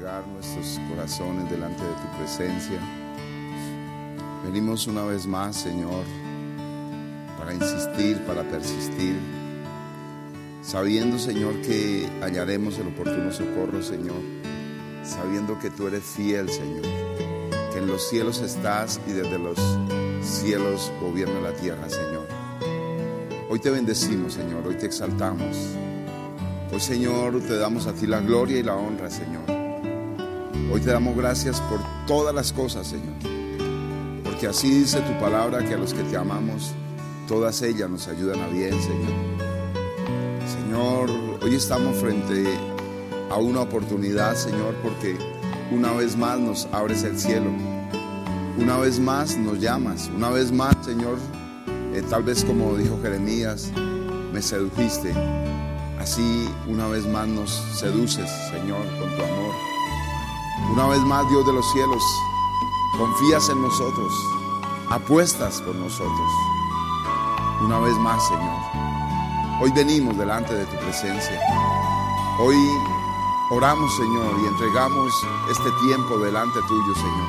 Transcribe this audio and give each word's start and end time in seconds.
nuestros 0.00 0.80
corazones 0.88 1.50
delante 1.50 1.82
de 1.82 1.92
tu 1.92 2.18
presencia. 2.18 2.78
Venimos 4.44 4.86
una 4.86 5.04
vez 5.04 5.26
más, 5.26 5.56
Señor, 5.56 6.04
para 7.38 7.54
insistir, 7.54 8.18
para 8.24 8.42
persistir, 8.42 9.16
sabiendo, 10.62 11.18
Señor, 11.18 11.60
que 11.62 12.08
hallaremos 12.20 12.78
el 12.78 12.88
oportuno 12.88 13.32
socorro, 13.32 13.82
Señor, 13.82 14.20
sabiendo 15.04 15.58
que 15.58 15.70
tú 15.70 15.86
eres 15.86 16.02
fiel, 16.02 16.48
Señor, 16.48 16.82
que 17.72 17.78
en 17.78 17.86
los 17.86 18.08
cielos 18.08 18.40
estás 18.40 19.00
y 19.06 19.12
desde 19.12 19.38
los 19.38 19.58
cielos 20.22 20.90
gobierna 21.00 21.40
la 21.40 21.52
tierra, 21.52 21.88
Señor. 21.88 22.26
Hoy 23.48 23.58
te 23.58 23.70
bendecimos, 23.70 24.34
Señor, 24.34 24.66
hoy 24.66 24.74
te 24.76 24.86
exaltamos. 24.86 25.56
Hoy, 26.72 26.80
Señor, 26.80 27.38
te 27.40 27.58
damos 27.58 27.86
a 27.86 27.92
ti 27.92 28.06
la 28.06 28.20
gloria 28.20 28.58
y 28.58 28.62
la 28.62 28.74
honra, 28.74 29.10
Señor. 29.10 29.51
Hoy 30.70 30.80
te 30.80 30.90
damos 30.90 31.16
gracias 31.16 31.60
por 31.62 31.80
todas 32.06 32.34
las 32.34 32.52
cosas, 32.52 32.86
Señor. 32.86 33.14
Porque 34.24 34.46
así 34.46 34.70
dice 34.70 35.00
tu 35.00 35.18
palabra 35.18 35.64
que 35.66 35.74
a 35.74 35.78
los 35.78 35.92
que 35.92 36.02
te 36.02 36.16
amamos, 36.16 36.72
todas 37.28 37.60
ellas 37.62 37.90
nos 37.90 38.08
ayudan 38.08 38.40
a 38.40 38.46
bien, 38.48 38.72
Señor. 38.80 39.12
Señor, 40.46 41.10
hoy 41.42 41.54
estamos 41.54 41.96
frente 41.96 42.44
a 43.30 43.36
una 43.36 43.60
oportunidad, 43.60 44.34
Señor, 44.34 44.74
porque 44.82 45.16
una 45.70 45.92
vez 45.92 46.16
más 46.16 46.38
nos 46.38 46.68
abres 46.72 47.02
el 47.02 47.18
cielo. 47.18 47.50
Una 48.58 48.78
vez 48.78 48.98
más 48.98 49.36
nos 49.36 49.58
llamas. 49.58 50.10
Una 50.14 50.30
vez 50.30 50.52
más, 50.52 50.76
Señor, 50.84 51.18
eh, 51.94 52.02
tal 52.08 52.22
vez 52.22 52.44
como 52.44 52.76
dijo 52.76 52.98
Jeremías, 53.02 53.70
me 54.32 54.40
sedujiste. 54.42 55.12
Así 55.98 56.48
una 56.66 56.88
vez 56.88 57.06
más 57.06 57.28
nos 57.28 57.50
seduces, 57.74 58.28
Señor, 58.50 58.84
con 58.98 59.16
tu 59.16 59.22
amor. 59.22 59.71
Una 60.72 60.86
vez 60.86 61.00
más, 61.02 61.28
Dios 61.28 61.46
de 61.46 61.52
los 61.52 61.70
cielos, 61.72 62.02
confías 62.96 63.48
en 63.50 63.60
nosotros, 63.60 64.12
apuestas 64.88 65.60
por 65.60 65.74
nosotros. 65.74 66.30
Una 67.60 67.78
vez 67.80 67.94
más, 67.98 68.26
Señor. 68.26 69.60
Hoy 69.60 69.70
venimos 69.72 70.16
delante 70.16 70.54
de 70.54 70.64
tu 70.64 70.76
presencia. 70.76 71.40
Hoy 72.40 72.56
oramos, 73.50 73.94
Señor, 73.96 74.34
y 74.42 74.46
entregamos 74.46 75.12
este 75.50 75.70
tiempo 75.86 76.18
delante 76.18 76.58
tuyo, 76.66 76.94
Señor. 76.94 77.28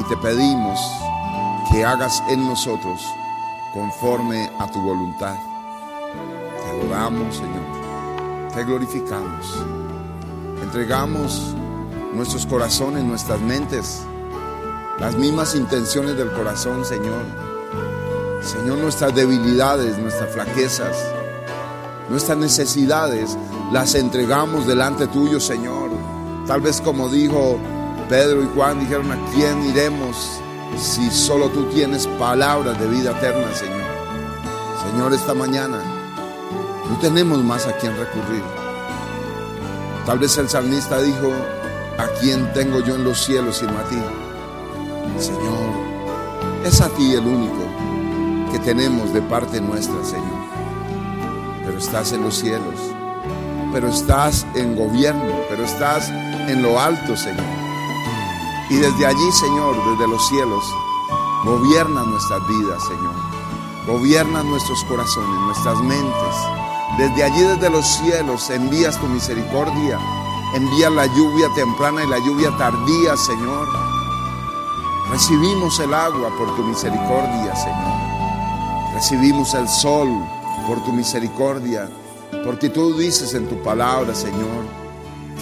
Y 0.00 0.04
te 0.04 0.16
pedimos 0.16 0.80
que 1.72 1.84
hagas 1.84 2.22
en 2.28 2.46
nosotros 2.46 3.04
conforme 3.74 4.50
a 4.58 4.70
tu 4.70 4.80
voluntad 4.80 5.36
adoramos, 6.68 7.36
Señor. 7.36 8.52
Te 8.54 8.64
glorificamos. 8.64 9.64
Entregamos 10.62 11.54
nuestros 12.12 12.46
corazones, 12.46 13.04
nuestras 13.04 13.40
mentes, 13.40 14.00
las 14.98 15.16
mismas 15.16 15.54
intenciones 15.54 16.16
del 16.16 16.32
corazón, 16.32 16.84
Señor. 16.84 17.22
Señor, 18.42 18.78
nuestras 18.78 19.14
debilidades, 19.14 19.98
nuestras 19.98 20.32
flaquezas, 20.32 20.96
nuestras 22.08 22.38
necesidades, 22.38 23.36
las 23.72 23.94
entregamos 23.94 24.66
delante 24.66 25.06
tuyo, 25.06 25.40
Señor. 25.40 25.90
Tal 26.46 26.60
vez 26.60 26.80
como 26.80 27.08
dijo 27.08 27.58
Pedro 28.08 28.42
y 28.42 28.48
Juan, 28.54 28.80
dijeron, 28.80 29.12
¿a 29.12 29.18
quién 29.34 29.62
iremos 29.66 30.40
si 30.78 31.10
solo 31.10 31.48
tú 31.48 31.64
tienes 31.64 32.06
palabras 32.18 32.78
de 32.80 32.86
vida 32.86 33.10
eterna, 33.10 33.54
Señor? 33.54 33.88
Señor, 34.90 35.12
esta 35.12 35.34
mañana 35.34 35.82
no 36.88 36.98
tenemos 37.00 37.42
más 37.44 37.66
a 37.66 37.72
quien 37.76 37.96
recurrir. 37.96 38.42
Tal 40.06 40.18
vez 40.18 40.38
el 40.38 40.48
salmista 40.48 41.02
dijo, 41.02 41.30
¿a 41.98 42.06
quién 42.20 42.52
tengo 42.52 42.80
yo 42.80 42.94
en 42.94 43.04
los 43.04 43.24
cielos 43.24 43.58
sino 43.58 43.78
a 43.78 43.84
ti? 43.84 43.98
Señor, 45.18 45.74
es 46.64 46.80
a 46.80 46.88
ti 46.90 47.14
el 47.14 47.26
único 47.26 47.58
que 48.52 48.58
tenemos 48.60 49.12
de 49.12 49.20
parte 49.22 49.60
nuestra, 49.60 50.02
Señor. 50.04 50.38
Pero 51.64 51.78
estás 51.78 52.12
en 52.12 52.22
los 52.22 52.36
cielos, 52.36 52.80
pero 53.72 53.88
estás 53.88 54.46
en 54.54 54.76
gobierno, 54.76 55.34
pero 55.50 55.64
estás 55.64 56.08
en 56.08 56.62
lo 56.62 56.80
alto, 56.80 57.16
Señor. 57.16 57.44
Y 58.70 58.76
desde 58.76 59.06
allí, 59.06 59.32
Señor, 59.32 59.76
desde 59.90 60.08
los 60.08 60.26
cielos, 60.28 60.64
gobierna 61.44 62.04
nuestras 62.04 62.40
vidas, 62.48 62.82
Señor. 62.86 63.14
Gobierna 63.86 64.42
nuestros 64.42 64.84
corazones, 64.84 65.40
nuestras 65.46 65.78
mentes 65.80 66.34
desde 66.98 67.22
allí, 67.22 67.42
desde 67.42 67.70
los 67.70 67.86
cielos, 67.86 68.50
envías 68.50 68.98
tu 68.98 69.06
misericordia. 69.06 70.00
Envías 70.54 70.92
la 70.92 71.06
lluvia 71.06 71.48
temprana 71.54 72.04
y 72.04 72.08
la 72.08 72.18
lluvia 72.18 72.56
tardía, 72.56 73.16
Señor. 73.16 73.68
Recibimos 75.10 75.78
el 75.80 75.92
agua 75.92 76.30
por 76.38 76.56
tu 76.56 76.62
misericordia, 76.62 77.54
Señor. 77.54 78.94
Recibimos 78.94 79.52
el 79.54 79.68
sol 79.68 80.08
por 80.66 80.82
tu 80.84 80.92
misericordia. 80.92 81.88
Porque 82.44 82.70
tú 82.70 82.96
dices 82.96 83.34
en 83.34 83.46
tu 83.46 83.62
palabra, 83.62 84.14
Señor, 84.14 84.64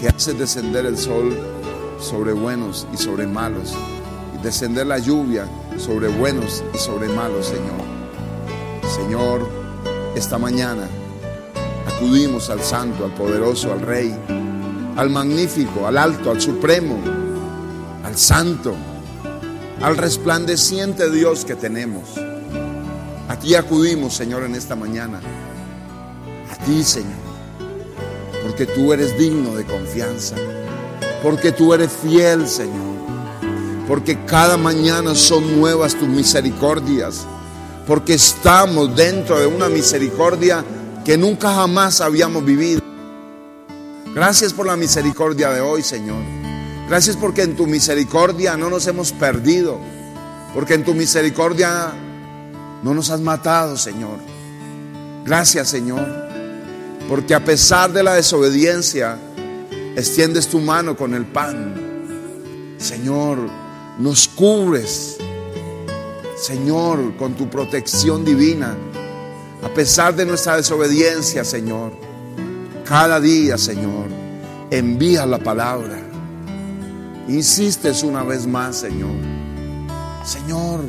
que 0.01 0.09
haces 0.09 0.39
descender 0.39 0.87
el 0.87 0.99
sol 0.99 1.37
sobre 2.01 2.33
buenos 2.33 2.87
y 2.93 2.97
sobre 2.97 3.27
malos. 3.27 3.75
Y 4.37 4.43
descender 4.43 4.89
la 4.89 4.99
lluvia 4.99 5.49
sobre 5.79 6.09
buenos 6.09 6.65
y 6.75 6.79
sobre 6.79 7.09
malos, 7.09 7.47
Señor. 7.47 7.87
Señor, 8.89 9.49
esta 10.17 10.37
mañana 10.37 10.89
acudimos 11.87 12.51
al 12.51 12.61
santo, 12.61 13.05
al 13.05 13.15
poderoso, 13.15 13.73
al 13.73 13.81
rey, 13.81 14.17
al 14.97 15.11
magnífico, 15.11 15.87
al 15.87 15.99
alto, 15.99 16.31
al 16.31 16.41
supremo, 16.41 16.99
al 18.03 18.17
santo, 18.17 18.75
al 19.83 19.97
resplandeciente 19.97 21.11
Dios 21.11 21.45
que 21.45 21.55
tenemos. 21.55 22.03
A 23.29 23.39
ti 23.39 23.55
acudimos, 23.55 24.15
Señor, 24.15 24.45
en 24.45 24.55
esta 24.55 24.75
mañana. 24.75 25.21
A 26.51 26.65
ti, 26.65 26.83
Señor. 26.83 27.27
Porque 28.43 28.67
tú 28.67 28.93
eres 28.93 29.19
digno 29.19 29.55
de 29.55 29.65
confianza. 29.65 30.37
Porque 31.23 31.53
tú 31.53 31.75
eres 31.75 31.91
fiel, 31.93 32.49
Señor. 32.49 32.97
Porque 33.89 34.25
cada 34.25 34.57
mañana 34.57 35.15
son 35.15 35.61
nuevas 35.61 35.95
tus 35.95 36.09
misericordias. 36.09 37.27
Porque 37.87 38.15
estamos 38.15 38.95
dentro 38.97 39.39
de 39.39 39.47
una 39.47 39.69
misericordia 39.69 40.65
que 41.05 41.19
nunca 41.19 41.53
jamás 41.55 42.01
habíamos 42.01 42.45
vivido. 42.45 42.86
Gracias 44.17 44.55
por 44.55 44.65
la 44.65 44.77
misericordia 44.77 45.51
de 45.51 45.61
hoy, 45.61 45.83
Señor. 45.83 46.23
Gracias 46.89 47.17
porque 47.17 47.43
en 47.43 47.55
tu 47.55 47.67
misericordia 47.67 48.57
no 48.57 48.71
nos 48.71 48.87
hemos 48.87 49.13
perdido. 49.13 49.79
Porque 50.55 50.73
en 50.73 50.87
tu 50.87 50.95
misericordia 50.95 51.93
no 52.83 52.95
nos 52.95 53.11
has 53.11 53.21
matado, 53.21 53.77
Señor. 53.77 54.19
Gracias, 55.23 55.69
Señor. 55.69 56.09
Porque 57.11 57.35
a 57.35 57.45
pesar 57.45 57.93
de 57.93 58.03
la 58.03 58.15
desobediencia, 58.15 59.19
extiendes 59.95 60.49
tu 60.49 60.61
mano 60.61 60.97
con 60.97 61.13
el 61.13 61.27
pan. 61.27 61.75
Señor, 62.79 63.37
nos 63.99 64.29
cubres. 64.29 65.19
Señor, 66.39 67.19
con 67.19 67.35
tu 67.35 67.51
protección 67.51 68.25
divina. 68.25 68.75
A 69.63 69.69
pesar 69.69 70.17
de 70.17 70.25
nuestra 70.25 70.57
desobediencia, 70.57 71.45
Señor, 71.45 72.06
cada 72.87 73.21
día, 73.21 73.59
Señor, 73.59 74.07
envía 74.71 75.27
la 75.27 75.39
palabra. 75.39 75.99
Insistes 77.29 78.03
una 78.03 78.23
vez 78.23 78.47
más, 78.47 78.77
Señor. 78.77 79.17
Señor, 80.25 80.81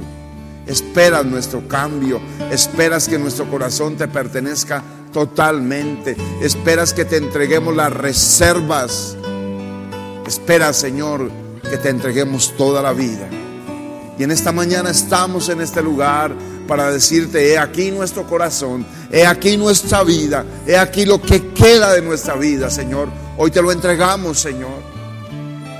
esperas 0.67 1.25
nuestro 1.25 1.67
cambio, 1.67 2.21
esperas 2.51 3.07
que 3.07 3.17
nuestro 3.17 3.49
corazón 3.49 3.97
te 3.97 4.07
pertenezca 4.07 4.83
totalmente, 5.11 6.15
esperas 6.41 6.93
que 6.93 7.05
te 7.05 7.17
entreguemos 7.17 7.75
las 7.75 7.91
reservas, 7.91 9.17
esperas, 10.27 10.77
Señor, 10.77 11.31
que 11.69 11.77
te 11.77 11.89
entreguemos 11.89 12.55
toda 12.55 12.81
la 12.81 12.93
vida. 12.93 13.27
Y 14.19 14.23
en 14.23 14.31
esta 14.31 14.51
mañana 14.51 14.89
estamos 14.89 15.49
en 15.49 15.61
este 15.61 15.81
lugar 15.81 16.31
para 16.67 16.91
decirte, 16.91 17.53
he 17.53 17.57
aquí 17.57 17.91
nuestro 17.91 18.27
corazón, 18.27 18.85
he 19.11 19.25
aquí 19.25 19.57
nuestra 19.57 20.03
vida, 20.03 20.45
he 20.65 20.77
aquí 20.77 21.05
lo 21.05 21.21
que 21.21 21.53
queda 21.53 21.93
de 21.93 22.01
nuestra 22.01 22.35
vida, 22.35 22.69
Señor. 22.69 23.09
Hoy 23.37 23.49
te 23.49 23.61
lo 23.61 23.71
entregamos, 23.71 24.39
Señor. 24.39 24.83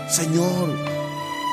Señor, 0.09 0.69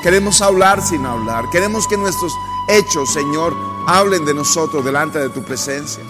queremos 0.01 0.41
hablar 0.41 0.81
sin 0.81 1.05
hablar, 1.05 1.45
queremos 1.51 1.87
que 1.87 1.97
nuestros 1.97 2.31
hechos, 2.69 3.11
Señor, 3.13 3.53
hablen 3.87 4.25
de 4.25 4.33
nosotros 4.33 4.83
delante 4.83 5.19
de 5.19 5.29
tu 5.29 5.43
presencia. 5.43 6.03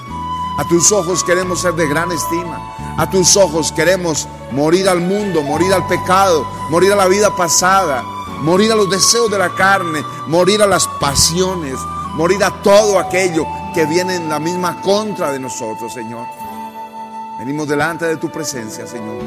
A 0.57 0.65
tus 0.69 0.91
ojos 0.91 1.23
queremos 1.23 1.61
ser 1.61 1.73
de 1.73 1.87
gran 1.87 2.11
estima. 2.11 2.75
A 2.97 3.09
tus 3.09 3.35
ojos 3.35 3.73
queremos 3.73 4.25
morir 4.51 4.87
al 4.87 5.01
mundo, 5.01 5.41
morir 5.43 5.73
al 5.73 5.85
pecado, 5.87 6.47
morir 6.69 6.93
a 6.93 6.95
la 6.95 7.07
vida 7.07 7.35
pasada, 7.35 8.03
morir 8.41 8.71
a 8.71 8.75
los 8.75 8.89
deseos 8.89 9.29
de 9.29 9.37
la 9.37 9.53
carne, 9.53 10.01
morir 10.27 10.61
a 10.61 10.67
las 10.67 10.87
pasiones, 10.87 11.75
morir 12.15 12.43
a 12.43 12.61
todo 12.61 12.97
aquello 12.97 13.45
que 13.73 13.85
viene 13.85 14.15
en 14.15 14.29
la 14.29 14.39
misma 14.39 14.81
contra 14.81 15.31
de 15.31 15.39
nosotros, 15.39 15.93
Señor. 15.93 16.25
Venimos 17.39 17.67
delante 17.67 18.05
de 18.05 18.17
tu 18.17 18.29
presencia, 18.31 18.87
Señor. 18.87 19.21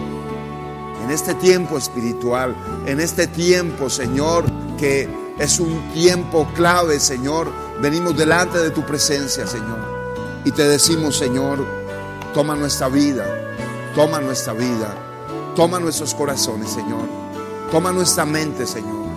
en 1.05 1.15
este 1.15 1.35
tiempo 1.35 1.79
espiritual, 1.79 2.55
en 2.85 3.01
este 3.01 3.29
tiempo, 3.29 3.89
Señor, 3.89 4.45
que 4.77 5.09
es 5.39 5.59
un 5.59 5.91
tiempo 5.95 6.47
clave, 6.55 7.01
Señor. 7.01 7.51
Venimos 7.81 8.15
delante 8.15 8.59
de 8.59 8.71
tu 8.71 8.85
presencia, 8.85 9.47
Señor. 9.47 9.79
Y 10.45 10.51
te 10.51 10.69
decimos, 10.69 11.17
Señor, 11.17 11.65
toma 12.35 12.57
nuestra 12.57 12.89
vida, 12.89 13.25
toma 13.95 14.21
nuestra 14.21 14.53
vida, 14.53 14.95
toma 15.57 15.79
nuestros 15.79 16.15
corazones, 16.15 16.71
Señor. 16.71 17.09
Toma 17.71 17.93
nuestra 17.93 18.25
mente, 18.25 18.67
Señor. 18.67 19.08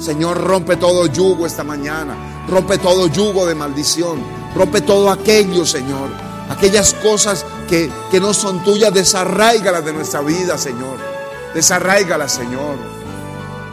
Señor, 0.00 0.42
rompe 0.42 0.76
todo 0.76 1.06
yugo 1.06 1.46
esta 1.46 1.62
mañana. 1.62 2.46
Rompe 2.48 2.78
todo 2.78 3.06
yugo 3.06 3.44
de 3.46 3.54
maldición. 3.54 4.18
Rompe 4.54 4.80
todo 4.80 5.10
aquello, 5.10 5.66
Señor. 5.66 6.08
Aquellas 6.48 6.94
cosas 6.94 7.44
que, 7.68 7.90
que 8.10 8.18
no 8.18 8.32
son 8.32 8.64
tuyas, 8.64 8.94
desarraigalas 8.94 9.84
de 9.84 9.92
nuestra 9.92 10.22
vida, 10.22 10.56
Señor. 10.56 10.96
Desarraigalas, 11.54 12.32
Señor. 12.32 12.76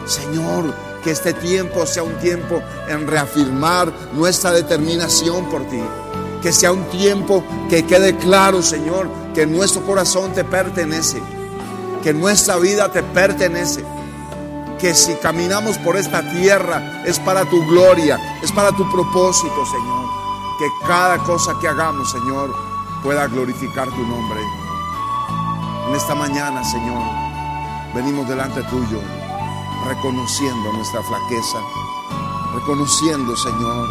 Señor, 0.06 0.74
que 1.02 1.12
este 1.12 1.32
tiempo 1.32 1.86
sea 1.86 2.02
un 2.02 2.14
tiempo 2.18 2.62
en 2.88 3.06
reafirmar 3.06 3.90
nuestra 4.12 4.52
determinación 4.52 5.48
por 5.48 5.66
ti. 5.68 5.80
Que 6.42 6.52
sea 6.52 6.72
un 6.72 6.84
tiempo 6.90 7.42
que 7.70 7.86
quede 7.86 8.16
claro, 8.16 8.62
Señor, 8.62 9.08
que 9.34 9.46
nuestro 9.46 9.82
corazón 9.82 10.34
te 10.34 10.44
pertenece. 10.44 11.22
Que 12.02 12.12
nuestra 12.12 12.56
vida 12.58 12.92
te 12.92 13.02
pertenece 13.02 13.82
que 14.78 14.94
si 14.94 15.14
caminamos 15.16 15.76
por 15.78 15.96
esta 15.96 16.22
tierra 16.30 17.02
es 17.04 17.18
para 17.18 17.44
tu 17.44 17.64
gloria, 17.66 18.38
es 18.42 18.52
para 18.52 18.70
tu 18.72 18.88
propósito, 18.90 19.66
Señor. 19.66 20.08
Que 20.58 20.68
cada 20.86 21.18
cosa 21.18 21.58
que 21.60 21.68
hagamos, 21.68 22.10
Señor, 22.10 22.54
pueda 23.02 23.26
glorificar 23.26 23.88
tu 23.88 24.02
nombre. 24.06 24.40
En 25.88 25.94
esta 25.94 26.14
mañana, 26.14 26.62
Señor, 26.64 27.02
venimos 27.94 28.28
delante 28.28 28.62
tuyo, 28.64 29.00
reconociendo 29.86 30.72
nuestra 30.72 31.02
flaqueza, 31.02 31.58
reconociendo, 32.54 33.36
Señor, 33.36 33.88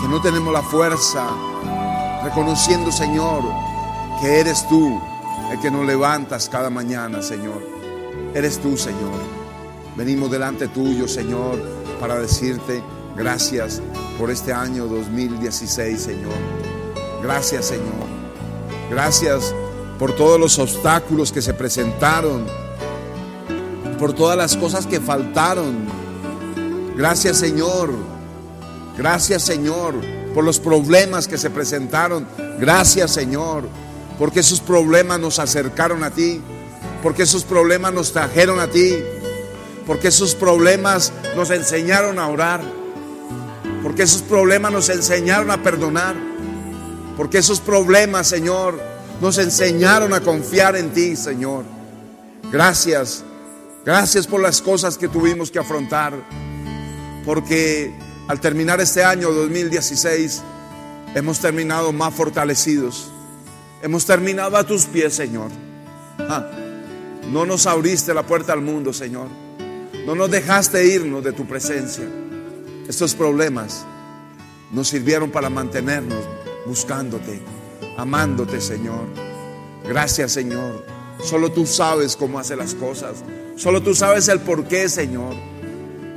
que 0.00 0.08
no 0.08 0.20
tenemos 0.20 0.52
la 0.52 0.62
fuerza, 0.62 1.26
reconociendo, 2.24 2.90
Señor, 2.90 3.42
que 4.20 4.40
eres 4.40 4.66
tú 4.68 5.00
el 5.50 5.60
que 5.60 5.70
nos 5.70 5.84
levantas 5.84 6.48
cada 6.48 6.70
mañana, 6.70 7.22
Señor. 7.22 7.62
Eres 8.34 8.60
tú, 8.60 8.76
Señor. 8.76 9.35
Venimos 9.96 10.30
delante 10.30 10.68
tuyo, 10.68 11.08
Señor, 11.08 11.58
para 11.98 12.18
decirte 12.18 12.82
gracias 13.16 13.80
por 14.18 14.30
este 14.30 14.52
año 14.52 14.86
2016, 14.86 15.98
Señor. 15.98 16.34
Gracias, 17.22 17.66
Señor. 17.66 18.06
Gracias 18.90 19.54
por 19.98 20.14
todos 20.14 20.38
los 20.38 20.58
obstáculos 20.58 21.32
que 21.32 21.40
se 21.40 21.54
presentaron, 21.54 22.44
por 23.98 24.12
todas 24.12 24.36
las 24.36 24.54
cosas 24.54 24.86
que 24.86 25.00
faltaron. 25.00 25.86
Gracias, 26.94 27.38
Señor. 27.38 27.90
Gracias, 28.98 29.42
Señor, 29.42 29.94
por 30.34 30.44
los 30.44 30.60
problemas 30.60 31.26
que 31.26 31.38
se 31.38 31.48
presentaron. 31.48 32.28
Gracias, 32.58 33.12
Señor, 33.12 33.66
porque 34.18 34.40
esos 34.40 34.60
problemas 34.60 35.18
nos 35.20 35.38
acercaron 35.38 36.04
a 36.04 36.10
ti, 36.10 36.42
porque 37.02 37.22
esos 37.22 37.44
problemas 37.44 37.94
nos 37.94 38.12
trajeron 38.12 38.60
a 38.60 38.68
ti 38.68 38.94
porque 39.86 40.08
esos 40.08 40.34
problemas 40.34 41.12
nos 41.36 41.50
enseñaron 41.50 42.18
a 42.18 42.28
orar, 42.28 42.60
porque 43.82 44.02
esos 44.02 44.20
problemas 44.20 44.72
nos 44.72 44.88
enseñaron 44.88 45.50
a 45.50 45.62
perdonar, 45.62 46.16
porque 47.16 47.38
esos 47.38 47.60
problemas, 47.60 48.26
Señor, 48.26 48.78
nos 49.20 49.38
enseñaron 49.38 50.12
a 50.12 50.20
confiar 50.20 50.76
en 50.76 50.90
ti, 50.90 51.14
Señor. 51.14 51.64
Gracias, 52.50 53.24
gracias 53.84 54.26
por 54.26 54.42
las 54.42 54.60
cosas 54.60 54.98
que 54.98 55.08
tuvimos 55.08 55.52
que 55.52 55.60
afrontar, 55.60 56.14
porque 57.24 57.94
al 58.26 58.40
terminar 58.40 58.80
este 58.80 59.04
año 59.04 59.30
2016 59.30 60.42
hemos 61.14 61.38
terminado 61.38 61.92
más 61.92 62.12
fortalecidos, 62.12 63.12
hemos 63.82 64.04
terminado 64.04 64.56
a 64.56 64.64
tus 64.64 64.84
pies, 64.86 65.14
Señor. 65.14 65.50
Ah, 66.18 66.50
no 67.30 67.46
nos 67.46 67.66
abriste 67.66 68.12
la 68.12 68.24
puerta 68.24 68.52
al 68.52 68.62
mundo, 68.62 68.92
Señor 68.92 69.45
no 70.06 70.14
nos 70.14 70.30
dejaste 70.30 70.86
irnos 70.86 71.24
de 71.24 71.32
tu 71.32 71.46
presencia. 71.46 72.04
Estos 72.88 73.12
problemas 73.14 73.84
nos 74.70 74.86
sirvieron 74.86 75.32
para 75.32 75.50
mantenernos 75.50 76.20
buscándote, 76.64 77.40
amándote, 77.96 78.60
Señor. 78.60 79.06
Gracias, 79.84 80.30
Señor. 80.30 80.86
Solo 81.24 81.50
tú 81.50 81.66
sabes 81.66 82.14
cómo 82.14 82.38
hace 82.38 82.54
las 82.54 82.74
cosas. 82.74 83.16
Solo 83.56 83.82
tú 83.82 83.96
sabes 83.96 84.28
el 84.28 84.38
porqué, 84.40 84.88
Señor. 84.88 85.34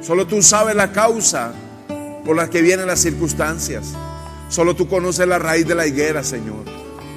Solo 0.04 0.28
tú 0.28 0.44
sabes 0.44 0.76
la 0.76 0.92
causa 0.92 1.52
por 2.24 2.36
la 2.36 2.48
que 2.48 2.62
vienen 2.62 2.86
las 2.86 3.00
circunstancias. 3.00 3.94
Solo 4.50 4.76
tú 4.76 4.88
conoces 4.88 5.28
la 5.28 5.40
raíz 5.40 5.68
de 5.68 5.74
la 5.74 5.88
higuera, 5.88 6.24
Señor. 6.24 6.64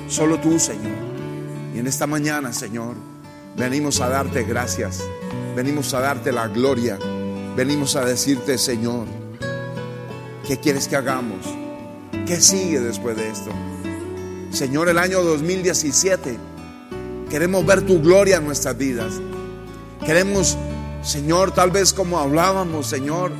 Solo 0.08 0.38
tú, 0.40 0.58
Señor. 0.58 0.96
Y 1.74 1.80
en 1.80 1.86
esta 1.86 2.06
mañana, 2.06 2.52
Señor, 2.54 2.94
venimos 3.56 4.00
a 4.00 4.08
darte 4.08 4.44
gracias. 4.44 5.00
Venimos 5.54 5.92
a 5.94 6.00
darte 6.00 6.32
la 6.32 6.48
gloria. 6.48 6.98
Venimos 7.56 7.96
a 7.96 8.04
decirte, 8.04 8.56
Señor, 8.56 9.06
¿qué 10.46 10.58
quieres 10.58 10.88
que 10.88 10.96
hagamos? 10.96 11.46
¿Qué 12.26 12.40
sigue 12.40 12.80
después 12.80 13.16
de 13.16 13.28
esto? 13.28 13.50
Señor, 14.50 14.88
el 14.88 14.98
año 14.98 15.22
2017, 15.22 16.38
queremos 17.28 17.66
ver 17.66 17.82
tu 17.82 18.00
gloria 18.00 18.36
en 18.36 18.46
nuestras 18.46 18.76
vidas. 18.76 19.14
Queremos, 20.04 20.56
Señor, 21.02 21.52
tal 21.52 21.70
vez 21.70 21.92
como 21.92 22.18
hablábamos, 22.18 22.86
Señor, 22.86 23.32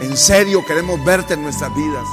en 0.00 0.16
serio 0.16 0.64
queremos 0.66 1.04
verte 1.04 1.34
en 1.34 1.42
nuestras 1.42 1.74
vidas. 1.74 2.06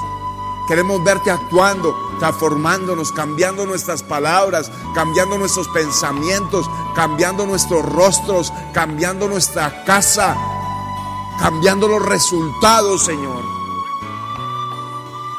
Queremos 0.68 1.02
verte 1.02 1.32
actuando, 1.32 1.96
transformándonos, 2.20 3.14
cambiando 3.14 3.66
nuestras 3.66 4.04
palabras, 4.04 4.70
cambiando 4.94 5.38
nuestros 5.38 5.66
pensamientos, 5.70 6.70
cambiando 6.94 7.46
nuestros 7.46 7.86
rostros, 7.86 8.52
cambiando 8.74 9.30
nuestra 9.30 9.86
casa, 9.86 10.36
cambiando 11.40 11.88
los 11.88 12.06
resultados, 12.06 13.06
Señor. 13.06 13.46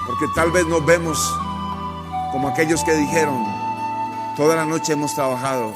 Porque 0.06 0.24
tal 0.34 0.50
vez 0.50 0.66
nos 0.66 0.84
vemos 0.86 1.18
como 2.32 2.48
aquellos 2.48 2.82
que 2.82 2.94
dijeron, 2.94 3.44
toda 4.34 4.56
la 4.56 4.64
noche 4.64 4.94
hemos 4.94 5.14
trabajado 5.14 5.74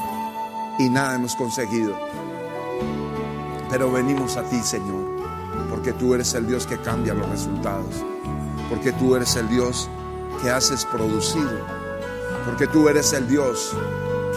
y 0.79 0.89
nada 0.89 1.13
hemos 1.13 1.35
conseguido. 1.35 1.95
Pero 3.69 3.91
venimos 3.91 4.35
a 4.35 4.43
ti, 4.49 4.63
Señor, 4.63 5.05
porque 5.69 5.93
tú 5.93 6.15
eres 6.15 6.33
el 6.33 6.47
Dios 6.47 6.65
que 6.65 6.79
cambia 6.79 7.13
los 7.13 7.29
resultados 7.29 8.03
porque 8.69 8.91
tú 8.93 9.15
eres 9.15 9.35
el 9.35 9.49
Dios 9.49 9.89
que 10.41 10.49
haces 10.49 10.85
producir, 10.85 11.47
porque 12.45 12.67
tú 12.67 12.89
eres 12.89 13.13
el 13.13 13.27
Dios 13.27 13.75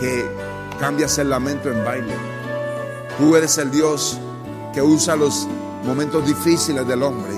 que 0.00 0.30
cambias 0.78 1.18
el 1.18 1.30
lamento 1.30 1.71
en 1.71 1.85
baile, 1.85 2.14
tú 3.18 3.37
eres 3.37 3.59
el 3.59 3.71
Dios 3.71 4.18
que 4.73 4.83
usa 4.83 5.16
los 5.16 5.49
momentos 5.85 6.26
difíciles 6.26 6.87
del 6.87 7.02
hombre 7.02 7.33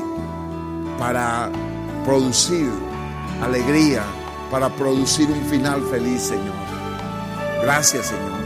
para 0.98 1.50
producir 2.04 2.70
alegría, 3.42 4.02
para 4.50 4.68
producir 4.68 5.30
un 5.30 5.44
final 5.44 5.82
feliz, 5.90 6.22
Señor. 6.22 6.54
Gracias, 7.62 8.06
Señor, 8.06 8.40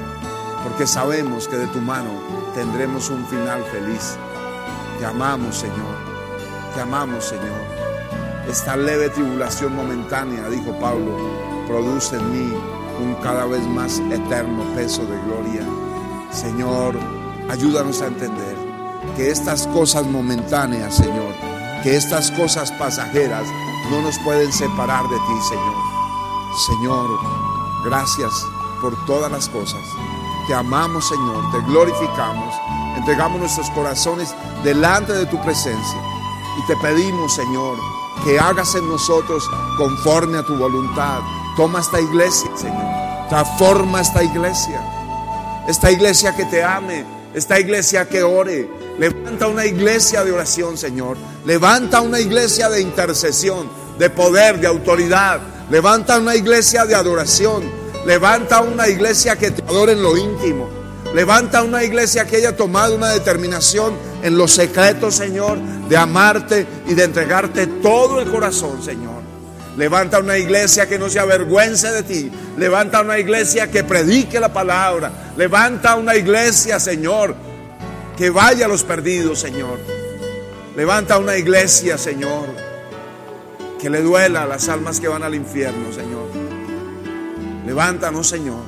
porque 0.62 0.86
sabemos 0.86 1.48
que 1.48 1.56
de 1.56 1.66
tu 1.68 1.80
mano 1.80 2.10
tendremos 2.54 3.08
un 3.10 3.24
final 3.26 3.62
feliz. 3.64 4.16
Te 4.98 5.06
amamos, 5.06 5.56
Señor. 5.56 5.96
Te 6.74 6.80
amamos, 6.80 7.24
Señor. 7.24 7.81
Esta 8.48 8.76
leve 8.76 9.08
tribulación 9.08 9.76
momentánea, 9.76 10.48
dijo 10.48 10.72
Pablo, 10.80 11.16
produce 11.66 12.16
en 12.16 12.32
mí 12.32 12.54
un 13.00 13.14
cada 13.22 13.46
vez 13.46 13.64
más 13.68 14.00
eterno 14.10 14.64
peso 14.74 15.02
de 15.06 15.16
gloria. 15.22 15.62
Señor, 16.30 16.98
ayúdanos 17.48 18.02
a 18.02 18.08
entender 18.08 18.56
que 19.16 19.30
estas 19.30 19.66
cosas 19.68 20.06
momentáneas, 20.06 20.96
Señor, 20.96 21.32
que 21.82 21.96
estas 21.96 22.30
cosas 22.32 22.72
pasajeras 22.72 23.46
no 23.90 24.02
nos 24.02 24.18
pueden 24.18 24.52
separar 24.52 25.04
de 25.04 25.16
ti, 25.16 25.40
Señor. 25.48 25.76
Señor, 26.66 27.10
gracias 27.84 28.32
por 28.80 28.92
todas 29.06 29.30
las 29.30 29.48
cosas. 29.48 29.80
Te 30.48 30.54
amamos, 30.54 31.08
Señor, 31.08 31.44
te 31.52 31.60
glorificamos, 31.70 32.54
entregamos 32.96 33.38
nuestros 33.38 33.70
corazones 33.70 34.34
delante 34.64 35.12
de 35.12 35.26
tu 35.26 35.40
presencia 35.42 36.00
y 36.58 36.66
te 36.66 36.76
pedimos, 36.76 37.34
Señor, 37.34 37.78
que 38.24 38.38
hagas 38.38 38.74
en 38.74 38.88
nosotros 38.88 39.44
conforme 39.76 40.38
a 40.38 40.42
tu 40.46 40.56
voluntad. 40.56 41.20
Toma 41.56 41.80
esta 41.80 42.00
iglesia, 42.00 42.50
Señor. 42.56 43.28
Transforma 43.28 44.00
esta 44.00 44.22
iglesia. 44.22 44.80
Esta 45.66 45.90
iglesia 45.90 46.34
que 46.34 46.44
te 46.46 46.62
ame. 46.62 47.04
Esta 47.34 47.58
iglesia 47.58 48.08
que 48.08 48.22
ore. 48.22 48.68
Levanta 48.98 49.48
una 49.48 49.64
iglesia 49.64 50.22
de 50.24 50.32
oración, 50.32 50.76
Señor. 50.76 51.16
Levanta 51.44 52.00
una 52.00 52.20
iglesia 52.20 52.68
de 52.68 52.82
intercesión, 52.82 53.68
de 53.98 54.10
poder, 54.10 54.60
de 54.60 54.66
autoridad. 54.66 55.40
Levanta 55.70 56.18
una 56.18 56.36
iglesia 56.36 56.84
de 56.84 56.94
adoración. 56.94 57.62
Levanta 58.04 58.60
una 58.60 58.88
iglesia 58.88 59.36
que 59.36 59.50
te 59.50 59.62
adore 59.62 59.92
en 59.92 60.02
lo 60.02 60.16
íntimo. 60.16 60.68
Levanta 61.14 61.62
una 61.62 61.84
iglesia 61.84 62.26
que 62.26 62.36
haya 62.36 62.56
tomado 62.56 62.96
una 62.96 63.10
determinación 63.10 63.94
en 64.22 64.38
los 64.38 64.52
secretos, 64.52 65.16
Señor, 65.16 65.58
de 65.88 65.96
amarte 65.96 66.66
y 66.86 66.94
de 66.94 67.04
entregarte 67.04 67.66
todo 67.66 68.20
el 68.20 68.30
corazón, 68.30 68.82
Señor. 68.82 69.22
Levanta 69.76 70.18
una 70.18 70.36
iglesia 70.36 70.86
que 70.86 70.98
no 70.98 71.08
se 71.08 71.18
avergüence 71.18 71.90
de 71.90 72.02
ti. 72.02 72.30
Levanta 72.58 73.00
una 73.00 73.18
iglesia 73.18 73.70
que 73.70 73.84
predique 73.84 74.38
la 74.38 74.52
palabra. 74.52 75.32
Levanta 75.36 75.96
una 75.96 76.14
iglesia, 76.14 76.78
Señor, 76.78 77.34
que 78.16 78.30
vaya 78.30 78.66
a 78.66 78.68
los 78.68 78.84
perdidos, 78.84 79.40
Señor. 79.40 79.78
Levanta 80.76 81.18
una 81.18 81.36
iglesia, 81.36 81.96
Señor, 81.96 82.46
que 83.80 83.90
le 83.90 84.02
duela 84.02 84.42
a 84.42 84.46
las 84.46 84.68
almas 84.68 85.00
que 85.00 85.08
van 85.08 85.22
al 85.22 85.34
infierno, 85.34 85.92
Señor. 85.92 86.28
Levántanos, 87.66 88.28
Señor. 88.28 88.62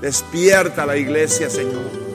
Despierta 0.00 0.86
la 0.86 0.96
iglesia, 0.96 1.50
Señor. 1.50 2.05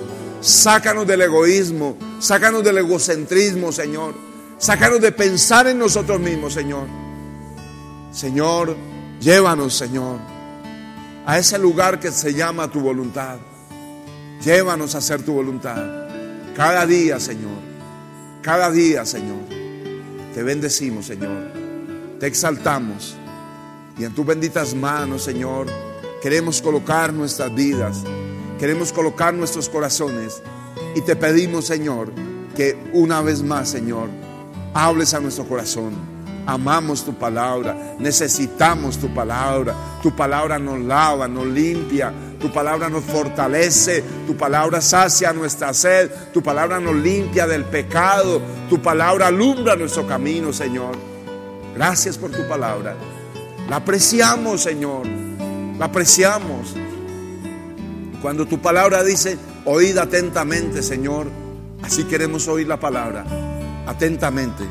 Sácanos 0.42 1.06
del 1.06 1.22
egoísmo, 1.22 1.96
sácanos 2.20 2.64
del 2.64 2.80
egocentrismo, 2.80 3.72
Señor. 3.72 4.16
Sácanos 4.58 5.00
de 5.00 5.12
pensar 5.12 5.68
en 5.68 5.78
nosotros 5.78 6.20
mismos, 6.20 6.54
Señor. 6.54 6.88
Señor, 8.12 8.76
llévanos, 9.20 9.76
Señor, 9.76 10.18
a 11.26 11.38
ese 11.38 11.60
lugar 11.60 12.00
que 12.00 12.12
se 12.12 12.34
llama 12.34 12.70
tu 12.70 12.80
voluntad. 12.80 13.38
Llévanos 14.44 14.96
a 14.96 14.98
hacer 14.98 15.22
tu 15.24 15.34
voluntad. 15.34 16.08
Cada 16.56 16.88
día, 16.88 17.20
Señor. 17.20 17.60
Cada 18.42 18.72
día, 18.72 19.06
Señor. 19.06 19.44
Te 20.34 20.42
bendecimos, 20.42 21.06
Señor. 21.06 21.52
Te 22.20 22.26
exaltamos. 22.26 23.16
Y 23.98 24.06
en 24.06 24.16
tus 24.16 24.26
benditas 24.26 24.74
manos, 24.74 25.24
Señor, 25.24 25.68
queremos 26.24 26.62
colocar 26.62 27.14
nuestras 27.14 27.54
vidas. 27.54 28.04
Queremos 28.62 28.94
colocar 28.94 29.34
nuestros 29.34 29.68
corazones. 29.68 30.42
Y 30.96 31.02
te 31.02 31.18
pedimos, 31.18 31.66
Señor, 31.66 32.14
que 32.56 32.78
una 32.94 33.22
vez 33.22 33.44
más, 33.44 33.68
Señor, 33.68 34.08
hables 34.74 35.14
a 35.14 35.20
nuestro 35.20 35.46
corazón 35.46 36.12
Amamos 36.46 37.06
tu 37.06 37.14
palabra, 37.14 37.96
necesitamos 38.00 38.98
tu 38.98 39.14
palabra. 39.14 39.76
Tu 40.02 40.16
palabra 40.16 40.58
nos 40.58 40.80
lava, 40.80 41.28
nos 41.28 41.46
limpia, 41.46 42.12
tu 42.40 42.52
palabra 42.52 42.90
nos 42.90 43.04
fortalece, 43.04 44.04
tu 44.26 44.36
palabra 44.36 44.82
sacia 44.82 45.32
nuestra 45.32 45.74
sed, 45.74 46.10
tu 46.34 46.42
palabra 46.42 46.80
nos 46.80 46.96
limpia 46.96 47.46
del 47.46 47.66
pecado, 47.66 48.42
tu 48.68 48.82
palabra 48.82 49.28
alumbra 49.28 49.76
nuestro 49.76 50.08
camino, 50.08 50.52
Señor. 50.52 50.96
Gracias 51.76 52.18
por 52.18 52.32
tu 52.32 52.48
palabra. 52.48 52.96
La 53.70 53.76
apreciamos, 53.78 54.62
Señor. 54.62 55.06
La 55.78 55.86
apreciamos. 55.86 56.74
Cuando 58.22 58.46
tu 58.46 58.60
palabra 58.60 59.04
dice, 59.04 59.38
oíd 59.66 59.98
atentamente, 59.98 60.84
Señor, 60.84 61.28
así 61.82 62.04
queremos 62.04 62.48
oír 62.48 62.68
la 62.68 62.80
palabra, 62.80 63.26
atentamente 63.88 64.64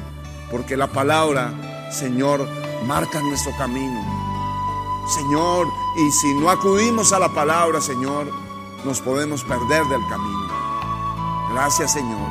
porque 0.51 0.77
la 0.77 0.89
palabra, 0.89 1.53
Señor, 1.93 2.47
marca 2.85 3.21
nuestro 3.23 3.53
camino. 3.57 4.01
Señor, 5.15 5.67
y 5.97 6.11
si 6.11 6.35
no 6.35 6.51
acudimos 6.51 7.13
a 7.13 7.19
la 7.19 7.29
palabra, 7.29 7.81
Señor, 7.81 8.31
nos 8.85 9.01
podemos 9.01 9.45
perder 9.45 9.85
del 9.87 10.01
camino. 10.09 10.49
Gracias, 11.53 11.93
Señor. 11.93 12.29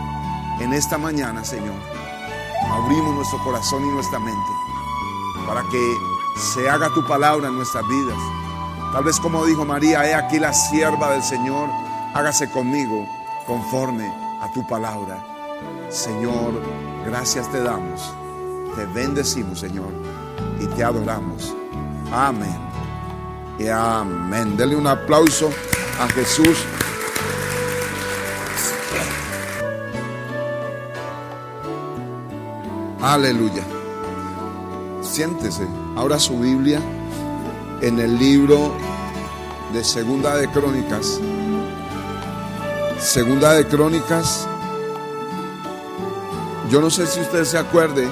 En 0.60 0.74
esta 0.74 0.98
mañana, 0.98 1.44
Señor, 1.46 1.76
abrimos 2.72 3.16
nuestro 3.16 3.42
corazón 3.44 3.86
y 3.86 3.90
nuestra 3.90 4.20
mente 4.20 4.52
para 5.48 5.64
que 5.70 5.98
se 6.38 6.70
haga 6.70 6.94
tu 6.94 7.06
palabra 7.06 7.48
en 7.48 7.56
nuestras 7.56 7.88
vidas. 7.88 8.18
Tal 8.92 9.04
vez 9.04 9.20
como 9.20 9.46
dijo 9.46 9.66
María, 9.66 10.06
he 10.08 10.16
aquí 10.16 10.40
la 10.40 10.52
sierva 10.52 11.12
del 11.12 11.22
Señor, 11.22 11.70
hágase 12.14 12.50
conmigo 12.50 13.08
conforme 13.46 14.12
a 14.42 14.52
tu 14.52 14.66
palabra. 14.66 15.24
Señor, 15.90 16.60
gracias 17.06 17.52
te 17.52 17.62
damos, 17.62 18.14
te 18.76 18.86
bendecimos, 18.86 19.60
Señor, 19.60 19.94
y 20.60 20.66
te 20.68 20.84
adoramos. 20.84 21.56
Amén. 22.12 22.58
Y 23.60 23.68
amén. 23.68 24.58
Dele 24.58 24.76
un 24.76 24.88
aplauso 24.88 25.52
a 26.00 26.08
Jesús. 26.08 26.66
Aleluya. 33.02 33.64
Siéntese. 35.02 35.68
Ahora 35.96 36.18
su 36.18 36.40
Biblia 36.40 36.82
en 37.82 38.00
el 38.00 38.18
libro 38.18 38.74
de 39.74 39.84
Segunda 39.84 40.36
de 40.36 40.50
Crónicas. 40.50 41.20
Segunda 43.00 43.54
de 43.54 43.68
Crónicas 43.68 44.48
yo 46.70 46.82
no 46.82 46.90
sé 46.92 47.08
si 47.08 47.20
usted 47.20 47.46
se 47.46 47.58
acuerde 47.58 48.08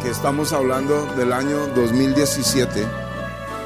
que 0.00 0.08
estamos 0.08 0.52
hablando 0.52 1.04
del 1.16 1.32
año 1.32 1.66
2017, 1.74 2.86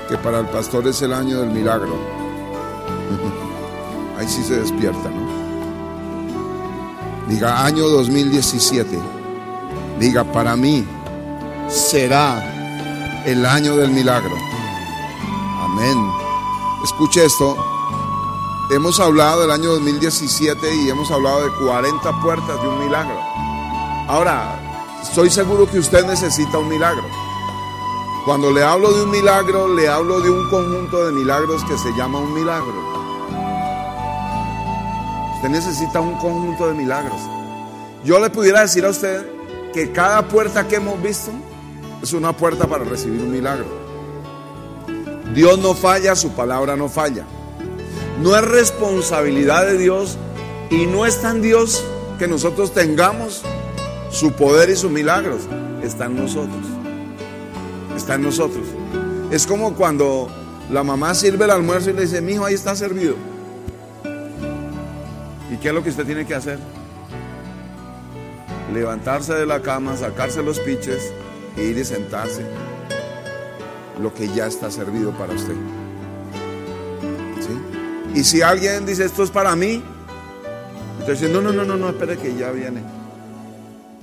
que 0.08 0.16
para 0.16 0.40
el 0.40 0.46
pastor 0.46 0.88
es 0.88 1.02
el 1.02 1.12
año 1.12 1.40
del 1.40 1.50
milagro. 1.50 1.92
Ahí 4.18 4.26
sí 4.26 4.42
se 4.42 4.60
despierta, 4.60 5.10
¿no? 5.10 5.28
Diga 7.28 7.62
año 7.62 7.88
2017. 7.88 8.98
Diga, 10.00 10.24
para 10.24 10.56
mí 10.56 10.86
será 11.68 13.22
el 13.26 13.44
año 13.44 13.76
del 13.76 13.90
milagro. 13.90 14.47
Escuche 16.82 17.24
esto. 17.24 17.56
Hemos 18.70 18.98
hablado 18.98 19.42
del 19.42 19.50
año 19.52 19.70
2017 19.74 20.74
y 20.74 20.90
hemos 20.90 21.10
hablado 21.10 21.44
de 21.44 21.50
40 21.64 22.20
puertas 22.20 22.60
de 22.60 22.68
un 22.68 22.84
milagro. 22.84 23.16
Ahora, 24.08 24.60
estoy 25.00 25.30
seguro 25.30 25.70
que 25.70 25.78
usted 25.78 26.04
necesita 26.04 26.58
un 26.58 26.68
milagro. 26.68 27.04
Cuando 28.24 28.50
le 28.50 28.64
hablo 28.64 28.92
de 28.92 29.04
un 29.04 29.10
milagro, 29.10 29.72
le 29.72 29.88
hablo 29.88 30.20
de 30.20 30.30
un 30.30 30.50
conjunto 30.50 31.06
de 31.06 31.12
milagros 31.12 31.62
que 31.64 31.78
se 31.78 31.92
llama 31.92 32.18
un 32.18 32.34
milagro. 32.34 32.74
Usted 35.36 35.48
necesita 35.48 36.00
un 36.00 36.16
conjunto 36.16 36.66
de 36.66 36.74
milagros. 36.74 37.20
Yo 38.04 38.18
le 38.18 38.30
pudiera 38.30 38.62
decir 38.62 38.84
a 38.84 38.90
usted 38.90 39.30
que 39.72 39.92
cada 39.92 40.26
puerta 40.26 40.66
que 40.66 40.76
hemos 40.76 41.00
visto 41.00 41.30
es 42.02 42.12
una 42.12 42.32
puerta 42.32 42.66
para 42.66 42.84
recibir 42.84 43.22
un 43.22 43.30
milagro. 43.30 43.87
Dios 45.34 45.58
no 45.58 45.74
falla, 45.74 46.16
su 46.16 46.30
palabra 46.30 46.76
no 46.76 46.88
falla. 46.88 47.24
No 48.22 48.36
es 48.36 48.42
responsabilidad 48.42 49.66
de 49.66 49.78
Dios 49.78 50.16
y 50.70 50.86
no 50.86 51.06
es 51.06 51.20
tan 51.20 51.40
Dios 51.40 51.84
que 52.18 52.26
nosotros 52.26 52.72
tengamos 52.72 53.42
su 54.10 54.32
poder 54.32 54.70
y 54.70 54.76
sus 54.76 54.90
milagros 54.90 55.42
están 55.82 56.12
en 56.12 56.24
nosotros. 56.24 56.64
Está 57.96 58.14
en 58.14 58.22
nosotros. 58.22 58.66
Es 59.30 59.46
como 59.46 59.74
cuando 59.74 60.28
la 60.70 60.82
mamá 60.82 61.14
sirve 61.14 61.44
el 61.44 61.50
almuerzo 61.50 61.90
y 61.90 61.92
le 61.92 62.02
dice, 62.02 62.20
mi 62.20 62.32
hijo, 62.32 62.44
ahí 62.44 62.54
está 62.54 62.74
servido. 62.74 63.14
¿Y 65.52 65.56
qué 65.56 65.68
es 65.68 65.74
lo 65.74 65.82
que 65.82 65.90
usted 65.90 66.04
tiene 66.04 66.26
que 66.26 66.34
hacer? 66.34 66.58
Levantarse 68.72 69.34
de 69.34 69.46
la 69.46 69.62
cama, 69.62 69.96
sacarse 69.96 70.42
los 70.42 70.58
piches 70.60 71.12
e 71.56 71.64
ir 71.64 71.78
y 71.78 71.84
sentarse. 71.84 72.44
Lo 74.00 74.14
que 74.14 74.28
ya 74.28 74.46
está 74.46 74.70
servido 74.70 75.12
para 75.12 75.34
usted. 75.34 75.54
Y 78.14 78.24
si 78.24 78.42
alguien 78.42 78.86
dice, 78.86 79.04
esto 79.04 79.22
es 79.22 79.30
para 79.30 79.54
mí, 79.54 79.82
usted 81.00 81.12
dice, 81.12 81.28
no, 81.28 81.40
no, 81.40 81.52
no, 81.52 81.64
no, 81.64 81.76
no, 81.76 81.90
espere 81.90 82.16
que 82.16 82.34
ya 82.34 82.50
viene 82.50 82.82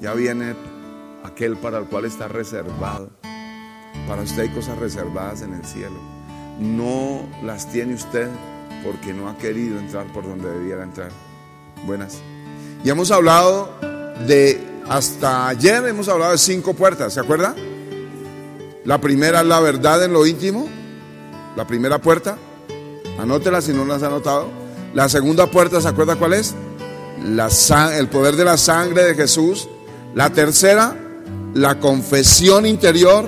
ya 0.05 0.13
viene 0.13 0.55
aquel 1.23 1.57
para 1.57 1.79
el 1.79 1.85
cual 1.85 2.05
está 2.05 2.27
reservado. 2.27 3.09
Para 4.07 4.21
usted 4.21 4.43
hay 4.43 4.49
cosas 4.49 4.77
reservadas 4.77 5.41
en 5.41 5.53
el 5.53 5.65
cielo. 5.65 5.99
No 6.59 7.27
las 7.43 7.71
tiene 7.71 7.95
usted 7.95 8.29
porque 8.83 9.13
no 9.13 9.29
ha 9.29 9.37
querido 9.37 9.79
entrar 9.79 10.05
por 10.13 10.23
donde 10.23 10.49
debiera 10.49 10.83
entrar. 10.83 11.09
Buenas. 11.85 12.19
Y 12.83 12.89
hemos 12.89 13.09
hablado 13.11 13.73
de, 14.27 14.63
hasta 14.87 15.47
ayer 15.47 15.83
hemos 15.87 16.07
hablado 16.07 16.33
de 16.33 16.37
cinco 16.37 16.73
puertas, 16.73 17.13
¿se 17.13 17.19
acuerda? 17.19 17.55
La 18.85 19.01
primera 19.01 19.41
es 19.41 19.47
la 19.47 19.59
verdad 19.59 20.03
en 20.03 20.13
lo 20.13 20.25
íntimo. 20.25 20.67
La 21.55 21.67
primera 21.67 21.99
puerta. 21.99 22.37
Anótela 23.19 23.61
si 23.61 23.73
no 23.73 23.85
la 23.85 23.95
has 23.95 24.03
anotado. 24.03 24.47
La 24.93 25.09
segunda 25.09 25.47
puerta, 25.47 25.81
¿se 25.81 25.87
acuerda 25.87 26.15
cuál 26.15 26.33
es? 26.33 26.55
La, 27.23 27.49
el 27.97 28.07
poder 28.07 28.35
de 28.35 28.45
la 28.45 28.57
sangre 28.57 29.03
de 29.03 29.15
Jesús 29.15 29.67
la 30.15 30.29
tercera, 30.29 30.95
la 31.53 31.79
confesión 31.81 32.65
interior. 32.65 33.25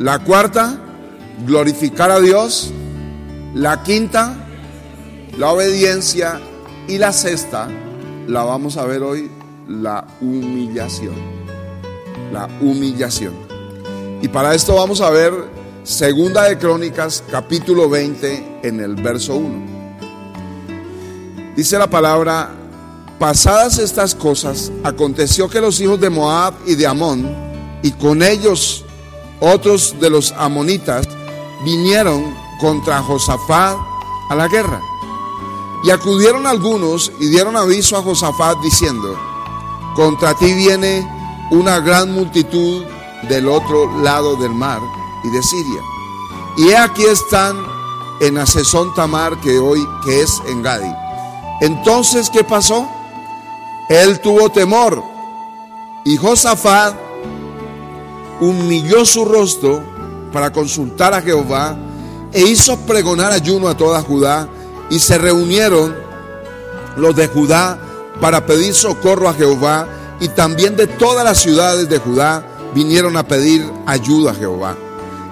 La 0.00 0.18
cuarta, 0.18 0.76
glorificar 1.46 2.10
a 2.10 2.18
Dios. 2.18 2.72
La 3.54 3.84
quinta, 3.84 4.34
la 5.38 5.52
obediencia. 5.52 6.40
Y 6.88 6.98
la 6.98 7.12
sexta, 7.12 7.68
la 8.26 8.42
vamos 8.42 8.76
a 8.76 8.84
ver 8.84 9.04
hoy, 9.04 9.30
la 9.68 10.04
humillación. 10.20 11.14
La 12.32 12.48
humillación. 12.60 13.51
Y 14.22 14.28
para 14.28 14.54
esto 14.54 14.76
vamos 14.76 15.00
a 15.00 15.10
ver 15.10 15.34
Segunda 15.82 16.44
de 16.44 16.56
Crónicas, 16.56 17.24
capítulo 17.28 17.88
20, 17.88 18.60
en 18.62 18.78
el 18.78 18.94
verso 18.94 19.34
1. 19.34 19.66
Dice 21.56 21.76
la 21.76 21.90
palabra, 21.90 22.54
pasadas 23.18 23.78
estas 23.78 24.14
cosas, 24.14 24.70
aconteció 24.84 25.50
que 25.50 25.60
los 25.60 25.80
hijos 25.80 26.00
de 26.00 26.08
Moab 26.08 26.54
y 26.66 26.76
de 26.76 26.86
Amón, 26.86 27.36
y 27.82 27.90
con 27.90 28.22
ellos 28.22 28.84
otros 29.40 29.96
de 29.98 30.08
los 30.08 30.30
amonitas, 30.38 31.08
vinieron 31.64 32.32
contra 32.60 33.02
Josafat 33.02 33.76
a 34.30 34.36
la 34.36 34.46
guerra. 34.46 34.80
Y 35.82 35.90
acudieron 35.90 36.46
algunos 36.46 37.10
y 37.18 37.26
dieron 37.26 37.56
aviso 37.56 37.96
a 37.96 38.02
Josafat 38.02 38.56
diciendo, 38.62 39.18
contra 39.96 40.34
ti 40.34 40.54
viene 40.54 41.04
una 41.50 41.80
gran 41.80 42.12
multitud 42.12 42.84
del 43.28 43.48
otro 43.48 44.02
lado 44.02 44.36
del 44.36 44.52
mar 44.52 44.80
y 45.24 45.30
de 45.30 45.42
Siria. 45.42 45.80
Y 46.56 46.72
aquí 46.72 47.04
están 47.04 47.56
en 48.20 48.38
Asesón 48.38 48.94
Tamar, 48.94 49.40
que 49.40 49.58
hoy 49.58 49.86
que 50.04 50.22
es 50.22 50.40
en 50.46 50.62
Gadi. 50.62 50.92
Entonces, 51.60 52.30
¿qué 52.30 52.44
pasó? 52.44 52.88
Él 53.88 54.20
tuvo 54.20 54.48
temor 54.48 55.02
y 56.04 56.16
Josafat 56.16 56.94
humilló 58.40 59.04
su 59.04 59.24
rostro 59.24 59.82
para 60.32 60.52
consultar 60.52 61.14
a 61.14 61.22
Jehová 61.22 61.76
e 62.32 62.42
hizo 62.42 62.76
pregonar 62.80 63.32
ayuno 63.32 63.68
a 63.68 63.76
toda 63.76 64.02
Judá 64.02 64.48
y 64.90 64.98
se 64.98 65.18
reunieron 65.18 65.94
los 66.96 67.14
de 67.14 67.28
Judá 67.28 67.78
para 68.20 68.46
pedir 68.46 68.74
socorro 68.74 69.28
a 69.28 69.34
Jehová 69.34 69.86
y 70.20 70.28
también 70.28 70.76
de 70.76 70.86
todas 70.86 71.24
las 71.24 71.38
ciudades 71.38 71.88
de 71.88 71.98
Judá 71.98 72.44
vinieron 72.74 73.16
a 73.16 73.26
pedir 73.26 73.70
ayuda 73.86 74.32
a 74.32 74.34
Jehová. 74.34 74.76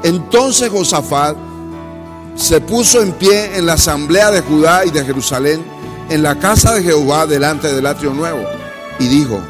Entonces 0.02 0.70
Josafat 0.70 1.36
se 2.36 2.60
puso 2.60 3.02
en 3.02 3.12
pie 3.12 3.56
en 3.56 3.66
la 3.66 3.74
asamblea 3.74 4.30
de 4.30 4.40
Judá 4.40 4.84
y 4.84 4.90
de 4.90 5.04
Jerusalén, 5.04 5.64
en 6.08 6.22
la 6.22 6.38
casa 6.38 6.74
de 6.74 6.82
Jehová 6.82 7.26
delante 7.26 7.72
del 7.72 7.86
atrio 7.86 8.14
nuevo, 8.14 8.42
y 8.98 9.06
dijo, 9.06 9.40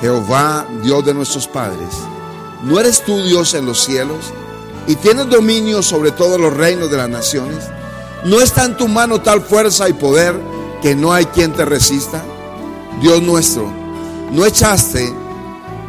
Jehová, 0.00 0.66
Dios 0.82 1.04
de 1.04 1.14
nuestros 1.14 1.46
padres, 1.46 1.88
¿no 2.64 2.78
eres 2.80 3.02
tú 3.02 3.22
Dios 3.22 3.54
en 3.54 3.66
los 3.66 3.82
cielos? 3.82 4.32
y 4.86 4.96
tienes 4.96 5.28
dominio 5.28 5.82
sobre 5.82 6.10
todos 6.10 6.40
los 6.40 6.54
reinos 6.54 6.90
de 6.90 6.96
las 6.96 7.08
naciones. 7.08 7.64
¿No 8.24 8.40
está 8.40 8.64
en 8.64 8.76
tu 8.76 8.88
mano 8.88 9.20
tal 9.20 9.40
fuerza 9.42 9.88
y 9.88 9.92
poder 9.92 10.34
que 10.80 10.94
no 10.94 11.12
hay 11.12 11.26
quien 11.26 11.52
te 11.52 11.64
resista? 11.64 12.22
Dios 13.00 13.22
nuestro, 13.22 13.70
no 14.30 14.44
echaste, 14.44 15.12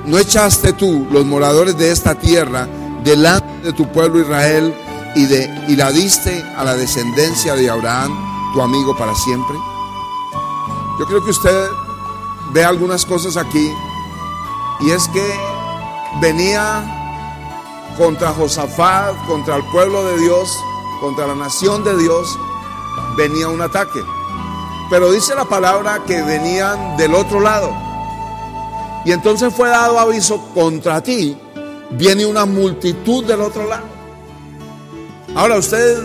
no 0.05 0.17
echaste 0.17 0.73
tú 0.73 1.07
los 1.11 1.25
moradores 1.25 1.77
de 1.77 1.91
esta 1.91 2.15
tierra 2.15 2.67
delante 3.03 3.65
de 3.65 3.73
tu 3.73 3.91
pueblo 3.91 4.19
Israel 4.19 4.73
y, 5.15 5.25
de, 5.25 5.65
y 5.67 5.75
la 5.75 5.91
diste 5.91 6.43
a 6.57 6.63
la 6.63 6.75
descendencia 6.75 7.55
de 7.55 7.69
Abraham, 7.69 8.13
tu 8.53 8.61
amigo 8.61 8.95
para 8.97 9.13
siempre. 9.15 9.55
Yo 10.99 11.05
creo 11.05 11.23
que 11.23 11.31
usted 11.31 11.67
ve 12.53 12.63
algunas 12.63 13.05
cosas 13.05 13.37
aquí 13.37 13.71
y 14.81 14.91
es 14.91 15.07
que 15.09 15.25
venía 16.21 16.83
contra 17.97 18.31
Josafat, 18.31 19.15
contra 19.27 19.55
el 19.55 19.63
pueblo 19.65 20.03
de 20.05 20.19
Dios, 20.19 20.49
contra 20.99 21.27
la 21.27 21.35
nación 21.35 21.83
de 21.83 21.97
Dios, 21.97 22.37
venía 23.15 23.47
un 23.47 23.61
ataque. 23.61 24.03
Pero 24.89 25.11
dice 25.11 25.35
la 25.35 25.45
palabra 25.45 26.03
que 26.05 26.21
venían 26.21 26.97
del 26.97 27.15
otro 27.15 27.39
lado. 27.39 27.82
Y 29.05 29.11
entonces 29.11 29.53
fue 29.53 29.69
dado 29.69 29.99
aviso 29.99 30.49
contra 30.53 31.01
ti, 31.01 31.37
viene 31.91 32.25
una 32.25 32.45
multitud 32.45 33.25
del 33.25 33.41
otro 33.41 33.67
lado. 33.67 33.85
Ahora 35.35 35.57
usted, 35.57 35.97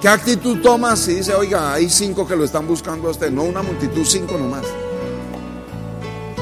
¿qué 0.00 0.08
actitud 0.08 0.60
toma 0.62 0.96
si 0.96 1.14
dice, 1.14 1.34
oiga, 1.34 1.74
hay 1.74 1.90
cinco 1.90 2.26
que 2.26 2.36
lo 2.36 2.44
están 2.44 2.66
buscando 2.66 3.08
a 3.08 3.10
usted? 3.10 3.30
No 3.30 3.42
una 3.42 3.62
multitud, 3.62 4.04
cinco 4.04 4.38
nomás. 4.38 4.64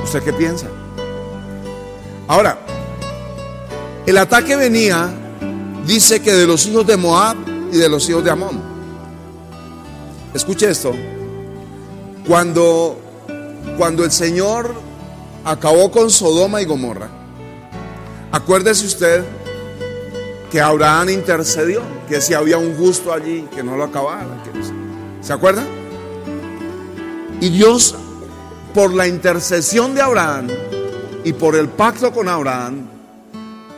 ¿Usted 0.04 0.22
qué 0.22 0.32
piensa? 0.32 0.66
Ahora, 2.28 2.58
el 4.06 4.16
ataque 4.18 4.54
venía, 4.56 5.10
dice 5.86 6.20
que 6.20 6.32
de 6.32 6.46
los 6.46 6.66
hijos 6.66 6.86
de 6.86 6.96
Moab 6.96 7.36
y 7.72 7.76
de 7.76 7.88
los 7.88 8.08
hijos 8.08 8.22
de 8.22 8.30
Amón. 8.30 8.60
Escuche 10.32 10.70
esto. 10.70 10.92
Cuando, 12.26 12.98
cuando 13.76 14.04
el 14.04 14.12
Señor 14.12 14.89
acabó 15.44 15.90
con 15.90 16.10
Sodoma 16.10 16.62
y 16.62 16.64
Gomorra, 16.64 17.08
acuérdese 18.32 18.86
usted 18.86 19.24
que 20.50 20.60
Abraham 20.60 21.10
intercedió, 21.10 21.82
que 22.08 22.20
si 22.20 22.34
había 22.34 22.58
un 22.58 22.76
justo 22.76 23.12
allí, 23.12 23.46
que 23.54 23.62
no 23.62 23.76
lo 23.76 23.84
acabara. 23.84 24.26
¿Se 25.20 25.32
acuerda? 25.32 25.64
Y 27.40 27.48
Dios, 27.50 27.94
por 28.74 28.92
la 28.92 29.06
intercesión 29.06 29.94
de 29.94 30.02
Abraham 30.02 30.48
y 31.24 31.32
por 31.32 31.54
el 31.54 31.68
pacto 31.68 32.12
con 32.12 32.28
Abraham, 32.28 32.88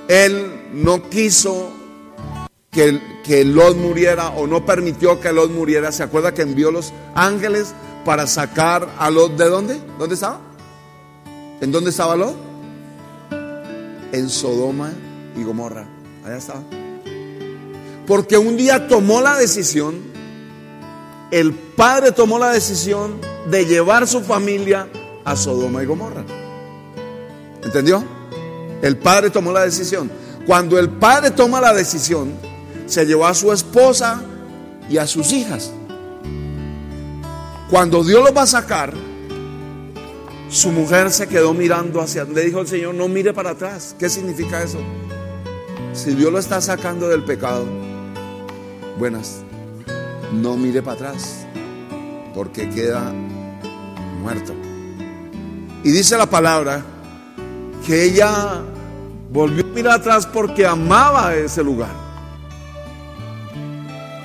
él 0.08 0.70
no 0.72 1.08
quiso 1.10 1.70
que, 2.70 3.00
que 3.22 3.44
Lot 3.44 3.76
muriera 3.76 4.30
o 4.30 4.46
no 4.46 4.64
permitió 4.64 5.20
que 5.20 5.32
Lot 5.32 5.50
muriera. 5.50 5.92
¿Se 5.92 6.02
acuerda 6.02 6.32
que 6.32 6.42
envió 6.42 6.70
los 6.70 6.92
ángeles 7.14 7.74
para 8.04 8.26
sacar 8.26 8.88
a 8.98 9.10
Lot 9.10 9.36
de 9.36 9.48
dónde? 9.48 9.80
¿Dónde 9.98 10.14
estaba? 10.14 10.40
¿En 11.62 11.70
dónde 11.70 11.90
estaba 11.90 12.16
Lot? 12.16 12.34
En 14.10 14.28
Sodoma 14.28 14.92
y 15.36 15.44
Gomorra. 15.44 15.86
Allá 16.24 16.36
estaba. 16.36 16.60
Porque 18.04 18.36
un 18.36 18.56
día 18.56 18.88
tomó 18.88 19.20
la 19.20 19.36
decisión, 19.36 19.94
el 21.30 21.54
padre 21.54 22.10
tomó 22.10 22.40
la 22.40 22.50
decisión 22.50 23.20
de 23.48 23.64
llevar 23.64 24.08
su 24.08 24.22
familia 24.22 24.88
a 25.24 25.36
Sodoma 25.36 25.84
y 25.84 25.86
Gomorra. 25.86 26.24
¿Entendió? 27.62 28.04
El 28.82 28.98
padre 28.98 29.30
tomó 29.30 29.52
la 29.52 29.62
decisión. 29.62 30.10
Cuando 30.44 30.80
el 30.80 30.90
padre 30.90 31.30
toma 31.30 31.60
la 31.60 31.72
decisión, 31.72 32.32
se 32.86 33.06
llevó 33.06 33.24
a 33.28 33.34
su 33.34 33.52
esposa 33.52 34.20
y 34.90 34.98
a 34.98 35.06
sus 35.06 35.32
hijas. 35.32 35.70
Cuando 37.70 38.02
Dios 38.02 38.20
los 38.24 38.36
va 38.36 38.42
a 38.42 38.46
sacar, 38.48 39.11
su 40.52 40.70
mujer 40.70 41.10
se 41.10 41.26
quedó 41.26 41.54
mirando 41.54 42.00
hacia. 42.00 42.24
Le 42.24 42.44
dijo 42.44 42.60
el 42.60 42.68
Señor, 42.68 42.94
no 42.94 43.08
mire 43.08 43.32
para 43.32 43.50
atrás. 43.50 43.96
¿Qué 43.98 44.08
significa 44.10 44.62
eso? 44.62 44.78
Si 45.94 46.14
Dios 46.14 46.30
lo 46.30 46.38
está 46.38 46.60
sacando 46.60 47.08
del 47.08 47.24
pecado, 47.24 47.64
buenas, 48.98 49.40
no 50.32 50.56
mire 50.56 50.82
para 50.82 51.08
atrás, 51.08 51.46
porque 52.34 52.68
queda 52.68 53.12
muerto. 54.20 54.52
Y 55.84 55.90
dice 55.90 56.16
la 56.16 56.26
palabra 56.26 56.84
que 57.86 58.04
ella 58.04 58.62
volvió 59.30 59.64
a 59.64 59.68
mirar 59.68 60.00
atrás 60.00 60.26
porque 60.26 60.66
amaba 60.66 61.34
ese 61.34 61.64
lugar. 61.64 61.92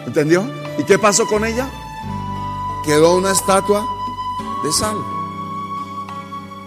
¿Entendió? 0.06 0.46
¿Y 0.78 0.84
qué 0.84 1.00
pasó 1.00 1.26
con 1.26 1.46
ella? 1.46 1.70
Quedó 2.86 3.18
una 3.18 3.32
estatua 3.32 3.86
de 4.64 4.72
sal. 4.72 5.17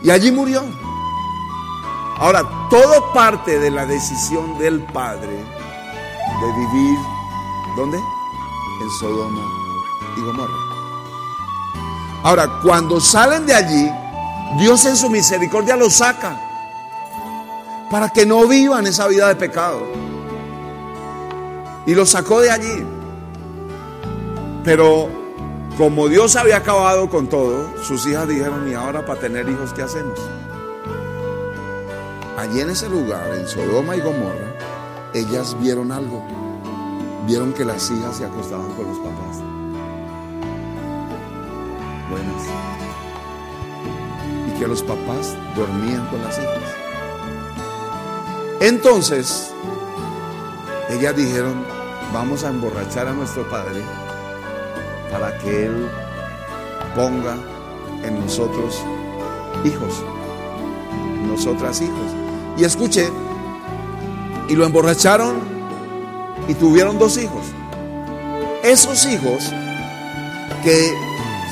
Y 0.03 0.11
allí 0.11 0.33
murió. 0.33 0.65
Ahora, 2.19 2.43
todo 2.71 3.13
parte 3.13 3.59
de 3.59 3.71
la 3.71 3.87
decisión 3.87 4.59
del 4.59 4.83
Padre 4.83 5.45
de 6.41 6.53
vivir, 6.53 6.99
¿dónde? 7.77 7.99
En 7.99 8.91
Sodoma 8.99 9.43
y 10.17 10.21
Gomorra. 10.21 10.55
Ahora, 12.23 12.61
cuando 12.63 13.01
salen 13.01 13.47
de 13.47 13.55
allí, 13.55 13.91
Dios 14.59 14.85
en 14.85 14.97
su 14.97 15.09
misericordia 15.09 15.77
los 15.77 15.95
saca 15.95 16.39
para 17.91 18.11
que 18.11 18.25
no 18.25 18.47
vivan 18.47 18.87
esa 18.87 19.07
vida 19.09 19.29
de 19.29 19.37
pecado. 19.37 19.81
Y 21.87 21.95
los 21.95 22.11
sacó 22.11 22.41
de 22.41 22.51
allí. 22.51 22.87
Pero 24.63 25.20
como 25.81 26.09
Dios 26.09 26.37
había 26.37 26.59
acabado 26.59 27.09
con 27.09 27.29
todo, 27.29 27.73
sus 27.83 28.05
hijas 28.05 28.29
dijeron, 28.29 28.69
¿y 28.69 28.75
ahora 28.75 29.07
para 29.07 29.19
tener 29.19 29.49
hijos 29.49 29.73
qué 29.73 29.81
hacemos? 29.81 30.21
Allí 32.37 32.61
en 32.61 32.69
ese 32.69 32.91
lugar, 32.91 33.35
en 33.35 33.49
Sodoma 33.49 33.97
y 33.97 34.01
Gomorra, 34.01 34.55
ellas 35.15 35.57
vieron 35.59 35.91
algo. 35.91 36.23
Vieron 37.27 37.55
que 37.55 37.65
las 37.65 37.91
hijas 37.91 38.19
se 38.19 38.27
acostaban 38.27 38.71
con 38.75 38.89
los 38.89 38.99
papás. 38.99 39.39
Buenas. 42.11 42.43
Y 44.49 44.59
que 44.59 44.69
los 44.69 44.83
papás 44.83 45.35
dormían 45.57 46.07
con 46.09 46.23
las 46.23 46.37
hijas. 46.37 46.75
Entonces, 48.61 49.51
ellas 50.91 51.17
dijeron, 51.17 51.65
vamos 52.13 52.45
a 52.45 52.51
emborrachar 52.51 53.09
a 53.09 53.15
nuestro 53.15 53.49
Padre 53.49 53.83
para 55.11 55.37
que 55.39 55.67
Él 55.67 55.91
ponga 56.95 57.37
en 58.03 58.21
nosotros 58.21 58.83
hijos, 59.65 60.03
nosotras 61.27 61.81
hijos. 61.81 61.97
Y 62.57 62.65
escuche, 62.65 63.11
y 64.49 64.55
lo 64.55 64.65
emborracharon 64.67 65.37
y 66.49 66.55
tuvieron 66.55 66.99
dos 66.99 67.17
hijos. 67.17 67.47
Esos 68.63 69.07
hijos 69.07 69.53
que 70.63 70.93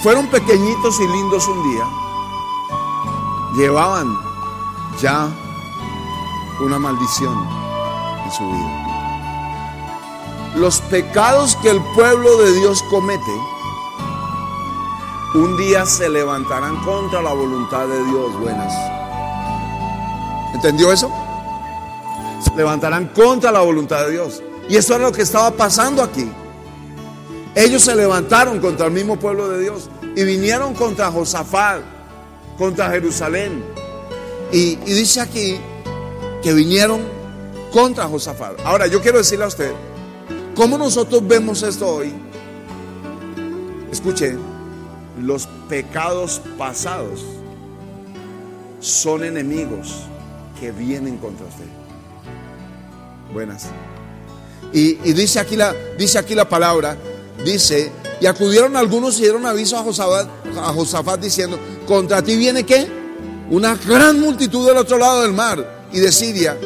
fueron 0.03 0.27
pequeñitos 0.29 1.01
y 1.01 1.07
lindos 1.09 1.49
un 1.49 1.73
día, 1.73 1.85
llevaban 3.57 4.07
ya 5.01 5.29
una 6.61 6.79
maldición 6.79 7.35
en 8.25 8.33
su 8.33 8.47
vida. 8.47 8.88
Los 10.59 10.81
pecados 10.81 11.57
que 11.63 11.71
el 11.71 11.81
pueblo 11.95 12.37
de 12.39 12.53
Dios 12.53 12.83
comete, 12.91 13.31
un 15.37 15.57
día 15.57 15.87
se 15.87 16.09
levantarán 16.09 16.83
contra 16.83 17.23
la 17.23 17.33
voluntad 17.33 17.87
de 17.87 18.05
Dios. 18.05 18.41
Buenas. 18.41 18.73
¿Entendió 20.53 20.93
eso? 20.93 21.13
Se 22.43 22.57
levantarán 22.57 23.07
contra 23.15 23.53
la 23.53 23.61
voluntad 23.61 24.07
de 24.07 24.11
Dios. 24.11 24.43
Y 24.69 24.77
eso 24.77 24.97
es 24.97 25.01
lo 25.01 25.13
que 25.13 25.23
estaba 25.23 25.53
pasando 25.53 26.03
aquí. 26.03 26.29
Ellos 27.55 27.83
se 27.83 27.95
levantaron 27.95 28.59
contra 28.59 28.87
el 28.87 28.93
mismo 28.93 29.17
pueblo 29.17 29.49
de 29.49 29.61
Dios 29.61 29.89
y 30.17 30.25
vinieron 30.25 30.75
contra 30.75 31.13
Josafat, 31.13 31.83
contra 32.59 32.91
Jerusalén. 32.91 33.65
Y 34.51 34.75
dice 34.75 35.21
aquí 35.21 35.61
que 36.43 36.53
vinieron 36.53 37.01
contra 37.73 38.09
Josafat. 38.09 38.59
Ahora 38.65 38.89
yo 38.89 39.01
quiero 39.01 39.19
decirle 39.19 39.45
a 39.45 39.49
usted, 39.49 39.73
¿cómo 40.59 40.77
nosotros 40.77 41.27
vemos 41.27 41.63
esto 41.63 41.87
hoy? 41.89 42.13
Escuche, 43.93 44.37
los 45.23 45.47
pecados 45.69 46.43
pasados 46.59 47.21
son 48.81 49.23
enemigos 49.23 49.95
que 50.59 50.73
vienen 50.73 51.17
contra 51.19 51.47
usted. 51.47 51.65
Buenas. 53.33 53.67
Y, 54.73 54.95
dice, 55.13 55.39
aquí 55.39 55.55
la, 55.55 55.75
dice 55.97 56.19
aquí 56.19 56.35
la 56.35 56.49
palabra, 56.49 56.97
dice, 57.45 57.93
y 58.21 58.27
acudieron 58.27 58.77
algunos 58.77 59.17
y 59.19 59.23
dieron 59.23 59.47
aviso 59.47 59.79
a 59.79 59.83
Josafat, 59.85 60.29
a 60.57 60.73
Josafat 60.73 61.21
diciendo, 61.21 61.59
contra 61.87 62.21
ti 62.21 62.37
viene 62.37 62.67
qué? 62.67 62.89
Una 63.49 63.77
gran 63.77 64.19
multitud 64.21 64.67
del 64.67 64.77
otro 64.77 64.99
lado 64.99 65.23
del 65.23 65.33
mar 65.33 65.87
y 65.93 66.01
de 66.01 66.11
Siria. 66.11 66.59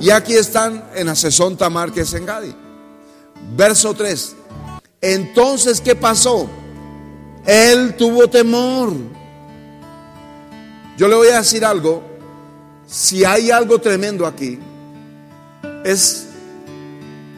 Y 0.00 0.10
aquí 0.10 0.34
están 0.34 0.90
en 0.96 1.08
Asesón 1.08 1.56
Tamar, 1.56 1.92
que 1.92 2.00
es 2.00 2.12
en 2.14 2.26
Gadi. 2.26 2.61
Verso 3.56 3.94
3. 3.94 4.36
Entonces, 5.00 5.80
¿qué 5.80 5.94
pasó? 5.94 6.48
Él 7.44 7.94
tuvo 7.96 8.28
temor. 8.28 8.92
Yo 10.96 11.08
le 11.08 11.14
voy 11.14 11.28
a 11.28 11.38
decir 11.38 11.64
algo. 11.64 12.02
Si 12.86 13.24
hay 13.24 13.50
algo 13.50 13.80
tremendo 13.80 14.26
aquí, 14.26 14.58
es, 15.84 16.28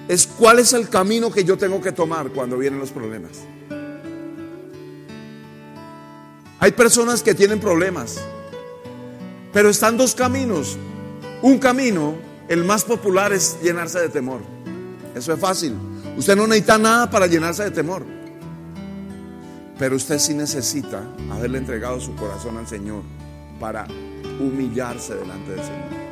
es 0.09 0.27
cuál 0.27 0.59
es 0.59 0.73
el 0.73 0.88
camino 0.88 1.31
que 1.31 1.45
yo 1.45 1.57
tengo 1.57 1.81
que 1.81 1.93
tomar 1.93 2.31
cuando 2.31 2.59
vienen 2.59 2.81
los 2.81 2.90
problemas. 2.90 3.43
Hay 6.59 6.73
personas 6.73 7.23
que 7.23 7.35
tienen 7.35 7.61
problemas, 7.61 8.17
pero 9.53 9.69
están 9.69 9.97
dos 9.97 10.14
caminos. 10.14 10.77
Un 11.43 11.59
camino, 11.59 12.14
el 12.49 12.64
más 12.64 12.85
popular, 12.85 13.33
es 13.33 13.59
llenarse 13.62 14.01
de 14.01 14.09
temor. 14.09 14.40
Eso 15.14 15.33
es 15.33 15.38
fácil. 15.38 15.75
Usted 16.16 16.37
no 16.37 16.46
necesita 16.46 16.79
nada 16.79 17.11
para 17.11 17.27
llenarse 17.27 17.64
de 17.64 17.70
temor. 17.70 18.05
Pero 19.79 19.96
usted 19.96 20.18
sí 20.18 20.35
necesita 20.35 21.03
haberle 21.31 21.59
entregado 21.59 22.00
su 22.00 22.14
corazón 22.14 22.57
al 22.57 22.68
Señor 22.68 23.03
para 23.59 23.87
humillarse 24.38 25.14
delante 25.14 25.50
del 25.50 25.61
Señor. 25.61 26.05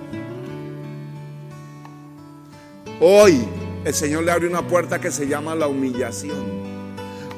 Hoy 3.00 3.44
el 3.84 3.94
Señor 3.94 4.24
le 4.24 4.32
abre 4.32 4.48
una 4.48 4.66
puerta 4.66 5.00
que 5.00 5.12
se 5.12 5.28
llama 5.28 5.54
la 5.54 5.68
humillación. 5.68 6.62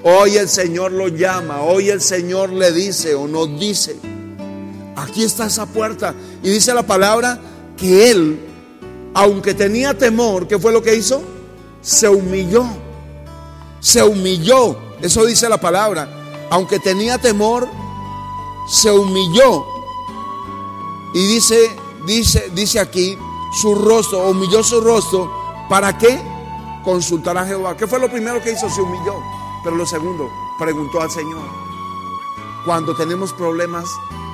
Hoy 0.03 0.37
el 0.37 0.49
Señor 0.49 0.93
lo 0.93 1.09
llama, 1.09 1.63
hoy 1.63 1.89
el 1.89 2.01
Señor 2.01 2.51
le 2.51 2.73
dice 2.73 3.15
o 3.15 3.27
nos 3.27 3.59
dice, 3.59 3.97
aquí 4.97 5.25
está 5.25 5.47
esa 5.47 5.67
puerta. 5.67 6.15
Y 6.43 6.51
dice 6.51 6.75
la 6.75 6.83
palabra 6.83 7.39
que 7.77 8.11
él, 8.11 8.39
aunque 9.15 9.55
tenía 9.55 9.97
temor, 9.97 10.47
¿qué 10.47 10.59
fue 10.59 10.73
lo 10.73 10.83
que 10.83 10.95
hizo? 10.95 11.34
Se 11.85 12.09
humilló. 12.09 12.65
Se 13.79 14.03
humilló. 14.03 14.77
Eso 15.01 15.25
dice 15.25 15.49
la 15.49 15.59
palabra. 15.59 16.09
Aunque 16.51 16.81
tenía 16.81 17.19
temor, 17.19 17.69
se 18.69 18.91
humilló. 18.91 19.65
Y 21.15 21.27
dice, 21.27 21.77
dice, 22.07 22.51
dice 22.55 22.81
aquí, 22.81 23.17
su 23.61 23.75
rostro, 23.77 24.31
humilló 24.31 24.65
su 24.65 24.81
rostro 24.81 25.45
¿Para 25.69 25.97
qué? 25.97 26.21
Consultar 26.85 27.39
a 27.39 27.47
Jehová. 27.47 27.77
¿Qué 27.77 27.87
fue 27.87 27.99
lo 27.99 28.11
primero 28.11 28.43
que 28.43 28.53
hizo? 28.53 28.69
Se 28.69 28.81
humilló. 28.81 29.15
Pero 29.63 29.77
lo 29.77 29.87
segundo, 29.87 30.31
preguntó 30.59 31.01
al 31.01 31.11
Señor. 31.11 31.43
Cuando 32.67 32.95
tenemos 32.95 33.33
problemas, 33.33 33.85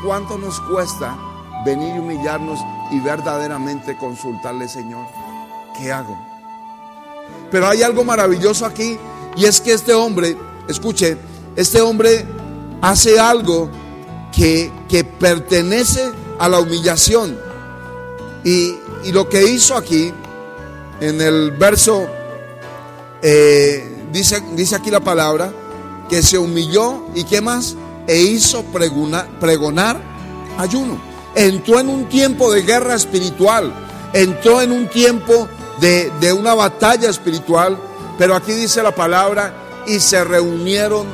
¿cuánto 0.04 0.38
nos 0.38 0.60
cuesta 0.60 1.16
venir 1.64 1.94
y 1.94 1.98
humillarnos 2.00 2.58
y 2.90 2.98
verdaderamente 3.00 3.96
consultarle, 3.96 4.68
Señor? 4.68 5.06
¿Qué 5.78 5.92
hago? 5.92 6.29
Pero 7.50 7.68
hay 7.68 7.82
algo 7.82 8.04
maravilloso 8.04 8.64
aquí 8.66 8.98
y 9.36 9.44
es 9.44 9.60
que 9.60 9.72
este 9.72 9.92
hombre, 9.94 10.36
escuche, 10.68 11.16
este 11.56 11.80
hombre 11.80 12.24
hace 12.80 13.18
algo 13.18 13.70
que, 14.32 14.70
que 14.88 15.04
pertenece 15.04 16.10
a 16.38 16.48
la 16.48 16.60
humillación. 16.60 17.38
Y, 18.44 18.74
y 19.04 19.12
lo 19.12 19.28
que 19.28 19.44
hizo 19.44 19.76
aquí 19.76 20.12
en 21.00 21.20
el 21.20 21.50
verso, 21.52 22.06
eh, 23.22 24.04
dice, 24.12 24.42
dice 24.54 24.76
aquí 24.76 24.90
la 24.90 25.00
palabra, 25.00 25.52
que 26.08 26.22
se 26.22 26.38
humilló 26.38 27.06
y 27.14 27.24
qué 27.24 27.40
más, 27.40 27.76
e 28.06 28.20
hizo 28.20 28.62
pregonar, 28.64 29.28
pregonar 29.38 30.00
ayuno. 30.58 31.00
Entró 31.34 31.78
en 31.80 31.88
un 31.88 32.08
tiempo 32.08 32.52
de 32.52 32.62
guerra 32.62 32.94
espiritual, 32.94 33.72
entró 34.12 34.60
en 34.60 34.72
un 34.72 34.88
tiempo 34.88 35.48
de, 35.80 36.12
de 36.20 36.32
una 36.32 36.54
batalla 36.54 37.08
espiritual, 37.10 37.78
pero 38.18 38.34
aquí 38.34 38.52
dice 38.52 38.82
la 38.82 38.94
palabra, 38.94 39.54
y 39.86 40.00
se 40.00 40.22
reunieron 40.24 41.06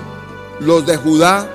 los 0.60 0.86
de 0.86 0.96
Judá 0.96 1.48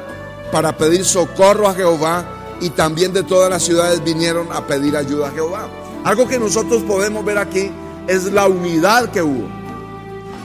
para 0.52 0.78
pedir 0.78 1.06
socorro 1.06 1.68
a 1.68 1.74
Jehová 1.74 2.26
y 2.60 2.70
también 2.70 3.14
de 3.14 3.24
todas 3.24 3.50
las 3.50 3.64
ciudades 3.64 4.04
vinieron 4.04 4.52
a 4.52 4.66
pedir 4.66 4.96
ayuda 4.96 5.28
a 5.28 5.32
Jehová. 5.32 5.68
Algo 6.04 6.28
que 6.28 6.40
nosotros 6.40 6.84
podemos 6.84 7.24
ver 7.26 7.38
aquí 7.38 7.72
es 8.08 8.26
la 8.26 8.48
unidad 8.48 9.12
que 9.12 9.22
hubo. 9.22 9.48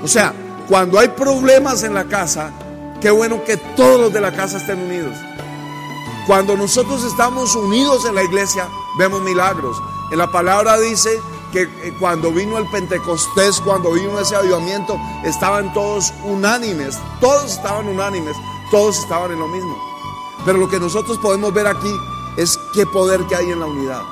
O 0.02 0.08
sea, 0.08 0.32
cuando 0.68 0.98
hay 0.98 1.08
problemas 1.08 1.82
en 1.82 1.94
la 1.94 2.04
casa, 2.04 2.50
qué 3.00 3.10
bueno 3.10 3.44
que 3.44 3.56
todos 3.56 4.00
los 4.00 4.12
de 4.12 4.20
la 4.20 4.32
casa 4.32 4.58
estén 4.58 4.80
unidos. 4.80 5.14
Cuando 6.26 6.56
nosotros 6.56 7.04
estamos 7.04 7.54
unidos 7.54 8.04
en 8.06 8.14
la 8.14 8.24
iglesia, 8.24 8.68
vemos 8.98 9.22
milagros. 9.22 9.76
En 10.10 10.18
la 10.18 10.30
palabra 10.30 10.78
dice 10.78 11.20
que 11.52 11.62
eh, 11.62 11.94
cuando 11.98 12.32
vino 12.32 12.58
el 12.58 12.66
Pentecostés, 12.68 13.60
cuando 13.60 13.92
vino 13.92 14.18
ese 14.18 14.36
avivamiento, 14.36 14.98
estaban 15.24 15.72
todos 15.72 16.12
unánimes, 16.24 16.98
todos 17.20 17.52
estaban 17.52 17.88
unánimes, 17.88 18.36
todos 18.70 18.98
estaban 18.98 19.32
en 19.32 19.38
lo 19.38 19.48
mismo. 19.48 19.76
Pero 20.44 20.58
lo 20.58 20.68
que 20.68 20.78
nosotros 20.80 21.18
podemos 21.18 21.52
ver 21.52 21.66
aquí 21.66 21.92
es 22.36 22.58
qué 22.74 22.86
poder 22.86 23.24
que 23.26 23.36
hay 23.36 23.50
en 23.50 23.60
la 23.60 23.66
unidad. 23.66 24.02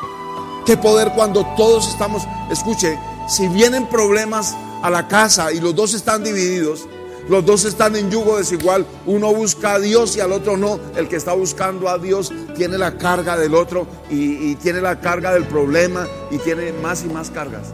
Qué 0.64 0.76
poder 0.76 1.12
cuando 1.14 1.44
todos 1.56 1.88
estamos, 1.88 2.22
escuche, 2.50 2.98
si 3.28 3.48
vienen 3.48 3.88
problemas 3.88 4.56
a 4.82 4.90
la 4.90 5.08
casa 5.08 5.52
y 5.52 5.60
los 5.60 5.74
dos 5.74 5.94
están 5.94 6.24
divididos, 6.24 6.86
los 7.28 7.44
dos 7.46 7.64
están 7.64 7.96
en 7.96 8.10
yugo 8.10 8.36
desigual, 8.36 8.84
uno 9.06 9.32
busca 9.32 9.74
a 9.74 9.78
Dios 9.78 10.16
y 10.16 10.20
al 10.20 10.32
otro 10.32 10.56
no, 10.58 10.78
el 10.94 11.08
que 11.08 11.16
está 11.16 11.32
buscando 11.32 11.88
a 11.88 11.98
Dios 11.98 12.32
tiene 12.54 12.76
la 12.76 12.98
carga 12.98 13.36
del 13.36 13.54
otro 13.54 13.86
y, 14.10 14.54
tiene 14.56 14.80
la 14.80 15.00
carga 15.00 15.32
del 15.32 15.44
problema 15.44 16.06
y 16.30 16.38
tiene 16.38 16.72
más 16.72 17.02
y 17.04 17.08
más 17.08 17.30
cargas. 17.30 17.72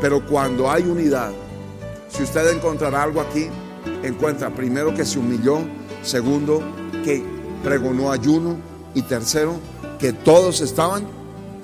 Pero 0.00 0.26
cuando 0.26 0.70
hay 0.70 0.82
unidad, 0.82 1.30
si 2.08 2.22
usted 2.22 2.50
encontrará 2.54 3.02
algo 3.02 3.20
aquí, 3.20 3.48
encuentra 4.02 4.50
primero 4.50 4.94
que 4.94 5.04
se 5.04 5.18
humilló, 5.18 5.60
segundo 6.02 6.62
que 7.04 7.24
pregonó 7.64 8.12
ayuno 8.12 8.56
y 8.94 9.02
tercero 9.02 9.54
que 9.98 10.12
todos 10.12 10.60
estaban 10.60 11.06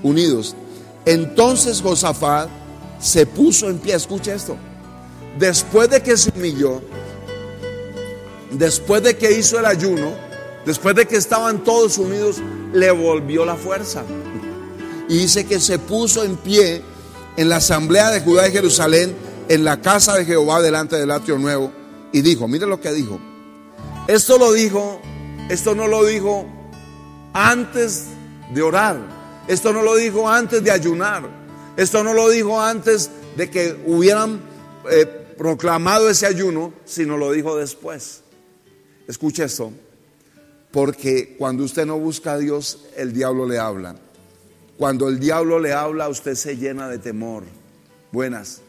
unidos. 0.02 0.56
Entonces 1.04 1.82
Josafat 1.82 2.48
se 2.98 3.26
puso 3.26 3.68
en 3.68 3.78
pie, 3.78 3.94
escucha 3.94 4.34
esto, 4.34 4.56
después 5.38 5.88
de 5.90 6.02
que 6.02 6.16
se 6.16 6.30
humilló, 6.36 6.82
después 8.50 9.02
de 9.02 9.16
que 9.16 9.32
hizo 9.32 9.58
el 9.58 9.66
ayuno, 9.66 10.12
después 10.66 10.94
de 10.94 11.06
que 11.06 11.16
estaban 11.16 11.62
todos 11.64 11.98
unidos, 11.98 12.36
le 12.72 12.90
volvió 12.90 13.44
la 13.44 13.56
fuerza. 13.56 14.02
Y 15.08 15.18
dice 15.18 15.46
que 15.46 15.60
se 15.60 15.78
puso 15.78 16.24
en 16.24 16.36
pie 16.36 16.82
en 17.36 17.48
la 17.48 17.56
asamblea 17.56 18.10
de 18.10 18.20
Judá 18.20 18.48
y 18.48 18.52
Jerusalén, 18.52 19.14
en 19.48 19.64
la 19.64 19.80
casa 19.80 20.14
de 20.14 20.24
Jehová 20.24 20.60
delante 20.60 20.96
del 20.96 21.10
atrio 21.10 21.38
nuevo, 21.38 21.72
y 22.12 22.20
dijo, 22.20 22.48
mire 22.48 22.66
lo 22.66 22.80
que 22.80 22.92
dijo. 22.92 23.18
Esto 24.06 24.38
lo 24.38 24.52
dijo, 24.52 25.00
esto 25.48 25.74
no 25.74 25.86
lo 25.86 26.04
dijo 26.04 26.46
antes 27.32 28.06
de 28.52 28.62
orar, 28.62 28.98
esto 29.46 29.72
no 29.72 29.82
lo 29.82 29.96
dijo 29.96 30.28
antes 30.28 30.64
de 30.64 30.70
ayunar, 30.70 31.28
esto 31.76 32.02
no 32.02 32.12
lo 32.12 32.28
dijo 32.28 32.60
antes 32.60 33.10
de 33.36 33.48
que 33.48 33.78
hubieran 33.86 34.40
eh, 34.90 35.17
proclamado 35.38 36.10
ese 36.10 36.26
ayuno, 36.26 36.74
sino 36.84 37.16
lo 37.16 37.32
dijo 37.32 37.56
después. 37.56 38.22
escuche 39.06 39.44
esto, 39.44 39.72
porque 40.70 41.36
cuando 41.38 41.64
usted 41.64 41.86
no 41.86 41.98
busca 41.98 42.32
a 42.32 42.38
Dios, 42.38 42.84
el 42.96 43.14
diablo 43.14 43.46
le 43.46 43.58
habla. 43.58 43.96
Cuando 44.76 45.08
el 45.08 45.18
diablo 45.18 45.58
le 45.58 45.72
habla, 45.72 46.08
usted 46.08 46.34
se 46.34 46.56
llena 46.56 46.88
de 46.88 46.98
temor. 46.98 47.44
Buenas. 48.12 48.60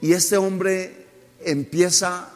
Y 0.00 0.12
este 0.12 0.36
hombre 0.36 1.06
empieza 1.40 2.28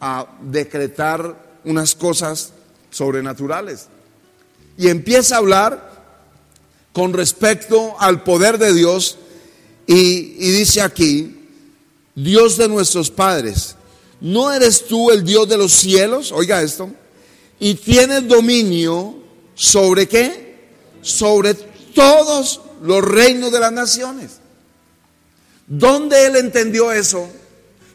a 0.00 0.26
decretar 0.42 1.60
unas 1.64 1.94
cosas 1.94 2.52
sobrenaturales. 2.90 3.88
Y 4.76 4.88
empieza 4.88 5.34
a 5.34 5.38
hablar 5.38 5.92
con 6.92 7.12
respecto 7.12 8.00
al 8.00 8.22
poder 8.22 8.58
de 8.58 8.72
Dios 8.72 9.18
y, 9.86 10.36
y, 10.38 10.50
dice 10.52 10.80
aquí, 10.80 11.41
Dios 12.14 12.56
de 12.56 12.68
nuestros 12.68 13.10
padres, 13.10 13.76
¿no 14.20 14.52
eres 14.52 14.86
tú 14.86 15.10
el 15.10 15.24
Dios 15.24 15.48
de 15.48 15.56
los 15.56 15.72
cielos? 15.72 16.32
Oiga 16.32 16.62
esto. 16.62 16.90
Y 17.58 17.74
tienes 17.74 18.26
dominio 18.28 19.16
sobre 19.54 20.08
qué? 20.08 20.70
Sobre 21.00 21.54
todos 21.94 22.60
los 22.82 23.02
reinos 23.04 23.52
de 23.52 23.60
las 23.60 23.72
naciones. 23.72 24.40
¿Dónde 25.66 26.26
él 26.26 26.36
entendió 26.36 26.92
eso? 26.92 27.28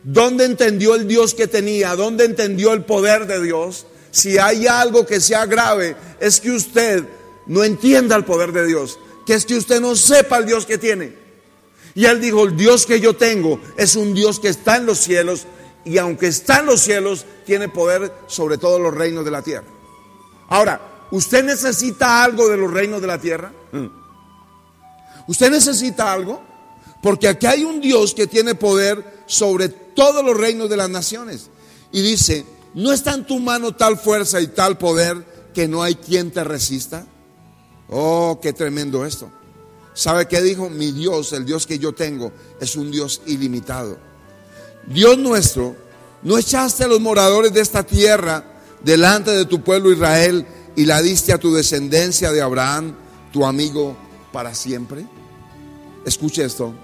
¿Dónde 0.04 0.46
entendió 0.46 0.96
el 0.96 1.08
Dios 1.08 1.34
que 1.34 1.48
tenía? 1.48 1.96
¿Dónde 1.96 2.26
entendió 2.26 2.74
el 2.74 2.86
poder 2.86 3.28
de 3.28 3.42
Dios? 3.44 3.86
Si 4.10 4.38
hay 4.38 4.66
algo 4.68 5.06
que 5.06 5.20
sea 5.20 5.46
grave, 5.46 5.96
es 6.20 6.40
que 6.40 6.52
usted 6.52 7.04
no 7.46 7.64
entienda 7.64 8.16
el 8.16 8.26
poder 8.26 8.52
de 8.52 8.66
Dios, 8.66 8.98
que 9.26 9.34
es 9.34 9.46
que 9.46 9.56
usted 9.56 9.82
no 9.82 9.96
sepa 9.96 10.38
el 10.38 10.46
Dios 10.46 10.66
que 10.66 10.78
tiene. 10.78 11.27
Y 11.98 12.06
él 12.06 12.22
dijo, 12.22 12.44
el 12.44 12.56
Dios 12.56 12.86
que 12.86 13.00
yo 13.00 13.16
tengo 13.16 13.60
es 13.76 13.96
un 13.96 14.14
Dios 14.14 14.40
que 14.40 14.50
está 14.50 14.78
en 14.78 14.86
los 14.86 15.00
cielos 15.00 15.48
y 15.84 15.98
aunque 15.98 16.28
está 16.28 16.60
en 16.60 16.68
los 16.68 16.82
cielos, 16.82 17.26
tiene 17.44 17.70
poder 17.70 18.14
sobre 18.28 18.60
todos 18.60 18.80
los 18.80 18.94
reinos 18.94 19.26
de 19.26 19.32
la 19.32 19.42
tierra. 19.42 19.66
Ahora, 20.48 21.08
¿usted 21.10 21.44
necesita 21.44 22.24
algo 22.24 22.50
de 22.50 22.58
los 22.58 22.72
reinos 22.72 23.02
de 23.02 23.08
la 23.08 23.20
tierra? 23.20 23.52
¿Usted 25.28 25.50
necesita 25.50 26.14
algo? 26.14 26.40
Porque 27.02 27.30
aquí 27.30 27.48
hay 27.48 27.64
un 27.64 27.82
Dios 27.82 28.14
que 28.14 28.28
tiene 28.28 28.54
poder 28.54 29.24
sobre 29.26 29.70
todos 29.70 30.24
los 30.24 30.38
reinos 30.38 30.70
de 30.70 30.78
las 30.78 30.92
naciones. 30.92 31.50
Y 31.92 32.04
dice, 32.04 32.46
¿no 32.76 32.94
está 32.94 33.16
en 33.16 33.26
tu 33.26 33.40
mano 33.40 33.74
tal 33.76 33.98
fuerza 33.98 34.40
y 34.40 34.46
tal 34.50 34.78
poder 34.78 35.26
que 35.52 35.68
no 35.68 35.82
hay 35.82 35.96
quien 35.96 36.30
te 36.30 36.44
resista? 36.44 37.08
Oh, 37.90 38.38
qué 38.40 38.54
tremendo 38.54 39.04
esto. 39.04 39.32
¿Sabe 39.98 40.28
qué 40.28 40.44
dijo? 40.44 40.70
Mi 40.70 40.92
Dios, 40.92 41.34
el 41.34 41.44
Dios 41.44 41.66
que 41.66 41.80
yo 41.80 41.92
tengo, 41.92 42.32
es 42.62 42.76
un 42.76 42.92
Dios 42.92 43.20
ilimitado. 43.26 43.98
Dios 44.86 45.18
nuestro, 45.18 45.76
¿no 46.22 46.38
echaste 46.38 46.84
a 46.84 46.88
los 46.88 47.02
moradores 47.02 47.52
de 47.52 47.62
esta 47.62 47.82
tierra 47.82 48.44
delante 48.84 49.32
de 49.32 49.46
tu 49.46 49.64
pueblo 49.64 49.92
Israel 49.92 50.46
y 50.76 50.86
la 50.86 51.02
diste 51.02 51.34
a 51.34 51.40
tu 51.40 51.52
descendencia 51.52 52.32
de 52.32 52.44
Abraham, 52.44 52.96
tu 53.34 53.44
amigo, 53.44 53.98
para 54.32 54.54
siempre? 54.54 55.04
Escuche 56.06 56.46
esto. 56.46 56.76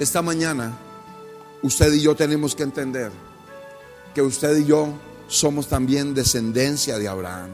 Esta 0.00 0.22
mañana 0.22 0.76
usted 1.62 1.92
y 1.92 2.00
yo 2.00 2.16
tenemos 2.16 2.56
que 2.56 2.64
entender 2.64 3.12
que 4.16 4.20
usted 4.20 4.56
y 4.56 4.64
yo 4.64 4.88
somos 5.28 5.68
también 5.68 6.12
descendencia 6.12 6.98
de 6.98 7.06
Abraham, 7.06 7.50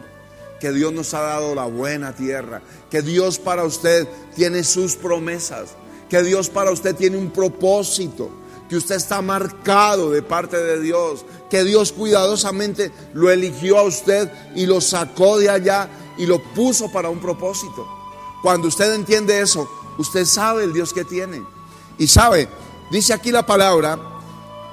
que 0.62 0.70
Dios 0.70 0.92
nos 0.92 1.12
ha 1.12 1.22
dado 1.22 1.56
la 1.56 1.64
buena 1.64 2.14
tierra, 2.14 2.62
que 2.88 3.02
Dios 3.02 3.40
para 3.40 3.64
usted 3.64 4.06
tiene 4.36 4.62
sus 4.62 4.94
promesas, 4.94 5.70
que 6.08 6.22
Dios 6.22 6.48
para 6.48 6.70
usted 6.70 6.94
tiene 6.94 7.16
un 7.16 7.32
propósito, 7.32 8.30
que 8.68 8.76
usted 8.76 8.94
está 8.94 9.20
marcado 9.22 10.12
de 10.12 10.22
parte 10.22 10.56
de 10.56 10.80
Dios, 10.80 11.24
que 11.50 11.64
Dios 11.64 11.90
cuidadosamente 11.90 12.92
lo 13.12 13.28
eligió 13.28 13.76
a 13.76 13.82
usted 13.82 14.30
y 14.54 14.66
lo 14.66 14.80
sacó 14.80 15.36
de 15.36 15.50
allá 15.50 15.88
y 16.16 16.26
lo 16.26 16.40
puso 16.54 16.92
para 16.92 17.08
un 17.08 17.18
propósito. 17.18 17.84
Cuando 18.40 18.68
usted 18.68 18.94
entiende 18.94 19.40
eso, 19.40 19.68
usted 19.98 20.24
sabe 20.24 20.62
el 20.62 20.72
Dios 20.72 20.92
que 20.92 21.04
tiene. 21.04 21.42
Y 21.98 22.06
sabe, 22.06 22.48
dice 22.88 23.12
aquí 23.12 23.32
la 23.32 23.44
palabra, 23.44 23.98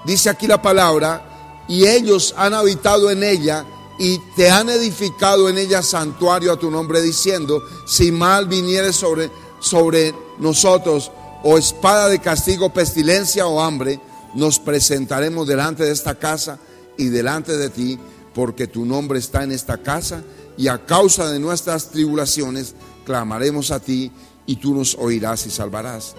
dice 0.06 0.30
aquí 0.30 0.46
la 0.46 0.62
palabra, 0.62 1.66
y 1.68 1.88
ellos 1.88 2.36
han 2.38 2.54
habitado 2.54 3.10
en 3.10 3.24
ella 3.24 3.66
y 4.00 4.18
te 4.36 4.50
han 4.50 4.70
edificado 4.70 5.50
en 5.50 5.58
ella 5.58 5.84
santuario 5.84 6.54
a 6.54 6.58
tu 6.58 6.72
nombre, 6.72 7.02
diciendo, 7.02 7.62
si 7.86 8.14
mal 8.14 8.48
viniere 8.48 8.94
sobre, 8.94 9.30
sobre 9.60 10.16
nosotros, 10.40 11.12
o 11.44 11.58
espada 11.58 12.08
de 12.08 12.20
castigo, 12.20 12.74
pestilencia 12.74 13.46
o 13.46 13.62
hambre, 13.62 14.00
nos 14.34 14.58
presentaremos 14.58 15.48
delante 15.48 15.84
de 15.84 15.92
esta 15.92 16.16
casa 16.16 16.60
y 16.98 17.10
delante 17.10 17.58
de 17.58 17.70
ti, 17.70 18.00
porque 18.34 18.68
tu 18.68 18.86
nombre 18.86 19.20
está 19.20 19.44
en 19.44 19.52
esta 19.52 19.78
casa, 19.78 20.24
y 20.58 20.70
a 20.70 20.86
causa 20.86 21.30
de 21.30 21.40
nuestras 21.40 21.90
tribulaciones 21.90 22.76
clamaremos 23.06 23.70
a 23.72 23.82
ti, 23.82 24.14
y 24.46 24.56
tú 24.56 24.74
nos 24.74 24.96
oirás 24.96 25.46
y 25.46 25.52
salvarás. 25.52 26.16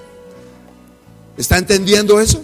¿Está 1.39 1.57
entendiendo 1.57 2.21
eso? 2.21 2.43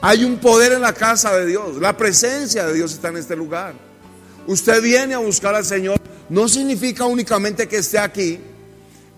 Hay 0.00 0.24
un 0.24 0.38
poder 0.38 0.72
en 0.72 0.82
la 0.82 0.92
casa 0.92 1.36
de 1.36 1.46
Dios. 1.46 1.76
La 1.78 1.96
presencia 1.96 2.66
de 2.66 2.74
Dios 2.74 2.92
está 2.92 3.08
en 3.08 3.16
este 3.16 3.34
lugar. 3.34 3.74
Usted 4.46 4.80
viene 4.80 5.14
a 5.14 5.18
buscar 5.18 5.54
al 5.54 5.64
Señor. 5.64 5.98
No 6.28 6.48
significa 6.48 7.04
únicamente 7.04 7.66
que 7.66 7.78
esté 7.78 7.98
aquí, 7.98 8.38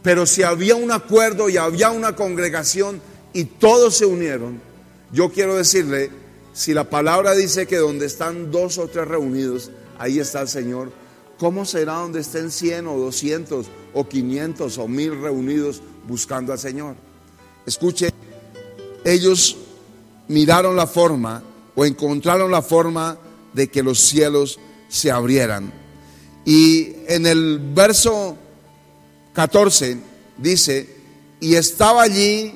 pero 0.02 0.24
si 0.24 0.42
había 0.42 0.76
un 0.76 0.90
acuerdo 0.90 1.48
y 1.48 1.56
había 1.56 1.90
una 1.90 2.16
congregación 2.16 3.00
y 3.32 3.44
todos 3.44 3.96
se 3.96 4.06
unieron, 4.06 4.60
yo 5.12 5.30
quiero 5.30 5.56
decirle, 5.56 6.10
si 6.52 6.72
la 6.72 6.88
palabra 6.88 7.34
dice 7.34 7.66
que 7.66 7.76
donde 7.76 8.06
están 8.06 8.50
dos 8.50 8.78
o 8.78 8.88
tres 8.88 9.06
reunidos, 9.06 9.70
ahí 9.98 10.18
está 10.18 10.40
el 10.40 10.48
Señor, 10.48 10.92
¿cómo 11.38 11.66
será 11.66 11.94
donde 11.94 12.20
estén 12.20 12.50
100 12.50 12.86
o 12.86 12.96
200 12.96 13.66
o 13.92 14.08
500 14.08 14.78
o 14.78 14.88
1000 14.88 15.20
reunidos 15.20 15.82
buscando 16.06 16.52
al 16.52 16.58
Señor? 16.58 16.94
Escuche, 17.66 18.10
ellos 19.04 19.56
miraron 20.30 20.76
la 20.76 20.86
forma 20.86 21.42
o 21.74 21.84
encontraron 21.84 22.50
la 22.50 22.62
forma 22.62 23.18
de 23.52 23.68
que 23.68 23.82
los 23.82 23.98
cielos 23.98 24.60
se 24.88 25.10
abrieran. 25.10 25.72
Y 26.44 26.92
en 27.08 27.26
el 27.26 27.58
verso 27.58 28.36
14 29.32 29.98
dice, 30.38 30.88
y 31.40 31.56
estaba 31.56 32.02
allí 32.02 32.54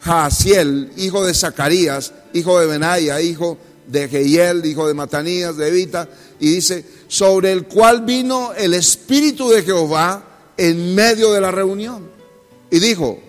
Jaasiel, 0.00 0.92
hijo 0.96 1.24
de 1.24 1.32
Zacarías, 1.32 2.12
hijo 2.32 2.58
de 2.58 2.66
Benaya, 2.66 3.20
hijo 3.20 3.56
de 3.86 4.08
Jehiel, 4.08 4.66
hijo 4.66 4.88
de 4.88 4.94
Matanías, 4.94 5.56
de 5.56 5.68
Evita, 5.68 6.08
y 6.40 6.56
dice, 6.56 6.84
sobre 7.06 7.52
el 7.52 7.66
cual 7.66 8.04
vino 8.04 8.52
el 8.52 8.74
Espíritu 8.74 9.48
de 9.48 9.62
Jehová 9.62 10.24
en 10.56 10.94
medio 10.94 11.32
de 11.32 11.40
la 11.40 11.52
reunión. 11.52 12.10
Y 12.68 12.80
dijo, 12.80 13.20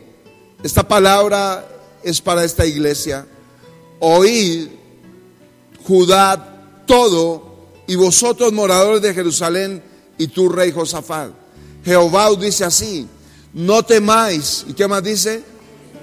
esta 0.63 0.87
palabra 0.87 1.67
es 2.03 2.21
para 2.21 2.43
esta 2.43 2.65
iglesia. 2.65 3.27
Oíd, 3.99 4.67
Judá, 5.83 6.83
todo, 6.85 7.69
y 7.87 7.95
vosotros 7.95 8.51
moradores 8.53 9.01
de 9.01 9.13
Jerusalén, 9.13 9.81
y 10.17 10.27
tú, 10.27 10.49
rey 10.49 10.71
Josafat. 10.71 11.31
Jehová 11.85 12.29
dice 12.35 12.65
así, 12.65 13.07
no 13.53 13.83
temáis, 13.83 14.65
¿y 14.67 14.73
qué 14.73 14.87
más 14.87 15.03
dice? 15.03 15.41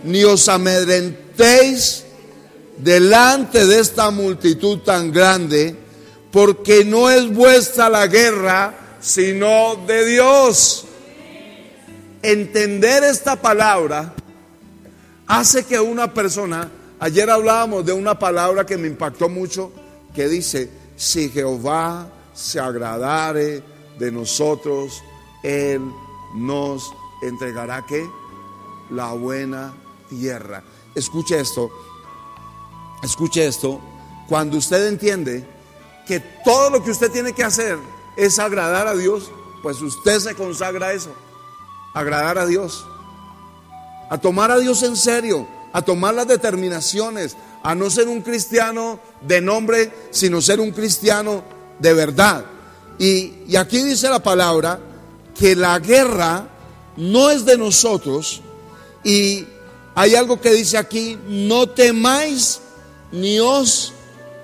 Ni 0.04 0.24
os 0.24 0.48
amedrentéis 0.48 2.04
delante 2.78 3.66
de 3.66 3.80
esta 3.80 4.11
multitud 4.11 4.78
tan 4.78 5.12
grande, 5.12 5.76
porque 6.30 6.85
no 6.85 7.11
es 7.11 7.33
vuestra 7.33 7.88
la 7.88 8.07
guerra, 8.07 8.98
sino 9.00 9.76
de 9.87 10.07
Dios. 10.07 10.87
Entender 12.22 13.04
esta 13.04 13.40
palabra 13.40 14.14
hace 15.26 15.64
que 15.64 15.78
una 15.78 16.12
persona, 16.12 16.70
ayer 17.00 17.30
hablábamos 17.30 17.85
de 17.85 17.92
una 17.92 18.18
palabra 18.18 18.64
que 18.64 18.76
me 18.76 18.88
impactó 18.88 19.28
mucho, 19.28 19.72
que 20.14 20.28
dice, 20.28 20.70
si 20.96 21.28
Jehová 21.28 22.09
se 22.33 22.61
agradare 22.61 23.62
de 23.98 24.11
nosotros, 24.11 25.02
Él 25.42 25.80
nos 26.35 26.92
entregará 27.22 27.85
que 27.87 28.07
la 28.90 29.12
buena 29.12 29.72
tierra. 30.09 30.62
Escuche 30.94 31.38
esto, 31.38 31.70
escuche 33.02 33.46
esto, 33.46 33.80
cuando 34.28 34.59
usted 34.59 34.87
entiende 34.88 35.46
que 36.07 36.20
todo 36.44 36.70
lo 36.70 36.83
que 36.83 36.90
usted 36.90 37.11
tiene 37.11 37.33
que 37.33 37.44
hacer 37.44 37.78
es 38.16 38.38
agradar 38.38 38.87
a 38.87 38.94
Dios, 38.94 39.30
pues 39.62 39.80
usted 39.80 40.18
se 40.20 40.35
consagra 40.35 40.88
a 40.88 40.92
eso, 40.92 41.11
agradar 41.94 42.38
a 42.38 42.46
Dios. 42.46 42.87
A 44.11 44.18
tomar 44.18 44.50
a 44.50 44.59
Dios 44.59 44.83
en 44.83 44.96
serio, 44.96 45.48
a 45.74 45.82
tomar 45.82 46.14
las 46.14 46.28
determinaciones, 46.28 47.37
a 47.64 47.74
no 47.74 47.90
ser 47.90 48.06
un 48.06 48.22
cristiano 48.22 49.00
de 49.20 49.40
nombre, 49.40 49.92
sino 50.12 50.40
ser 50.40 50.60
un 50.60 50.70
cristiano 50.70 51.42
de 51.80 51.92
verdad. 51.92 52.44
Y, 52.96 53.56
aquí 53.56 53.82
dice 53.82 54.08
la 54.08 54.22
palabra 54.22 54.78
que 55.37 55.56
la 55.56 55.80
guerra 55.80 56.46
no 56.96 57.28
es 57.28 57.44
de 57.44 57.58
nosotros 57.58 58.40
y 59.02 59.44
hay 59.96 60.14
algo 60.14 60.40
que 60.40 60.52
dice 60.52 60.78
aquí, 60.78 61.18
no 61.26 61.68
temáis 61.68 62.60
ni 63.10 63.40
os 63.40 63.92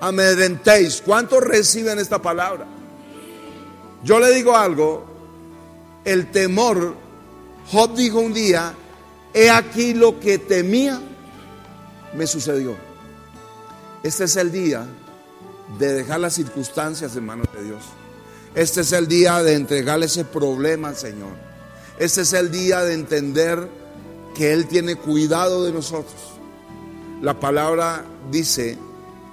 amedrentéis. 0.01 1.01
¿Cuántos 1.01 1.41
reciben 1.41 1.97
esta 1.97 2.21
palabra? 2.21 2.67
Yo 4.03 4.19
le 4.19 4.33
digo 4.33 4.53
algo, 4.53 5.05
el 6.03 6.29
temor, 6.29 6.93
Job 7.71 7.95
dijo 7.95 8.19
un 8.19 8.33
día, 8.33 8.73
he 9.33 9.49
aquí 9.49 9.93
lo 9.93 10.19
que 10.19 10.37
temía, 10.37 10.99
me 12.15 12.27
sucedió. 12.27 12.75
Este 14.03 14.23
es 14.23 14.35
el 14.35 14.51
día 14.51 14.85
de 15.77 15.93
dejar 15.93 16.19
las 16.19 16.33
circunstancias 16.33 17.15
en 17.15 17.25
manos 17.25 17.47
de 17.53 17.63
Dios. 17.63 17.83
Este 18.55 18.81
es 18.81 18.91
el 18.91 19.07
día 19.07 19.41
de 19.43 19.53
entregarle 19.53 20.07
ese 20.07 20.25
problema 20.25 20.89
al 20.89 20.97
Señor. 20.97 21.31
Este 21.97 22.21
es 22.21 22.33
el 22.33 22.51
día 22.51 22.81
de 22.81 22.93
entender 22.93 23.69
que 24.35 24.53
Él 24.53 24.67
tiene 24.67 24.95
cuidado 24.95 25.63
de 25.63 25.71
nosotros. 25.71 26.33
La 27.21 27.39
palabra 27.39 28.03
dice, 28.31 28.77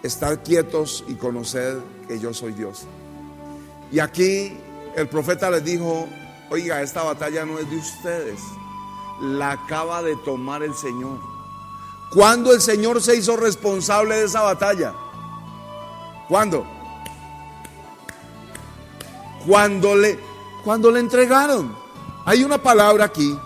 estar 0.03 0.43
quietos 0.43 1.05
y 1.09 1.15
conocer 1.15 1.79
que 2.07 2.19
yo 2.19 2.35
soy 2.35 2.53
Dios. 2.53 2.87
Y 3.91 4.01
aquí 4.01 4.57
el 4.95 5.09
profeta 5.09 5.51
les 5.51 5.65
dijo, 5.65 6.07
oiga, 6.51 6.83
esta 6.83 7.03
batalla 7.03 7.45
no 7.45 7.59
es 7.59 7.69
de 7.71 7.77
ustedes, 7.77 8.39
la 9.21 9.53
acaba 9.53 10.03
de 10.03 10.17
tomar 10.25 10.63
el 10.63 10.75
Señor. 10.75 11.38
¿Cuándo 12.13 12.55
el 12.55 12.61
Señor 12.61 13.03
se 13.03 13.17
hizo 13.17 13.37
responsable 13.37 14.17
de 14.17 14.25
esa 14.25 14.43
batalla? 14.43 14.95
¿Cuándo? 16.29 16.67
Cuando 19.47 19.95
le, 19.95 20.19
cuando 20.65 20.91
le 20.91 21.01
entregaron. 21.01 21.77
Hay 22.25 22.45
una 22.45 22.63
palabra 22.63 23.07
aquí, 23.07 23.37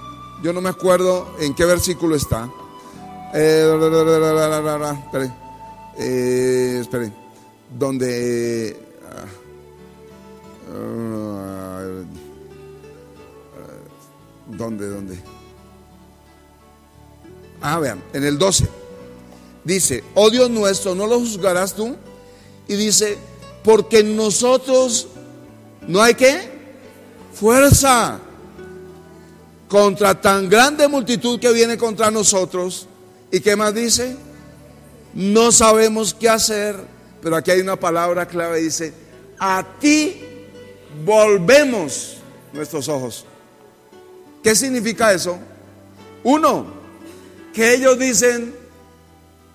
yo 0.42 0.52
no 0.52 0.60
me 0.60 0.68
acuerdo 0.68 1.36
en 1.38 1.54
qué 1.54 1.64
versículo 1.64 2.16
está. 2.16 2.48
Eh, 3.34 3.78
eh, 5.98 6.78
espere, 6.80 7.12
donde... 7.78 8.88
Uh, 10.68 12.04
¿Dónde, 14.56 14.88
dónde? 14.88 15.41
Ah, 17.62 17.78
vean, 17.78 18.02
en 18.12 18.24
el 18.24 18.38
12. 18.38 18.68
Dice, 19.64 20.02
oh 20.14 20.28
Dios 20.28 20.50
nuestro, 20.50 20.94
¿no 20.94 21.06
lo 21.06 21.20
juzgarás 21.20 21.74
tú? 21.74 21.96
Y 22.66 22.74
dice, 22.74 23.16
porque 23.62 24.02
nosotros 24.02 25.06
no 25.86 26.02
hay 26.02 26.14
que 26.14 26.50
fuerza 27.32 28.18
contra 29.68 30.20
tan 30.20 30.48
grande 30.48 30.88
multitud 30.88 31.38
que 31.38 31.52
viene 31.52 31.78
contra 31.78 32.10
nosotros. 32.10 32.88
¿Y 33.30 33.40
qué 33.40 33.54
más 33.54 33.72
dice? 33.72 34.16
No 35.14 35.52
sabemos 35.52 36.12
qué 36.14 36.28
hacer, 36.28 36.76
pero 37.22 37.36
aquí 37.36 37.52
hay 37.52 37.60
una 37.60 37.76
palabra 37.76 38.26
clave, 38.26 38.60
dice, 38.60 38.92
a 39.38 39.64
ti 39.80 40.20
volvemos 41.04 42.16
nuestros 42.52 42.88
ojos. 42.88 43.24
¿Qué 44.42 44.56
significa 44.56 45.12
eso? 45.12 45.38
Uno, 46.24 46.81
que 47.52 47.74
ellos 47.74 47.98
dicen, 47.98 48.54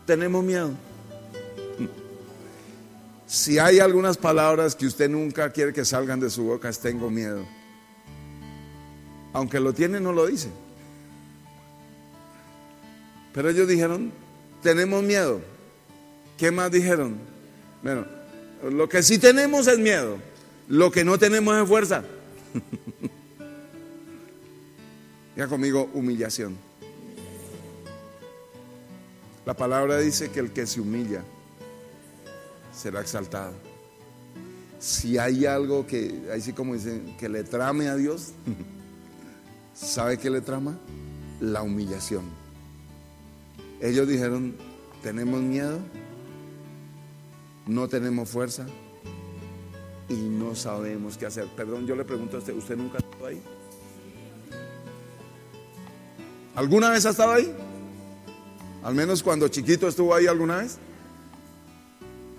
tenemos 0.06 0.44
miedo. 0.44 0.72
Si 3.28 3.60
hay 3.60 3.80
algunas 3.80 4.18
palabras 4.18 4.76
que 4.76 4.86
usted 4.86 5.10
nunca 5.10 5.52
quiere 5.52 5.74
que 5.74 5.84
salgan 5.84 6.20
de 6.20 6.30
su 6.30 6.44
boca, 6.44 6.70
es 6.70 6.80
tengo 6.80 7.10
miedo. 7.10 7.46
Aunque 9.34 9.60
lo 9.60 9.74
tiene, 9.74 10.00
no 10.00 10.14
lo 10.14 10.26
dice. 10.26 10.50
Pero 13.34 13.50
ellos 13.50 13.68
dijeron, 13.68 14.14
tenemos 14.64 15.04
miedo. 15.04 15.42
¿Qué 16.38 16.52
más 16.52 16.72
dijeron? 16.72 17.18
Bueno, 17.84 18.06
lo 18.72 18.88
que 18.88 19.04
sí 19.04 19.18
tenemos 19.18 19.68
es 19.68 19.78
miedo. 19.78 20.18
Lo 20.70 20.92
que 20.92 21.04
no 21.04 21.20
tenemos 21.20 21.62
es 21.62 21.68
fuerza. 21.68 22.04
Diga 25.36 25.48
conmigo, 25.48 25.90
humillación. 25.94 26.67
La 29.48 29.54
palabra 29.54 29.98
dice 30.00 30.30
que 30.30 30.42
el 30.42 30.52
que 30.52 30.68
se 30.68 30.82
humilla 30.82 31.24
será 32.74 33.00
exaltado. 33.00 33.54
Si 34.78 35.18
hay 35.18 35.46
algo 35.46 35.88
que, 35.88 36.30
así 36.36 36.52
como 36.52 36.74
dicen, 36.74 37.16
que 37.18 37.30
le 37.30 37.46
trame 37.46 37.88
a 37.88 37.96
Dios, 37.96 38.34
¿sabe 39.74 40.18
qué 40.18 40.30
le 40.30 40.42
trama? 40.42 40.78
La 41.40 41.62
humillación. 41.62 42.26
Ellos 43.80 44.06
dijeron, 44.06 44.54
tenemos 45.02 45.42
miedo, 45.42 45.80
no 47.68 47.88
tenemos 47.88 48.28
fuerza 48.28 48.66
y 50.10 50.16
no 50.16 50.56
sabemos 50.56 51.18
qué 51.18 51.26
hacer. 51.26 51.48
Perdón, 51.56 51.88
yo 51.88 51.96
le 51.96 52.04
pregunto 52.04 52.36
a 52.36 52.40
usted, 52.42 52.54
¿usted 52.54 52.76
nunca 52.76 52.98
ha 52.98 53.00
estado 53.00 53.28
ahí? 53.28 53.42
¿Alguna 56.54 56.90
vez 56.90 57.06
ha 57.06 57.12
estado 57.12 57.32
ahí? 57.32 57.56
Al 58.88 58.96
menos 58.96 59.22
cuando 59.22 59.50
chiquito 59.50 59.90
estuvo 59.90 60.16
ahí 60.16 60.28
alguna 60.28 60.60
vez. 60.60 60.80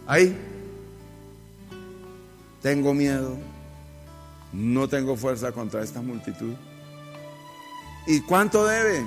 Ahí. 0.07 0.35
Tengo 2.63 2.95
miedo. 2.95 3.37
No 4.55 4.89
tengo 4.89 5.15
fuerza 5.15 5.53
contra 5.53 5.83
esta 5.83 6.01
multitud. 6.01 6.55
¿Y 8.07 8.23
cuánto 8.23 8.65
debe? 8.65 9.05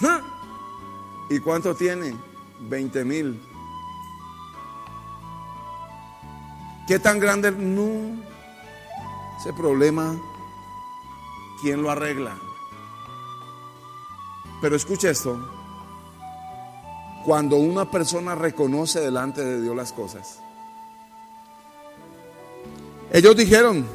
¿Y 1.30 1.38
cuánto 1.38 1.76
tiene? 1.76 2.16
20 2.62 3.04
mil. 3.04 3.40
¿Qué 6.88 6.98
tan 6.98 7.20
grande? 7.20 7.52
No. 7.52 8.20
Ese 9.38 9.52
problema, 9.52 10.20
¿quién 11.60 11.80
lo 11.80 11.92
arregla? 11.92 12.36
Pero 14.60 14.74
escucha 14.74 15.08
esto. 15.08 15.61
Cuando 17.24 17.56
una 17.56 17.90
persona 17.90 18.34
reconoce 18.34 19.00
delante 19.00 19.44
de 19.44 19.60
Dios 19.62 19.76
las 19.76 19.92
cosas. 19.92 20.40
Ellos 23.12 23.36
dijeron, 23.36 23.86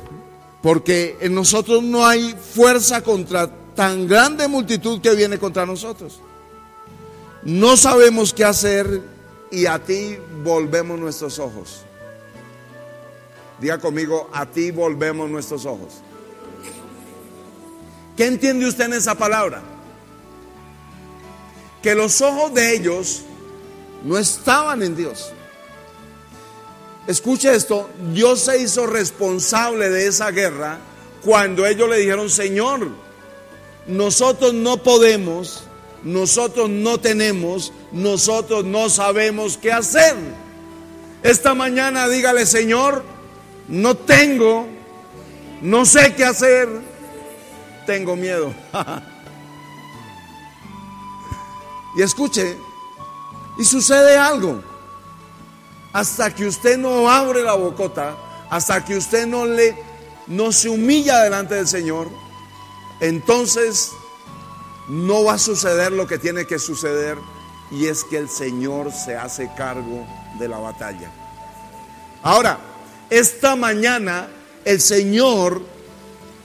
porque 0.61 1.17
en 1.21 1.33
nosotros 1.33 1.83
no 1.83 2.05
hay 2.05 2.33
fuerza 2.33 3.01
contra 3.01 3.49
tan 3.75 4.07
grande 4.07 4.47
multitud 4.47 5.01
que 5.01 5.15
viene 5.15 5.37
contra 5.39 5.65
nosotros. 5.65 6.19
No 7.43 7.77
sabemos 7.77 8.33
qué 8.33 8.43
hacer 8.43 9.01
y 9.51 9.65
a 9.65 9.79
ti 9.79 10.17
volvemos 10.43 10.99
nuestros 10.99 11.39
ojos. 11.39 11.83
Diga 13.59 13.79
conmigo, 13.79 14.29
a 14.33 14.45
ti 14.45 14.71
volvemos 14.71 15.29
nuestros 15.29 15.65
ojos. 15.65 16.01
¿Qué 18.15 18.25
entiende 18.25 18.67
usted 18.67 18.85
en 18.85 18.93
esa 18.93 19.15
palabra? 19.15 19.61
Que 21.87 21.95
los 21.95 22.19
ojos 22.19 22.53
de 22.53 22.75
ellos 22.75 23.21
no 24.03 24.17
estaban 24.17 24.83
en 24.83 24.93
Dios. 24.93 25.31
Escuche 27.07 27.55
esto, 27.55 27.89
Dios 28.13 28.41
se 28.41 28.61
hizo 28.61 28.85
responsable 28.85 29.89
de 29.89 30.07
esa 30.07 30.31
guerra 30.31 30.79
cuando 31.23 31.65
ellos 31.65 31.89
le 31.89 31.99
dijeron, 31.99 32.29
Señor, 32.29 32.89
nosotros 33.87 34.53
no 34.53 34.83
podemos, 34.83 35.63
nosotros 36.03 36.69
no 36.69 36.99
tenemos, 36.99 37.71
nosotros 37.93 38.65
no 38.65 38.89
sabemos 38.89 39.55
qué 39.55 39.71
hacer. 39.71 40.17
Esta 41.23 41.53
mañana 41.53 42.09
dígale, 42.09 42.45
Señor, 42.45 43.01
no 43.69 43.95
tengo, 43.95 44.67
no 45.61 45.85
sé 45.85 46.13
qué 46.15 46.25
hacer, 46.25 46.67
tengo 47.85 48.17
miedo. 48.17 48.53
Y 51.97 52.03
escuche, 52.03 52.55
y 53.57 53.65
sucede 53.65 54.17
algo. 54.17 54.61
Hasta 55.91 56.33
que 56.33 56.45
usted 56.45 56.77
no 56.77 57.09
abre 57.09 57.41
la 57.41 57.55
bocota, 57.55 58.15
hasta 58.51 58.85
que 58.85 58.95
usted 58.95 59.25
no 59.25 59.47
le 59.47 59.75
no 60.27 60.51
se 60.51 60.69
humilla 60.69 61.23
delante 61.23 61.55
del 61.55 61.67
Señor, 61.67 62.09
entonces 62.99 63.91
no 64.87 65.23
va 65.23 65.33
a 65.33 65.39
suceder 65.39 65.91
lo 65.91 66.05
que 66.05 66.19
tiene 66.19 66.45
que 66.45 66.59
suceder 66.59 67.17
y 67.71 67.87
es 67.87 68.03
que 68.03 68.17
el 68.17 68.29
Señor 68.29 68.91
se 68.91 69.15
hace 69.15 69.49
cargo 69.57 70.05
de 70.37 70.47
la 70.47 70.59
batalla. 70.59 71.11
Ahora, 72.21 72.59
esta 73.09 73.55
mañana 73.55 74.27
el 74.65 74.81
Señor 74.81 75.63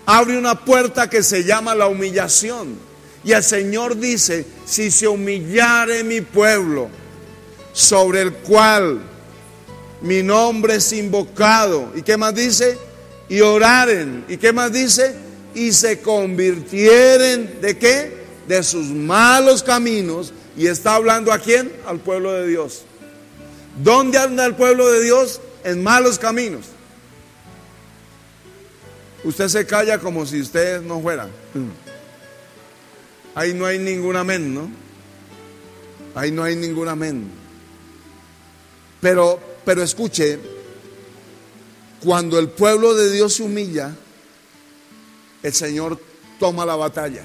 abre 0.07 0.38
una 0.38 0.64
puerta 0.64 1.11
que 1.11 1.22
se 1.22 1.44
llama 1.44 1.74
la 1.74 1.88
humillación. 1.88 2.91
Y 3.25 3.33
el 3.33 3.43
Señor 3.43 3.97
dice, 3.97 4.45
si 4.66 4.91
se 4.91 5.07
humillare 5.07 6.03
mi 6.03 6.20
pueblo, 6.20 6.89
sobre 7.73 8.20
el 8.20 8.33
cual 8.35 9.01
mi 10.03 10.23
nombre 10.23 10.77
es 10.77 10.93
invocado, 10.93 11.93
¿y 11.95 12.03
qué 12.03 12.16
más 12.16 12.35
dice? 12.35 12.77
Y 13.29 13.41
oraren, 13.41 14.25
¿y 14.29 14.37
qué 14.37 14.53
más 14.53 14.73
dice? 14.73 15.14
Y 15.55 15.73
se 15.73 16.01
convirtieren 16.01 17.61
de 17.61 17.79
qué? 17.79 18.23
De 18.49 18.62
sus 18.62 18.87
malos 18.87 19.62
caminos. 19.62 20.33
Y 20.57 20.66
está 20.66 20.97
hablando 20.97 21.33
a 21.33 21.39
quién? 21.39 21.73
Al 21.87 22.01
pueblo 22.01 22.33
de 22.33 22.47
Dios. 22.47 22.83
¿Dónde 23.83 24.18
anda 24.18 24.45
el 24.45 24.55
pueblo 24.55 24.91
de 24.91 25.03
Dios? 25.03 25.41
En 25.64 25.83
malos 25.83 26.18
caminos. 26.18 26.66
Usted 29.25 29.49
se 29.49 29.66
calla 29.66 29.99
como 29.99 30.27
si 30.27 30.41
usted 30.41 30.83
no 30.83 31.01
fuera. 31.01 31.29
Ahí 33.35 33.55
no 33.55 33.66
hay 33.66 33.78
ningún 33.78 34.16
amén, 34.16 34.55
¿no? 34.55 34.70
Ahí 36.14 36.30
no 36.30 36.43
hay 36.43 36.57
ningún 36.57 36.89
amén. 36.89 37.30
Pero, 39.01 39.41
pero 39.64 39.83
escuche, 39.83 40.39
cuando 42.03 42.39
el 42.39 42.49
pueblo 42.49 42.95
de 42.95 43.11
Dios 43.11 43.35
se 43.35 43.43
humilla, 43.43 43.95
el 45.43 45.53
Señor 45.53 45.99
toma 46.39 46.66
la 46.66 46.76
batalla. 46.76 47.24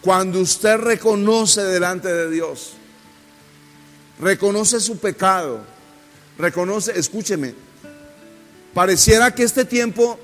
Cuando 0.00 0.40
usted 0.40 0.76
reconoce 0.76 1.62
delante 1.62 2.12
de 2.12 2.30
Dios, 2.30 2.72
reconoce 4.20 4.80
su 4.80 4.98
pecado, 4.98 5.60
reconoce, 6.36 6.98
escúcheme, 6.98 7.54
pareciera 8.74 9.34
que 9.34 9.44
este 9.44 9.64
tiempo 9.64 10.18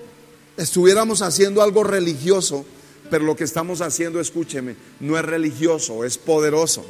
estuviéramos 0.56 1.22
haciendo 1.22 1.62
algo 1.62 1.84
religioso, 1.84 2.66
pero 3.10 3.24
lo 3.24 3.36
que 3.36 3.44
estamos 3.44 3.80
haciendo, 3.80 4.20
escúcheme, 4.20 4.76
no 5.00 5.18
es 5.18 5.24
religioso, 5.24 6.04
es 6.04 6.16
poderoso. 6.16 6.84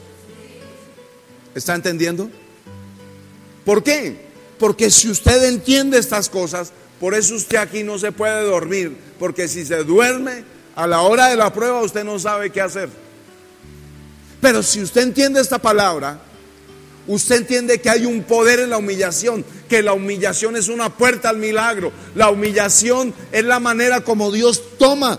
¿Está 1.55 1.75
entendiendo? 1.75 2.31
¿Por 3.64 3.83
qué? 3.83 4.29
Porque 4.59 4.91
si 4.91 5.11
usted 5.11 5.45
entiende 5.45 5.99
estas 5.99 6.29
cosas, 6.29 6.73
por 7.01 7.14
eso 7.14 7.35
usted 7.35 7.57
aquí 7.57 7.83
no 7.83 7.99
se 7.99 8.12
puede 8.12 8.45
dormir, 8.45 8.97
porque 9.18 9.49
si 9.49 9.64
se 9.64 9.83
duerme 9.85 10.45
a 10.77 10.87
la 10.87 11.01
hora 11.01 11.29
de 11.29 11.37
la 11.37 11.53
prueba 11.53 11.83
usted 11.83 12.05
no 12.05 12.18
sabe 12.18 12.51
qué 12.51 12.61
hacer. 12.61 12.89
Pero 14.41 14.62
si 14.62 14.83
usted 14.83 15.03
entiende 15.03 15.41
esta 15.41 15.59
palabra, 15.59 16.21
usted 17.07 17.37
entiende 17.37 17.81
que 17.81 17.91
hay 17.91 18.07
un 18.07 18.23
poder 18.23 18.61
en 18.61 18.71
la 18.71 18.79
humillación, 18.79 19.45
que 19.68 19.83
la 19.83 19.93
humillación 19.93 20.57
es 20.57 20.68
una 20.68 20.91
puerta 20.91 21.29
al 21.29 21.37
milagro. 21.37 21.93
La 22.14 22.31
humillación 22.31 23.14
es 23.33 23.45
la 23.45 23.61
manera 23.61 24.03
como 24.03 24.31
Dios 24.33 24.62
toma, 24.79 25.18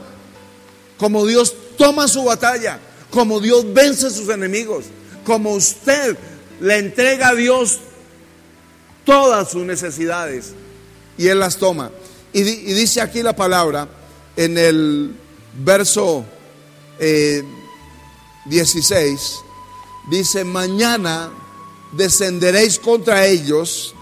como 1.01 1.25
Dios 1.25 1.55
toma 1.79 2.07
su 2.07 2.23
batalla, 2.25 2.79
como 3.09 3.39
Dios 3.39 3.65
vence 3.73 4.05
a 4.05 4.09
sus 4.11 4.29
enemigos, 4.29 4.85
como 5.25 5.53
usted 5.53 6.15
le 6.59 6.77
entrega 6.77 7.29
a 7.29 7.33
Dios 7.33 7.79
todas 9.03 9.49
sus 9.49 9.63
necesidades 9.63 10.51
y 11.17 11.25
Él 11.25 11.39
las 11.39 11.57
toma. 11.57 11.89
Y, 12.33 12.43
dice 12.43 13.01
aquí 13.01 13.23
la 13.23 13.35
palabra 13.35 13.87
en 14.35 14.59
el 14.59 15.15
verso 15.65 16.23
16, 18.45 18.99
eh, 18.99 19.17
dice, 20.07 20.43
mañana 20.43 21.31
descenderéis 21.93 22.77
contra 22.77 23.25
ellos, 23.25 23.95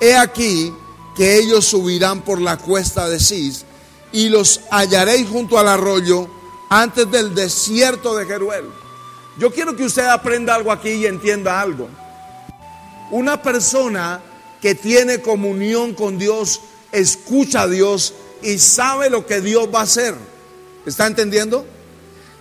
he 0.00 0.14
aquí 0.14 0.70
que 1.16 1.38
ellos 1.38 1.64
subirán 1.64 2.20
por 2.20 2.42
la 2.42 2.58
cuesta 2.58 3.08
de 3.08 3.20
Cis 3.20 3.64
y 4.12 4.28
los 4.28 4.60
hallaréis 4.70 5.28
junto 5.28 5.58
al 5.58 5.68
arroyo 5.68 6.28
antes 6.68 7.10
del 7.10 7.34
desierto 7.34 8.16
de 8.16 8.26
Jeruel. 8.26 8.64
Yo 9.38 9.50
quiero 9.50 9.76
que 9.76 9.84
usted 9.84 10.06
aprenda 10.06 10.54
algo 10.54 10.72
aquí 10.72 10.90
y 10.90 11.06
entienda 11.06 11.60
algo. 11.60 11.88
Una 13.10 13.42
persona 13.42 14.20
que 14.60 14.74
tiene 14.74 15.20
comunión 15.20 15.94
con 15.94 16.18
Dios, 16.18 16.60
escucha 16.92 17.62
a 17.62 17.68
Dios 17.68 18.14
y 18.42 18.58
sabe 18.58 19.10
lo 19.10 19.26
que 19.26 19.40
Dios 19.40 19.68
va 19.72 19.80
a 19.80 19.84
hacer. 19.84 20.14
¿Está 20.86 21.06
entendiendo? 21.06 21.66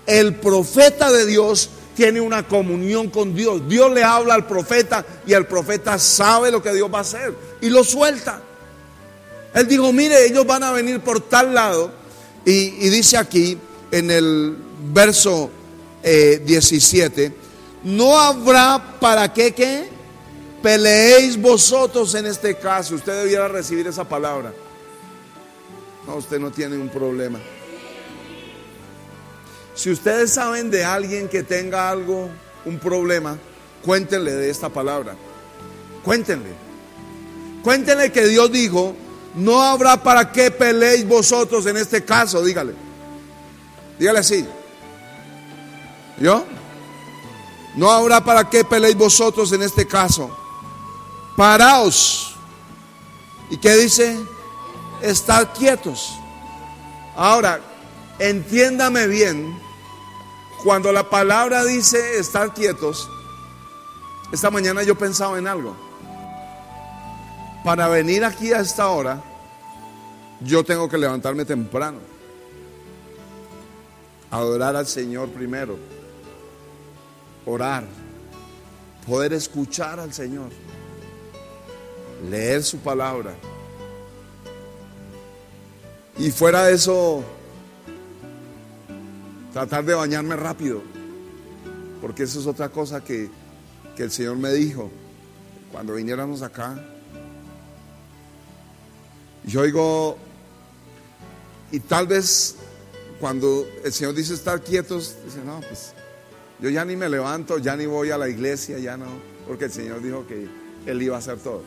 El 0.05 0.36
profeta 0.36 1.11
de 1.11 1.26
Dios 1.26 1.70
tiene 1.95 2.22
una 2.22 2.47
comunión 2.47 3.09
con 3.09 3.36
Dios. 3.36 3.68
Dios 3.68 3.91
le 3.91 4.03
habla 4.03 4.34
al 4.34 4.47
profeta 4.47 5.05
y 5.26 5.34
el 5.34 5.47
profeta 5.47 5.97
sabe 5.97 6.51
lo 6.51 6.61
que 6.61 6.74
Dios 6.74 6.93
va 6.93 6.99
a 6.99 7.01
hacer 7.01 7.34
y 7.61 7.70
lo 7.70 7.84
suelta. 7.84 8.41
Él 9.56 9.68
dijo, 9.70 9.93
mire, 9.93 10.26
ellos 10.26 10.45
van 10.45 10.64
a 10.64 10.74
venir 10.74 10.99
por 10.99 11.22
tal 11.22 11.53
lado. 11.53 11.91
Y, 12.43 12.70
dice 12.89 13.18
aquí 13.18 13.58
en 13.89 14.12
el 14.12 14.56
verso 14.93 15.49
17, 16.03 17.24
eh, 17.24 17.34
no 17.84 18.20
habrá 18.20 18.99
para 18.99 19.34
qué 19.34 19.53
qué 19.53 19.89
peleéis 20.62 21.41
vosotros 21.41 22.14
en 22.16 22.26
este 22.26 22.56
caso. 22.58 22.95
Usted 22.95 23.24
debiera 23.24 23.47
recibir 23.47 23.88
esa 23.88 24.03
palabra. 24.03 24.53
No, 26.06 26.18
usted 26.18 26.38
no 26.38 26.51
tiene 26.51 26.78
un 26.78 26.89
problema. 26.89 27.39
Si 29.74 29.89
ustedes 29.89 30.32
saben 30.34 30.70
de 30.70 30.84
alguien 30.84 31.30
que 31.30 31.43
tenga 31.43 31.89
algo, 31.89 32.30
un 32.66 32.78
problema, 32.78 33.38
cuéntenle 33.84 34.34
de 34.34 34.49
esta 34.49 34.70
palabra. 34.70 35.16
Cuéntenle. 36.03 36.49
Cuéntenle 37.64 38.12
que 38.12 38.28
Dios 38.28 38.51
dijo, 38.51 38.95
no 39.36 39.62
habrá 39.62 40.02
para 40.02 40.32
qué 40.32 40.52
peleéis 40.52 41.08
vosotros 41.08 41.66
en 41.66 41.78
este 41.78 42.04
caso, 42.04 42.44
dígale. 42.44 42.74
Dígale 44.00 44.20
así. 44.20 44.46
¿Yo? 46.20 46.46
No 47.76 47.92
habrá 47.92 48.24
para 48.24 48.50
qué 48.50 48.64
peleéis 48.64 48.98
vosotros 48.98 49.52
en 49.52 49.62
este 49.62 49.86
caso 49.86 50.32
paraos. 51.36 52.36
¿Y 53.50 53.58
qué 53.58 53.76
dice? 53.76 54.18
Estad 55.02 55.50
quietos. 55.58 56.14
Ahora, 57.16 57.62
entiéndame 58.20 59.08
bien, 59.08 59.62
cuando 60.64 60.92
la 60.92 61.10
palabra 61.10 61.64
dice 61.64 62.18
estar 62.18 62.54
quietos, 62.54 63.10
esta 64.32 64.50
mañana 64.50 64.84
yo 64.84 64.96
pensaba 64.96 65.38
en 65.38 65.48
algo. 65.48 65.76
Para 67.66 67.89
venir 67.89 68.24
aquí 68.24 68.53
a 68.53 68.61
esta 68.61 68.88
hora, 68.89 69.22
yo 70.39 70.63
tengo 70.63 70.88
que 70.88 70.97
levantarme 70.97 71.43
temprano. 71.43 71.97
Adorar 74.32 74.78
al 74.78 74.88
Señor 74.88 75.30
primero. 75.30 75.78
Orar. 77.45 77.84
Poder 79.05 79.34
escuchar 79.34 79.99
al 79.99 80.13
Señor 80.13 80.51
leer 82.30 82.63
su 82.63 82.80
palabra. 82.80 83.34
Y 86.18 86.32
fuera 86.32 86.66
de 86.66 86.76
eso, 86.76 87.24
tratar 89.51 89.84
de 89.84 89.93
bañarme 89.93 90.36
rápido, 90.36 90.82
porque 92.01 92.24
eso 92.24 92.39
es 92.39 92.47
otra 92.47 92.70
cosa 92.70 93.03
que, 93.03 93.30
que 93.95 94.03
el 94.03 94.11
Señor 94.11 94.38
me 94.38 94.51
dijo 94.53 94.89
cuando 95.72 95.95
viniéramos 95.95 96.41
acá. 96.41 96.95
Yo 99.46 99.62
oigo, 99.62 100.18
y 101.72 101.80
tal 101.80 102.08
vez 102.08 102.56
cuando 103.20 103.68
el 103.84 103.93
Señor 103.93 104.16
dice 104.16 104.34
estar 104.34 104.62
quietos, 104.62 105.16
dice, 105.26 105.39
no, 105.46 105.62
pues 105.62 105.93
yo 106.60 106.70
ya 106.70 106.84
ni 106.86 106.96
me 106.96 107.10
levanto, 107.10 107.58
ya 107.60 107.76
ni 107.76 107.86
voy 107.86 108.12
a 108.12 108.18
la 108.18 108.28
iglesia, 108.28 108.80
ya 108.80 108.98
no, 108.98 109.08
porque 109.48 109.66
el 109.66 109.72
Señor 109.72 110.02
dijo 110.02 110.26
que 110.26 110.48
Él 110.86 111.02
iba 111.02 111.16
a 111.16 111.20
hacer 111.20 111.38
todo. 111.39 111.64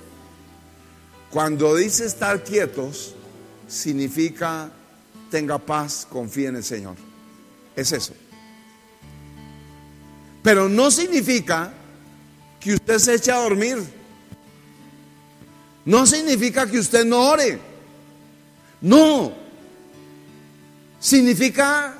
Cuando 1.30 1.76
dice 1.76 2.06
estar 2.06 2.42
quietos, 2.42 3.14
significa 3.68 4.70
tenga 5.30 5.58
paz, 5.58 6.06
confíe 6.08 6.48
en 6.48 6.56
el 6.56 6.64
Señor. 6.64 6.96
Es 7.76 7.92
eso. 7.92 8.14
Pero 10.42 10.68
no 10.68 10.90
significa 10.90 11.72
que 12.60 12.74
usted 12.74 12.98
se 12.98 13.14
eche 13.14 13.30
a 13.30 13.42
dormir. 13.42 13.78
No 15.88 16.04
significa 16.04 16.66
que 16.66 16.78
usted 16.78 17.06
no 17.06 17.30
ore. 17.30 17.58
No. 18.82 19.32
Significa, 21.00 21.94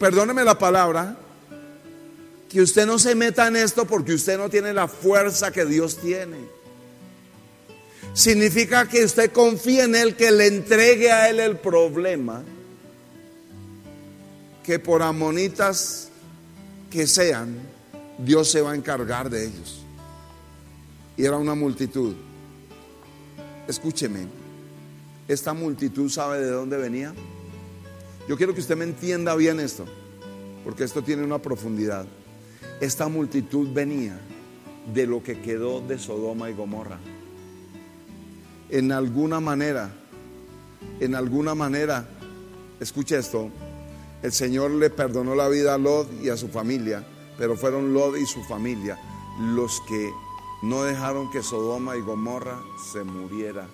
perdóneme 0.00 0.42
la 0.42 0.58
palabra, 0.58 1.14
que 2.48 2.62
usted 2.62 2.86
no 2.86 2.98
se 2.98 3.14
meta 3.14 3.46
en 3.46 3.56
esto 3.56 3.84
porque 3.84 4.14
usted 4.14 4.38
no 4.38 4.48
tiene 4.48 4.72
la 4.72 4.88
fuerza 4.88 5.52
que 5.52 5.66
Dios 5.66 5.98
tiene. 5.98 6.38
Significa 8.14 8.88
que 8.88 9.04
usted 9.04 9.32
confía 9.32 9.84
en 9.84 9.96
Él, 9.96 10.16
que 10.16 10.30
le 10.30 10.46
entregue 10.46 11.12
a 11.12 11.28
Él 11.28 11.40
el 11.40 11.58
problema, 11.58 12.42
que 14.62 14.78
por 14.78 15.02
amonitas 15.02 16.08
que 16.90 17.06
sean, 17.06 17.54
Dios 18.16 18.50
se 18.50 18.62
va 18.62 18.72
a 18.72 18.76
encargar 18.76 19.28
de 19.28 19.44
ellos. 19.44 19.82
Y 21.18 21.26
era 21.26 21.36
una 21.36 21.54
multitud. 21.54 22.14
Escúcheme, 23.68 24.26
esta 25.28 25.54
multitud 25.54 26.10
sabe 26.10 26.40
de 26.40 26.50
dónde 26.50 26.76
venía. 26.76 27.14
Yo 28.28 28.36
quiero 28.36 28.54
que 28.54 28.60
usted 28.60 28.76
me 28.76 28.84
entienda 28.84 29.34
bien 29.36 29.60
esto, 29.60 29.84
porque 30.64 30.84
esto 30.84 31.02
tiene 31.02 31.24
una 31.24 31.38
profundidad. 31.38 32.06
Esta 32.80 33.08
multitud 33.08 33.72
venía 33.72 34.18
de 34.92 35.06
lo 35.06 35.22
que 35.22 35.40
quedó 35.40 35.80
de 35.80 35.98
Sodoma 35.98 36.50
y 36.50 36.54
Gomorra 36.54 36.98
en 38.74 38.90
alguna 38.92 39.40
manera, 39.40 39.90
en 41.00 41.14
alguna 41.14 41.54
manera, 41.54 42.08
escuche 42.80 43.18
esto, 43.18 43.50
el 44.22 44.32
Señor 44.32 44.72
le 44.72 44.90
perdonó 44.90 45.34
la 45.34 45.48
vida 45.48 45.74
a 45.74 45.78
Lot 45.78 46.08
y 46.22 46.28
a 46.30 46.36
su 46.36 46.48
familia, 46.48 47.06
pero 47.38 47.56
fueron 47.56 47.94
Lot 47.94 48.16
y 48.16 48.26
su 48.26 48.42
familia 48.42 48.98
los 49.54 49.80
que 49.88 50.10
no 50.64 50.82
dejaron 50.82 51.30
que 51.30 51.42
Sodoma 51.42 51.96
y 51.96 52.00
Gomorra 52.00 52.58
se 52.90 53.04
muriera. 53.04 53.68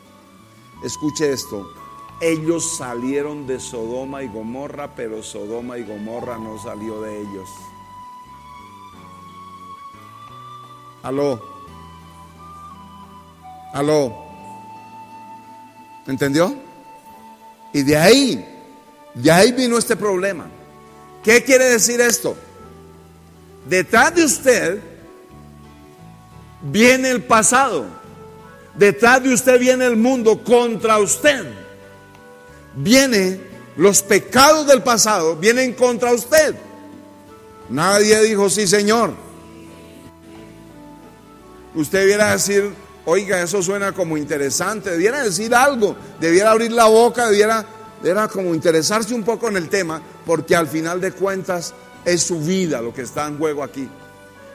Escuche 0.83 1.33
esto, 1.33 1.73
ellos 2.21 2.77
salieron 2.77 3.47
de 3.47 3.61
Sodoma 3.61 4.23
y 4.23 4.29
Gomorra, 4.29 4.95
pero 4.97 5.23
Sodoma 5.23 5.79
y 5.79 5.85
Gomorra 5.85 6.37
no 6.39 6.61
salió 6.61 7.01
de 7.01 7.21
ellos. 7.21 7.49
Aló. 11.03 11.41
Aló. 13.73 14.13
¿Entendió? 16.07 16.55
Y 17.73 17.83
de 17.83 17.97
ahí, 17.97 18.63
de 19.15 19.31
ahí 19.31 19.53
vino 19.53 19.79
este 19.79 19.97
problema. 19.97 20.47
¿Qué 21.23 21.45
quiere 21.45 21.67
decir 21.67 22.01
esto? 22.01 22.37
Detrás 23.69 24.15
de 24.15 24.25
usted 24.25 24.90
viene 26.63 27.11
el 27.11 27.23
pasado. 27.23 27.87
Detrás 28.75 29.23
de 29.23 29.35
usted 29.35 29.59
viene 29.59 29.87
el 29.87 29.97
mundo 29.97 30.43
contra 30.43 30.99
usted. 30.99 31.45
Viene 32.75 33.41
los 33.77 34.03
pecados 34.03 34.67
del 34.67 34.83
pasado, 34.83 35.37
vienen 35.37 35.73
contra 35.75 36.13
usted. 36.13 36.55
Nadie 37.69 38.21
dijo, 38.23 38.51
sí, 38.51 38.67
Señor. 38.67 39.13
Usted 41.75 42.01
debiera 42.01 42.33
decir, 42.33 42.71
oiga, 43.05 43.43
eso 43.43 43.63
suena 43.63 43.93
como 43.93 44.17
interesante, 44.17 44.91
debiera 44.91 45.23
decir 45.23 45.55
algo, 45.55 45.97
debiera 46.21 46.51
abrir 46.51 46.73
la 46.73 46.87
boca, 46.87 47.29
debiera, 47.29 47.65
debiera 48.03 48.27
como 48.29 48.55
interesarse 48.55 49.15
un 49.15 49.23
poco 49.23 49.49
en 49.49 49.57
el 49.57 49.69
tema, 49.69 50.03
porque 50.27 50.57
al 50.57 50.67
final 50.67 51.01
de 51.01 51.13
cuentas 51.13 51.73
es 52.05 52.23
su 52.23 52.41
vida 52.41 52.83
lo 52.83 52.93
que 52.93 53.03
está 53.03 53.27
en 53.27 53.39
juego 53.39 53.63
aquí. 53.63 53.89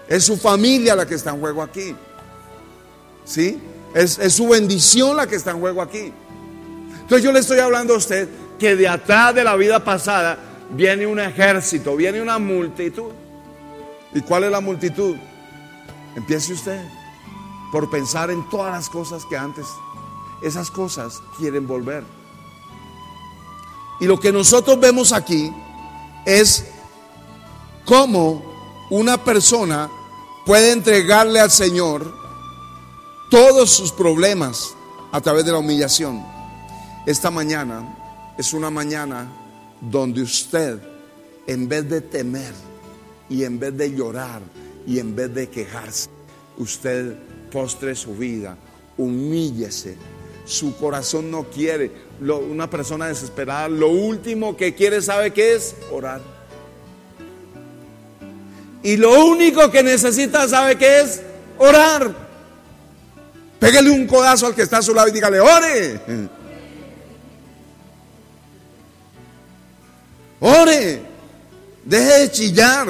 Es 0.08 0.26
su 0.26 0.38
familia 0.38 0.95
la 0.95 1.06
que 1.06 1.16
está 1.16 1.32
en 1.32 1.39
juego 1.39 1.62
aquí. 1.62 1.95
¿Sí? 3.24 3.60
Es, 3.93 4.20
es, 4.20 4.34
su 4.34 4.47
bendición 4.47 5.16
la 5.16 5.28
que 5.28 5.36
está 5.36 5.51
en 5.51 5.60
juego 5.60 5.82
aquí. 5.82 6.14
Entonces 7.01 7.24
yo 7.24 7.32
le 7.32 7.39
estoy 7.39 7.60
hablando 7.60 7.93
a 7.93 7.97
usted 7.97 8.30
que 8.60 8.76
de 8.76 8.88
atrás 8.88 9.34
de 9.36 9.43
la 9.43 9.56
vida 9.56 9.84
pasada 9.84 10.38
viene 10.72 11.06
un 11.06 11.20
ejército, 11.20 11.95
viene 11.95 12.22
una 12.22 12.39
multitud. 12.39 13.12
¿Y 14.14 14.22
cuál 14.22 14.45
es 14.45 14.51
la 14.51 14.62
multitud? 14.62 15.16
Empiece 16.16 16.53
usted 16.53 16.82
por 17.72 17.89
pensar 17.89 18.32
en 18.32 18.47
todas 18.49 18.72
las 18.72 18.89
cosas 18.89 19.26
que 19.26 19.36
antes, 19.36 19.66
esas 20.41 20.72
cosas 20.72 21.22
quieren 21.38 21.68
volver. 21.68 22.03
Y 23.99 24.06
lo 24.06 24.20
que 24.20 24.32
nosotros 24.32 24.80
vemos 24.80 25.12
aquí 25.12 25.51
es 26.26 26.66
cómo 27.86 28.43
una 28.89 29.18
persona 29.18 29.89
puede 30.45 30.71
entregarle 30.71 31.39
al 31.39 31.51
Señor 31.51 32.13
todos 33.29 33.71
sus 33.71 33.91
problemas 33.91 34.75
a 35.11 35.19
través 35.19 35.43
de 35.45 35.51
la 35.51 35.57
humillación. 35.57 36.23
Esta 37.05 37.31
mañana 37.31 38.35
es 38.37 38.53
una 38.53 38.69
mañana 38.69 39.27
donde 39.81 40.21
usted, 40.21 40.79
en 41.47 41.67
vez 41.67 41.89
de 41.89 42.01
temer 42.01 42.53
y 43.29 43.43
en 43.43 43.59
vez 43.59 43.75
de 43.75 43.93
llorar 43.93 44.41
y 44.85 44.99
en 44.99 45.15
vez 45.15 45.33
de 45.33 45.49
quejarse, 45.49 46.09
usted 46.57 47.15
postre 47.51 47.95
su 47.95 48.15
vida, 48.15 48.57
humíllese. 48.97 49.97
Su 50.45 50.77
corazón 50.77 51.31
no 51.31 51.45
quiere. 51.45 51.91
una 52.21 52.69
persona 52.69 53.07
desesperada, 53.07 53.67
lo 53.67 53.89
último 53.89 54.55
que 54.55 54.75
quiere, 54.75 55.01
¿sabe 55.01 55.33
qué 55.33 55.55
es? 55.55 55.75
Orar. 55.91 56.34
Y 58.86 58.97
lo 58.97 59.25
único 59.25 59.71
que 59.71 59.81
necesita, 59.81 60.47
¿sabe 60.47 60.75
qué 60.75 61.01
es? 61.01 61.19
Orar. 61.57 62.13
Pégale 63.59 63.89
un 63.89 64.05
codazo 64.05 64.45
al 64.45 64.53
que 64.53 64.61
está 64.61 64.77
a 64.77 64.81
su 64.83 64.93
lado 64.93 65.07
y 65.07 65.11
dígale, 65.11 65.39
ore. 65.39 65.99
Ore. 70.39 71.01
Deje 71.83 72.19
de 72.19 72.31
chillar. 72.31 72.88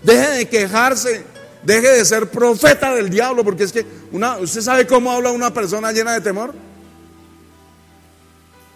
Deje 0.00 0.28
de 0.28 0.48
quejarse. 0.48 1.24
Deje 1.64 1.88
de 1.88 2.04
ser 2.04 2.30
profeta 2.30 2.94
del 2.94 3.10
diablo. 3.10 3.42
Porque 3.42 3.64
es 3.64 3.72
que 3.72 3.84
una, 4.12 4.38
¿usted 4.38 4.60
sabe 4.60 4.86
cómo 4.86 5.10
habla 5.10 5.32
una 5.32 5.52
persona 5.52 5.90
llena 5.90 6.12
de 6.12 6.20
temor? 6.20 6.54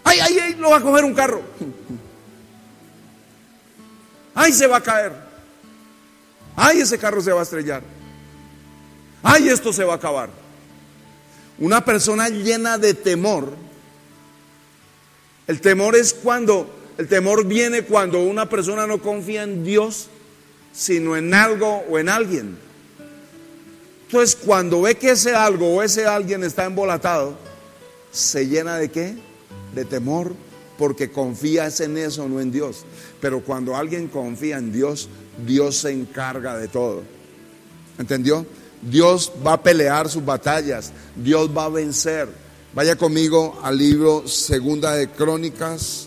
Ay, 0.02 0.18
ay, 0.18 0.38
ay, 0.40 0.54
lo 0.54 0.70
va 0.70 0.78
a 0.78 0.82
coger 0.82 1.04
un 1.04 1.14
carro. 1.14 1.42
Ay, 4.34 4.52
se 4.52 4.66
va 4.66 4.78
a 4.78 4.82
caer. 4.82 5.29
Ay, 6.62 6.80
ese 6.80 6.98
carro 6.98 7.22
se 7.22 7.32
va 7.32 7.40
a 7.40 7.42
estrellar. 7.42 7.82
Ay, 9.22 9.48
esto 9.48 9.72
se 9.72 9.82
va 9.82 9.94
a 9.94 9.96
acabar. 9.96 10.28
Una 11.58 11.82
persona 11.82 12.28
llena 12.28 12.76
de 12.76 12.92
temor. 12.92 13.54
El 15.46 15.62
temor 15.62 15.96
es 15.96 16.12
cuando, 16.12 16.70
el 16.98 17.08
temor 17.08 17.46
viene 17.46 17.84
cuando 17.84 18.22
una 18.22 18.46
persona 18.50 18.86
no 18.86 19.00
confía 19.00 19.42
en 19.42 19.64
Dios, 19.64 20.08
sino 20.70 21.16
en 21.16 21.32
algo 21.32 21.82
o 21.88 21.98
en 21.98 22.10
alguien. 22.10 22.58
Entonces, 24.06 24.36
cuando 24.36 24.82
ve 24.82 24.96
que 24.96 25.12
ese 25.12 25.34
algo 25.34 25.76
o 25.76 25.82
ese 25.82 26.04
alguien 26.04 26.44
está 26.44 26.66
embolatado, 26.66 27.38
se 28.12 28.46
llena 28.46 28.76
de 28.76 28.90
qué? 28.90 29.14
De 29.74 29.86
temor, 29.86 30.34
porque 30.76 31.10
confías 31.10 31.80
en 31.80 31.96
eso, 31.96 32.28
no 32.28 32.38
en 32.38 32.52
Dios. 32.52 32.84
Pero 33.18 33.40
cuando 33.40 33.76
alguien 33.76 34.08
confía 34.08 34.58
en 34.58 34.72
Dios, 34.72 35.08
Dios 35.46 35.76
se 35.76 35.90
encarga 35.90 36.56
de 36.56 36.68
todo. 36.68 37.02
¿Entendió? 37.98 38.46
Dios 38.82 39.30
va 39.46 39.54
a 39.54 39.62
pelear 39.62 40.08
sus 40.08 40.24
batallas, 40.24 40.92
Dios 41.14 41.50
va 41.56 41.66
a 41.66 41.68
vencer. 41.68 42.28
Vaya 42.72 42.96
conmigo 42.96 43.58
al 43.62 43.76
libro 43.76 44.26
Segunda 44.26 44.94
de 44.94 45.08
Crónicas 45.10 46.06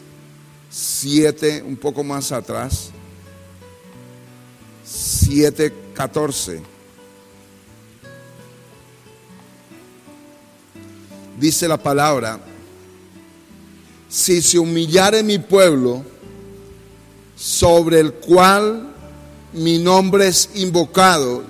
7, 0.69 1.63
un 1.67 1.75
poco 1.75 2.03
más 2.03 2.31
atrás. 2.31 2.89
7, 4.83 5.73
14. 5.93 6.61
Dice 11.39 11.67
la 11.67 11.77
palabra, 11.77 12.39
si 14.09 14.41
se 14.41 14.57
humillare 14.57 15.21
mi 15.21 15.37
pueblo, 15.37 16.03
sobre 17.35 17.99
el 17.99 18.13
cual 18.13 18.92
mi 19.53 19.77
nombre 19.79 20.27
es 20.27 20.49
invocado. 20.55 21.43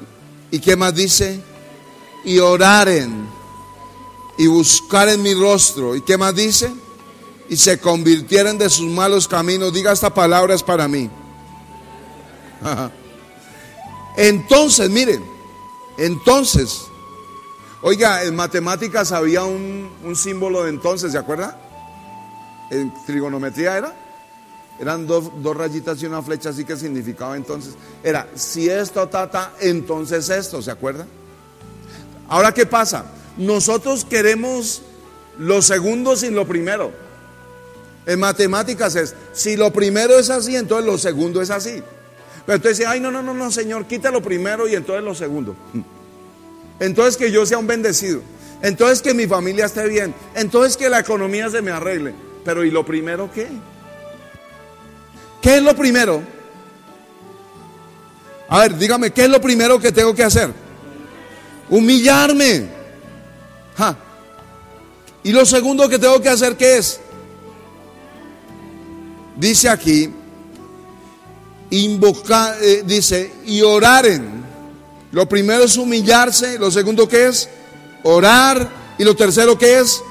¿Y 0.51 0.59
qué 0.59 0.75
más 0.75 0.93
dice? 0.93 1.39
Y 2.23 2.39
oraren 2.39 3.27
y 4.37 4.47
buscaren 4.47 5.21
mi 5.21 5.33
rostro. 5.33 5.95
¿Y 5.95 6.01
qué 6.01 6.17
más 6.17 6.35
dice? 6.35 6.71
Y 7.49 7.57
se 7.57 7.79
convirtieren 7.79 8.57
de 8.57 8.69
sus 8.69 8.89
malos 8.89 9.27
caminos. 9.27 9.73
Diga 9.73 9.91
esta 9.91 10.13
palabra 10.13 10.53
es 10.55 10.63
para 10.63 10.87
mí. 10.87 11.09
Entonces, 14.17 14.89
miren, 14.89 15.23
entonces, 15.97 16.83
oiga, 17.81 18.23
en 18.23 18.35
matemáticas 18.35 19.11
había 19.11 19.43
un, 19.43 19.91
un 20.03 20.15
símbolo 20.15 20.63
de 20.63 20.69
entonces, 20.69 21.11
¿se 21.11 21.17
acuerda? 21.17 21.59
En 22.69 22.93
trigonometría 23.05 23.77
era. 23.77 24.02
Eran 24.83 25.07
dos, 25.07 25.31
rayitas 25.55 26.03
y 26.03 26.05
una 26.07 26.21
flecha, 26.21 26.49
así 26.49 26.65
que 26.65 26.75
significaba 26.75 27.37
entonces. 27.37 27.73
Era, 28.03 28.27
si 28.35 28.69
esto, 28.69 29.07
tata, 29.07 29.53
entonces 29.61 30.29
esto, 30.29 30.61
¿se 30.61 30.71
acuerda? 30.71 31.07
Ahora, 32.27 32.53
¿qué 32.53 32.65
pasa? 32.65 33.05
Nosotros 33.37 34.03
queremos 34.03 34.81
lo 35.39 35.61
segundo 35.61 36.17
sin 36.17 36.35
lo 36.35 36.45
primero. 36.45 36.91
En 38.05 38.19
matemáticas 38.19 38.97
es, 38.97 39.15
si 39.31 39.55
lo 39.55 39.71
primero 39.71 40.19
es 40.19 40.29
así, 40.29 40.57
entonces 40.57 40.85
lo 40.85 40.97
segundo 40.97 41.41
es 41.41 41.49
así. 41.49 41.81
Pero 42.45 42.57
entonces 42.57 42.79
dice, 42.79 42.89
ay, 42.89 42.99
no, 42.99 43.09
no, 43.09 43.23
no, 43.23 43.33
no, 43.33 43.51
Señor, 43.51 43.85
quita 43.85 44.11
lo 44.11 44.21
primero 44.21 44.67
y 44.67 44.75
entonces 44.75 45.01
lo 45.01 45.15
segundo. 45.15 45.55
Entonces 46.81 47.15
que 47.15 47.31
yo 47.31 47.45
sea 47.45 47.57
un 47.57 47.67
bendecido. 47.67 48.19
Entonces 48.61 49.01
que 49.01 49.13
mi 49.13 49.27
familia 49.27 49.63
esté 49.63 49.87
bien. 49.87 50.13
Entonces 50.35 50.75
que 50.75 50.89
la 50.89 50.99
economía 50.99 51.49
se 51.49 51.61
me 51.61 51.71
arregle. 51.71 52.13
Pero 52.43 52.65
¿y 52.65 52.71
lo 52.71 52.85
primero 52.85 53.31
qué? 53.33 53.47
¿Qué 55.43 55.57
es 55.57 55.61
lo 55.61 55.75
primero? 55.75 56.23
A 58.47 58.61
ver, 58.61 58.77
dígame, 58.77 59.11
¿qué 59.11 59.25
es 59.25 59.29
lo 59.29 59.41
primero 59.41 59.77
que 59.77 59.91
tengo 59.91 60.15
que 60.15 60.23
hacer? 60.23 60.53
Humillarme. 61.69 62.69
Y 65.21 65.33
lo 65.33 65.45
segundo 65.45 65.89
que 65.89 65.99
tengo 65.99 66.21
que 66.21 66.29
hacer, 66.29 66.55
¿qué 66.55 66.77
es? 66.77 67.01
Dice 69.35 69.67
aquí, 69.67 70.09
invocar, 71.71 72.55
eh, 72.61 72.83
dice, 72.85 73.33
y 73.45 73.61
oraren. 73.63 74.45
Lo 75.11 75.27
primero 75.27 75.65
es 75.65 75.75
humillarse, 75.75 76.57
lo 76.57 76.71
segundo 76.71 77.09
que 77.09 77.27
es 77.27 77.49
orar 78.03 78.69
y 78.97 79.03
lo 79.03 79.13
tercero 79.13 79.57
que 79.57 79.79
es 79.79 80.01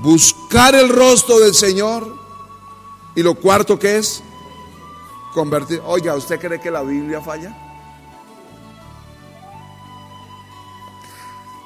buscar 0.00 0.74
el 0.74 0.88
rostro 0.88 1.38
del 1.38 1.54
Señor 1.54 2.12
y 3.14 3.22
lo 3.22 3.36
cuarto 3.36 3.78
que 3.78 3.98
es 3.98 4.22
convertir. 5.38 5.80
Oiga, 5.86 6.16
¿usted 6.16 6.40
cree 6.40 6.60
que 6.60 6.68
la 6.68 6.82
Biblia 6.82 7.20
falla? 7.20 7.56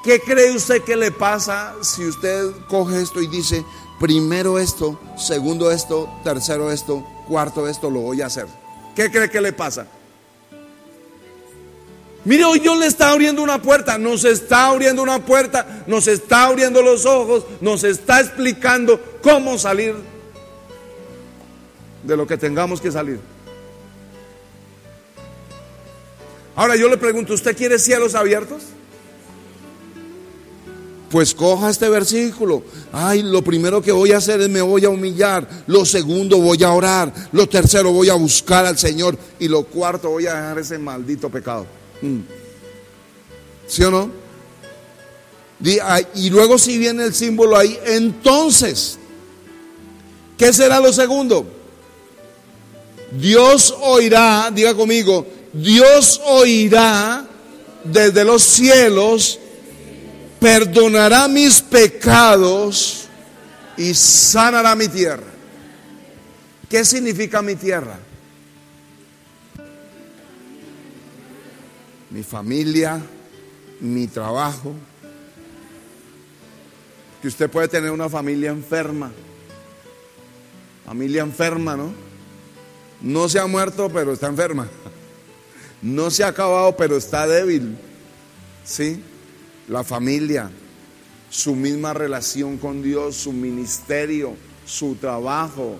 ¿Qué 0.05 0.21
cree 0.21 0.55
usted 0.55 0.83
que 0.83 0.95
le 0.95 1.11
pasa 1.11 1.75
si 1.81 2.07
usted 2.07 2.51
coge 2.69 3.01
esto 3.01 3.23
y 3.23 3.29
dice, 3.29 3.65
primero 3.99 4.59
esto, 4.59 5.01
segundo 5.17 5.71
esto, 5.71 6.07
tercero 6.23 6.71
esto, 6.71 7.03
cuarto 7.27 7.67
esto, 7.67 7.89
lo 7.89 8.01
voy 8.01 8.21
a 8.21 8.27
hacer? 8.27 8.47
¿Qué 8.95 9.11
cree 9.11 9.31
que 9.31 9.41
le 9.41 9.55
pasa? 9.55 9.87
Mire, 12.27 12.45
hoy 12.45 12.59
Dios 12.59 12.77
le 12.77 12.87
está 12.87 13.09
abriendo 13.09 13.43
una 13.43 13.63
puerta, 13.63 13.97
nos 13.97 14.27
está 14.27 14.67
abriendo 14.67 15.03
una 15.03 15.25
puerta, 15.25 15.85
nos 15.87 16.07
está 16.09 16.45
abriendo 16.45 16.83
los 16.83 17.07
ojos, 17.07 17.47
nos 17.63 17.85
está 17.85 18.21
explicando 18.21 19.01
cómo 19.23 19.57
salir 19.57 19.95
de 22.03 22.17
lo 22.19 22.27
que 22.27 22.37
tengamos 22.37 22.79
que 22.79 22.93
salir. 22.93 23.32
Ahora 26.55 26.77
yo 26.77 26.89
le 26.89 26.97
pregunto, 26.97 27.33
¿usted 27.33 27.57
quiere 27.57 27.79
cielos 27.79 28.15
abiertos? 28.15 28.63
Pues 31.11 31.35
coja 31.35 31.71
este 31.71 31.89
versículo. 31.89 32.63
Ay, 32.91 33.23
lo 33.23 33.43
primero 33.43 33.83
que 33.83 33.93
voy 33.93 34.13
a 34.13 34.17
hacer 34.17 34.41
es 34.41 34.49
me 34.49 34.63
voy 34.63 34.85
a 34.85 34.89
humillar. 34.89 35.47
Lo 35.67 35.85
segundo 35.85 36.39
voy 36.39 36.63
a 36.63 36.73
orar. 36.73 37.13
Lo 37.33 37.47
tercero 37.47 37.93
voy 37.93 38.09
a 38.09 38.15
buscar 38.15 38.65
al 38.65 38.79
Señor. 38.79 39.19
Y 39.39 39.49
lo 39.49 39.65
cuarto 39.65 40.09
voy 40.09 40.27
a 40.27 40.35
dejar 40.35 40.59
ese 40.59 40.79
maldito 40.79 41.29
pecado. 41.29 41.67
Mm. 42.01 42.21
¿Sí 43.67 43.83
o 43.85 43.91
no? 43.91 44.11
Y 46.15 46.31
luego 46.31 46.59
si 46.59 46.79
viene 46.79 47.05
el 47.05 47.15
símbolo 47.15 47.57
ahí, 47.57 47.79
entonces, 47.87 48.99
¿qué 50.37 50.53
será 50.53 50.81
lo 50.81 50.93
segundo? 50.93 51.47
Dios 53.13 53.75
oirá, 53.81 54.51
diga 54.53 54.75
conmigo, 54.75 55.27
Dios 55.53 56.21
oirá 56.25 57.25
desde 57.85 58.25
los 58.25 58.43
cielos, 58.43 59.39
perdonará 60.41 61.29
mis 61.29 61.61
pecados 61.61 63.09
y 63.77 63.95
sanará 63.95 64.75
mi 64.75 64.89
tierra. 64.89 65.27
¿Qué 66.69 66.85
significa 66.85 67.43
mi 67.43 67.55
tierra? 67.55 67.99
mi 72.13 72.23
familia, 72.23 73.01
mi 73.81 74.07
trabajo. 74.07 74.75
Que 77.21 77.29
usted 77.29 77.51
puede 77.51 77.69
tener 77.69 77.91
una 77.91 78.09
familia 78.09 78.51
enferma. 78.51 79.11
Familia 80.85 81.23
enferma, 81.23 81.77
¿no? 81.77 81.93
No 83.01 83.29
se 83.29 83.39
ha 83.39 83.47
muerto, 83.47 83.89
pero 83.93 84.13
está 84.13 84.27
enferma. 84.27 84.69
No 85.83 86.11
se 86.11 86.23
ha 86.23 86.29
acabado, 86.29 86.77
pero 86.77 86.97
está 86.97 87.27
débil. 87.27 87.77
¿Sí? 88.65 89.03
La 89.69 89.83
familia, 89.83 90.51
su 91.29 91.57
misma 91.57 91.93
relación 91.93 92.57
con 92.59 92.83
Dios, 92.83 93.17
su 93.17 93.33
ministerio, 93.33 94.35
su 94.65 94.95
trabajo. 94.95 95.77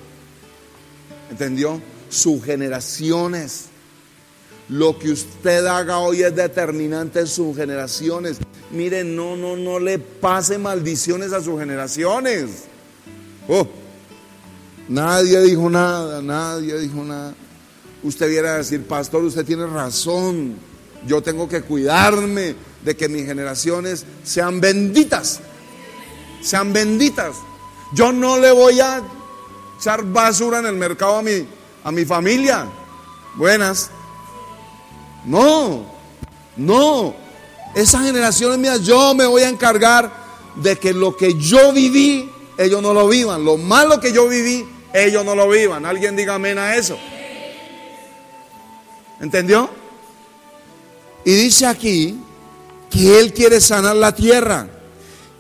¿Entendió? 1.31 1.81
Sus 2.09 2.45
generaciones. 2.45 3.67
Lo 4.69 4.99
que 4.99 5.11
usted 5.11 5.67
haga 5.67 5.99
hoy 5.99 6.23
es 6.23 6.35
determinante 6.35 7.21
en 7.21 7.27
sus 7.27 7.57
generaciones. 7.57 8.39
Mire, 8.71 9.05
no, 9.05 9.37
no, 9.37 9.57
no 9.57 9.79
le 9.79 9.99
pase 9.99 10.59
maldiciones 10.59 11.33
a 11.33 11.43
sus 11.43 11.61
generaciones. 11.61 12.65
Oh, 13.49 13.67
nadie 14.89 15.41
dijo 15.43 15.69
nada, 15.69 16.23
nadie 16.23 16.79
dijo 16.79 17.05
nada. 17.05 17.35
Usted 18.03 18.29
viera 18.29 18.57
decir, 18.57 18.85
pastor, 18.87 19.23
usted 19.25 19.45
tiene 19.45 19.67
razón. 19.67 20.57
Yo 21.07 21.23
tengo 21.23 21.49
que 21.49 21.63
cuidarme 21.63 22.55
de 22.85 22.97
que 22.97 23.09
mis 23.09 23.27
generaciones 23.27 24.05
sean 24.25 24.61
benditas. 24.61 25.41
Sean 26.43 26.73
benditas. 26.73 27.37
Yo 27.95 28.13
no 28.13 28.39
le 28.39 28.51
voy 28.51 28.81
a 28.81 29.03
echar 29.79 30.05
basura 30.05 30.59
en 30.59 30.67
el 30.67 30.75
mercado 30.75 31.17
a 31.17 31.23
mi, 31.23 31.47
a 31.85 31.93
mi 31.93 32.05
familia. 32.05 32.67
Buenas. 33.37 33.91
No, 35.25 35.87
no. 36.57 37.15
Esa 37.75 38.03
generación 38.03 38.53
es 38.53 38.59
mía. 38.59 38.77
Yo 38.79 39.15
me 39.15 39.27
voy 39.27 39.43
a 39.43 39.49
encargar 39.49 40.11
de 40.57 40.77
que 40.77 40.93
lo 40.93 41.17
que 41.17 41.35
yo 41.35 41.73
viví, 41.73 42.31
ellos 42.59 42.83
no 42.83 42.93
lo 42.93 43.09
vivan. 43.09 43.45
Lo 43.45 43.57
malo 43.57 44.01
que 44.01 44.13
yo 44.13 44.29
viví, 44.29 44.67
ellos 44.93 45.25
no 45.25 45.35
lo 45.35 45.49
vivan. 45.49 45.87
Alguien 45.87 46.17
diga 46.17 46.35
amén 46.35 46.59
a 46.59 46.75
eso. 46.75 46.99
¿Entendió? 49.23 49.71
Y 51.25 51.33
dice 51.33 51.65
aquí 51.65 52.19
que 52.91 53.19
Él 53.19 53.33
quiere 53.33 53.63
sanar 53.63 53.97
la 53.97 54.15
tierra. 54.15 54.69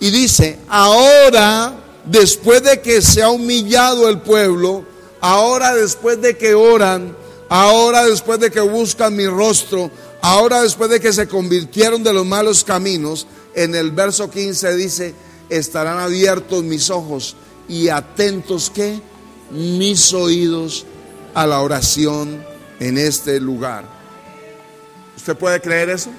Y 0.00 0.10
dice, 0.10 0.58
ahora, 0.68 1.74
después 2.06 2.62
de 2.62 2.80
que 2.80 3.02
se 3.02 3.22
ha 3.22 3.28
humillado 3.28 4.08
el 4.08 4.20
pueblo, 4.20 4.86
ahora 5.20 5.74
después 5.74 6.22
de 6.22 6.38
que 6.38 6.54
oran, 6.54 7.14
Ahora 7.54 8.06
después 8.06 8.40
de 8.40 8.50
que 8.50 8.62
buscan 8.62 9.14
mi 9.14 9.26
rostro, 9.26 9.90
ahora 10.22 10.62
después 10.62 10.88
de 10.88 11.00
que 11.00 11.12
se 11.12 11.28
convirtieron 11.28 12.02
de 12.02 12.14
los 12.14 12.24
malos 12.24 12.64
caminos, 12.64 13.26
en 13.54 13.74
el 13.74 13.90
verso 13.90 14.30
15 14.30 14.74
dice, 14.74 15.14
estarán 15.50 15.98
abiertos 15.98 16.64
mis 16.64 16.88
ojos 16.88 17.36
y 17.68 17.90
atentos 17.90 18.70
que 18.70 19.02
mis 19.50 20.14
oídos 20.14 20.86
a 21.34 21.46
la 21.46 21.60
oración 21.60 22.42
en 22.82 22.98
este 22.98 23.38
lugar. 23.38 23.84
¿Usted 25.16 25.36
puede 25.36 25.60
creer 25.60 25.88
eso? 25.88 26.10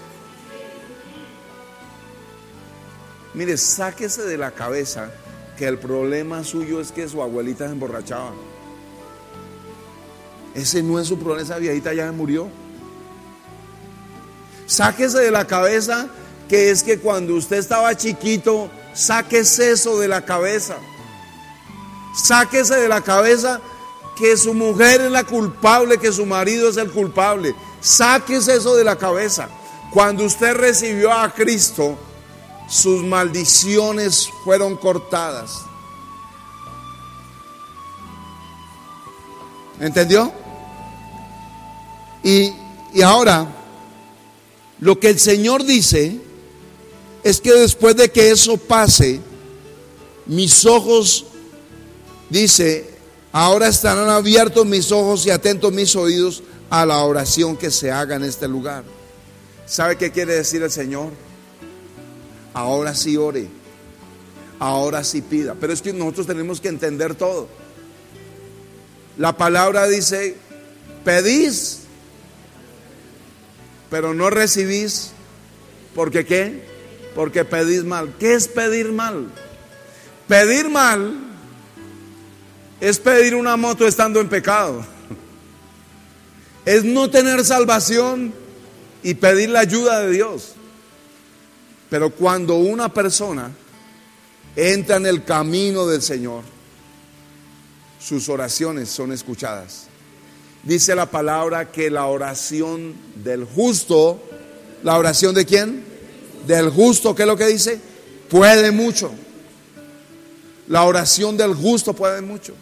Mire, 3.34 3.58
sáquese 3.58 4.22
de 4.22 4.38
la 4.38 4.52
cabeza 4.52 5.12
que 5.58 5.68
el 5.68 5.78
problema 5.78 6.42
suyo 6.46 6.80
es 6.80 6.94
que 6.94 7.10
su 7.10 7.22
abuelita 7.22 7.66
se 7.66 7.74
emborrachaba. 7.74 8.32
Ese 10.56 10.82
no 10.82 11.00
es 11.00 11.08
su 11.08 11.20
problema, 11.20 11.42
esa 11.42 11.58
viejita 11.58 11.94
ya 11.94 12.10
murió. 12.14 12.48
Sáquese 14.66 15.20
de 15.20 15.32
la 15.32 15.46
cabeza 15.46 16.08
que 16.48 16.70
es 16.70 16.82
que 16.82 16.98
cuando 16.98 17.36
usted 17.36 17.58
estaba 17.58 17.94
chiquito, 17.98 18.70
sáquese 18.94 19.72
eso 19.74 20.00
de 20.00 20.08
la 20.08 20.24
cabeza. 20.24 20.78
Sáquese 22.16 22.76
de 22.76 22.88
la 22.88 23.02
cabeza 23.02 23.60
que 24.16 24.38
su 24.38 24.54
mujer 24.54 25.02
es 25.02 25.12
la 25.12 25.24
culpable, 25.24 25.98
que 25.98 26.12
su 26.12 26.26
marido 26.26 26.70
es 26.70 26.78
el 26.78 26.92
culpable. 26.92 27.56
Sáquese 27.82 28.56
eso 28.56 28.76
de 28.76 28.84
la 28.84 28.98
cabeza. 28.98 29.50
Cuando 29.92 30.24
usted 30.26 30.56
recibió 30.56 31.12
a 31.12 31.32
Cristo, 31.34 31.98
sus 32.68 33.04
maldiciones 33.04 34.30
fueron 34.44 34.76
cortadas. 34.78 35.62
¿Entendió? 39.80 40.32
Y, 42.24 42.54
ahora, 43.04 43.48
lo 44.80 45.00
que 45.00 45.10
el 45.10 45.20
Señor 45.20 45.66
dice 45.66 46.20
es 47.24 47.42
que 47.42 47.52
después 47.52 47.96
de 47.96 48.12
que 48.12 48.32
eso 48.32 48.58
pase, 48.58 49.20
mis 50.26 50.66
ojos, 50.66 51.26
dice, 52.30 52.93
ahora 53.34 53.68
estarán 53.68 54.08
abiertos 54.08 54.66
mis 54.66 54.94
ojos 54.94 55.26
y 55.26 55.32
atentos 55.32 55.74
mis 55.74 55.94
oídos 55.98 56.42
a 56.70 56.86
la 56.86 57.00
oración 57.00 57.58
que 57.58 57.70
se 57.70 57.92
haga 57.92 58.16
en 58.16 58.24
este 58.24 58.48
lugar. 58.48 58.86
¿Sabe 59.66 59.98
qué 59.98 60.12
quiere 60.12 60.36
decir 60.36 60.64
el 60.64 60.72
Señor? 60.72 61.12
Ahora 62.54 62.96
sí 62.96 63.18
ore, 63.18 63.50
ahora 64.60 65.04
sí 65.04 65.22
pida. 65.22 65.56
Pero 65.60 65.74
es 65.74 65.82
que 65.82 65.92
nosotros 65.92 66.28
tenemos 66.28 66.62
que 66.62 66.70
entender 66.70 67.16
todo. 67.16 67.50
La 69.18 69.36
palabra 69.36 69.86
dice, 69.88 70.38
pedís 71.04 71.84
pero 73.94 74.16
no 74.16 74.32
recibís, 74.32 75.12
¿porque 75.94 76.26
qué? 76.26 76.64
Porque 77.14 77.46
pedís 77.46 77.84
mal. 77.84 78.12
¿Qué 78.18 78.34
es 78.34 78.48
pedir 78.48 78.92
mal? 78.92 79.28
Pedir 80.28 80.68
mal 80.68 81.14
es 82.84 83.00
pedir 83.00 83.34
una 83.34 83.56
moto 83.56 83.88
estando 83.88 84.20
en 84.20 84.28
pecado. 84.28 84.86
Es 86.66 86.84
no 86.84 87.10
tener 87.10 87.44
salvación 87.46 88.34
y 89.02 89.14
pedir 89.14 89.50
la 89.50 89.62
ayuda 89.62 90.02
de 90.02 90.12
Dios. 90.12 90.56
Pero 91.90 92.10
cuando 92.10 92.56
una 92.56 92.94
persona 92.94 93.52
entra 94.56 94.98
en 94.98 95.06
el 95.06 95.24
camino 95.24 95.86
del 95.86 96.02
Señor, 96.02 96.44
sus 98.00 98.28
oraciones 98.28 98.90
son 98.90 99.14
escuchadas 99.14 99.88
dice 100.64 100.96
la 100.96 101.06
palabra 101.06 101.72
que 101.72 101.90
la 101.90 102.06
oración 102.06 102.96
del 103.16 103.46
justo, 103.46 104.22
la 104.82 104.98
oración 104.98 105.36
de 105.36 105.46
quién? 105.46 105.84
Del 106.48 106.70
justo, 106.70 107.14
¿qué 107.14 107.24
es 107.24 107.28
lo 107.28 107.38
que 107.38 107.48
dice? 107.48 107.80
Puede 108.30 108.72
mucho. 108.72 109.12
La 110.68 110.84
oración 110.84 111.38
del 111.38 111.54
justo 111.54 111.94
puede 111.94 112.22
mucho. 112.22 112.54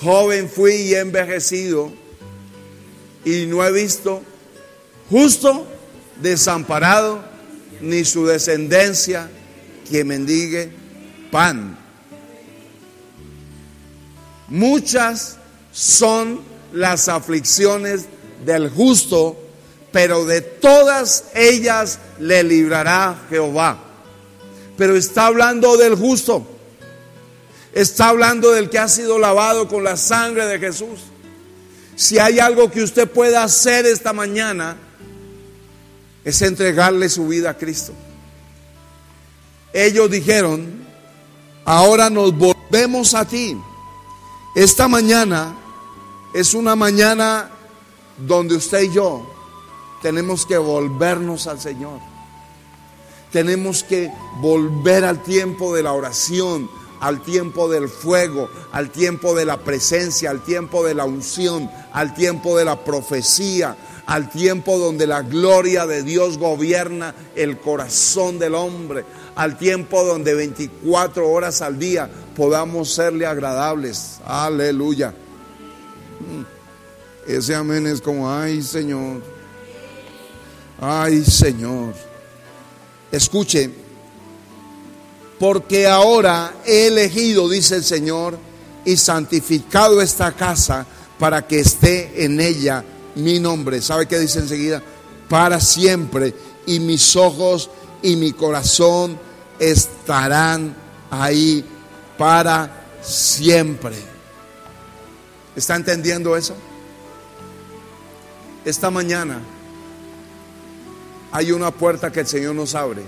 Joven 0.00 0.48
fui 0.48 0.74
y 0.74 0.94
he 0.94 1.00
envejecido 1.00 1.92
y 3.24 3.46
no 3.46 3.64
he 3.64 3.72
visto 3.72 4.22
justo, 5.10 5.66
desamparado, 6.20 7.24
ni 7.80 8.04
su 8.04 8.26
descendencia 8.26 9.28
que 9.90 10.04
mendigue 10.04 10.70
pan. 11.30 11.78
Muchas 14.48 15.38
son 15.72 16.40
las 16.72 17.08
aflicciones 17.08 18.06
del 18.44 18.70
justo, 18.70 19.36
pero 19.92 20.24
de 20.24 20.40
todas 20.40 21.24
ellas 21.34 21.98
le 22.18 22.42
librará 22.42 23.26
Jehová. 23.28 23.78
Pero 24.76 24.96
está 24.96 25.26
hablando 25.26 25.76
del 25.76 25.94
justo. 25.94 26.55
Está 27.76 28.08
hablando 28.08 28.52
del 28.52 28.70
que 28.70 28.78
ha 28.78 28.88
sido 28.88 29.18
lavado 29.18 29.68
con 29.68 29.84
la 29.84 29.98
sangre 29.98 30.46
de 30.46 30.58
Jesús. 30.58 30.98
Si 31.94 32.18
hay 32.18 32.38
algo 32.38 32.70
que 32.70 32.82
usted 32.82 33.06
pueda 33.06 33.42
hacer 33.42 33.84
esta 33.84 34.14
mañana, 34.14 34.78
es 36.24 36.40
entregarle 36.40 37.10
su 37.10 37.28
vida 37.28 37.50
a 37.50 37.58
Cristo. 37.58 37.92
Ellos 39.74 40.10
dijeron, 40.10 40.86
ahora 41.66 42.08
nos 42.08 42.34
volvemos 42.34 43.12
a 43.12 43.26
ti. 43.26 43.54
Esta 44.54 44.88
mañana 44.88 45.54
es 46.32 46.54
una 46.54 46.76
mañana 46.76 47.50
donde 48.16 48.54
usted 48.54 48.84
y 48.84 48.92
yo 48.94 49.30
tenemos 50.00 50.46
que 50.46 50.56
volvernos 50.56 51.46
al 51.46 51.60
Señor. 51.60 52.00
Tenemos 53.30 53.84
que 53.84 54.10
volver 54.40 55.04
al 55.04 55.22
tiempo 55.22 55.74
de 55.74 55.82
la 55.82 55.92
oración, 55.92 56.70
al 57.00 57.22
tiempo 57.22 57.68
del 57.68 57.88
fuego, 57.88 58.48
al 58.72 58.90
tiempo 58.90 59.34
de 59.34 59.44
la 59.44 59.58
presencia, 59.58 60.30
al 60.30 60.42
tiempo 60.42 60.84
de 60.84 60.94
la 60.94 61.04
unción, 61.04 61.70
al 61.92 62.14
tiempo 62.14 62.56
de 62.56 62.64
la 62.64 62.84
profecía, 62.84 63.76
al 64.06 64.30
tiempo 64.30 64.78
donde 64.78 65.06
la 65.06 65.22
gloria 65.22 65.86
de 65.86 66.02
Dios 66.02 66.38
gobierna 66.38 67.14
el 67.34 67.58
corazón 67.58 68.38
del 68.38 68.54
hombre, 68.54 69.04
al 69.34 69.58
tiempo 69.58 70.04
donde 70.04 70.34
24 70.34 71.28
horas 71.28 71.60
al 71.60 71.78
día 71.78 72.08
podamos 72.36 72.92
serle 72.92 73.26
agradables. 73.26 74.18
Aleluya. 74.24 75.10
Mm. 76.20 76.56
Ese 77.30 77.54
amén 77.56 77.86
es 77.88 78.00
como, 78.00 78.30
ay 78.30 78.62
Señor, 78.62 79.20
ay 80.80 81.24
Señor. 81.24 81.92
Escuche, 83.10 83.70
porque 85.38 85.86
ahora 85.86 86.54
he 86.64 86.88
elegido, 86.88 87.48
dice 87.48 87.76
el 87.76 87.84
Señor, 87.84 88.38
y 88.84 88.96
santificado 88.96 90.00
esta 90.00 90.32
casa 90.32 90.86
para 91.18 91.46
que 91.46 91.60
esté 91.60 92.24
en 92.24 92.40
ella 92.40 92.84
mi 93.16 93.38
nombre. 93.38 93.82
¿Sabe 93.82 94.06
qué 94.06 94.18
dice 94.18 94.38
enseguida? 94.38 94.82
Para 95.28 95.60
siempre. 95.60 96.34
Y 96.66 96.80
mis 96.80 97.16
ojos 97.16 97.70
y 98.02 98.16
mi 98.16 98.32
corazón 98.32 99.18
estarán 99.58 100.74
ahí 101.10 101.64
para 102.16 102.84
siempre. 103.02 103.96
¿Está 105.54 105.76
entendiendo 105.76 106.36
eso? 106.36 106.54
Esta 108.64 108.90
mañana 108.90 109.40
hay 111.32 111.52
una 111.52 111.70
puerta 111.70 112.10
que 112.10 112.20
el 112.20 112.26
Señor 112.26 112.54
nos 112.54 112.74
abre 112.74 113.02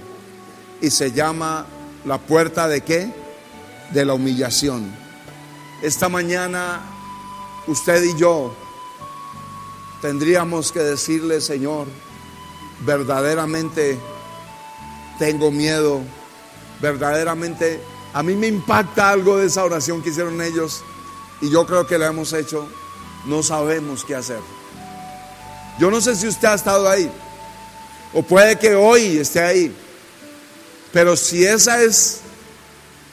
y 0.80 0.90
se 0.90 1.12
llama 1.12 1.66
la 2.08 2.16
puerta 2.16 2.66
de 2.68 2.80
qué? 2.80 3.12
De 3.92 4.02
la 4.06 4.14
humillación. 4.14 4.90
Esta 5.82 6.08
mañana 6.08 6.80
usted 7.66 8.02
y 8.02 8.16
yo 8.16 8.56
tendríamos 10.00 10.72
que 10.72 10.80
decirle, 10.80 11.42
Señor, 11.42 11.86
verdaderamente 12.86 13.98
tengo 15.18 15.50
miedo, 15.50 16.00
verdaderamente 16.80 17.78
a 18.14 18.22
mí 18.22 18.34
me 18.36 18.46
impacta 18.46 19.10
algo 19.10 19.36
de 19.36 19.48
esa 19.48 19.62
oración 19.64 20.00
que 20.02 20.08
hicieron 20.08 20.40
ellos 20.40 20.82
y 21.42 21.50
yo 21.50 21.66
creo 21.66 21.86
que 21.86 21.98
la 21.98 22.06
hemos 22.06 22.32
hecho, 22.32 22.66
no 23.26 23.42
sabemos 23.42 24.06
qué 24.06 24.14
hacer. 24.14 24.40
Yo 25.78 25.90
no 25.90 26.00
sé 26.00 26.16
si 26.16 26.26
usted 26.26 26.48
ha 26.48 26.54
estado 26.54 26.88
ahí 26.88 27.10
o 28.14 28.22
puede 28.22 28.58
que 28.58 28.74
hoy 28.74 29.18
esté 29.18 29.40
ahí, 29.40 29.76
pero 30.98 31.16
si 31.16 31.44
esa 31.44 31.80
es 31.80 32.22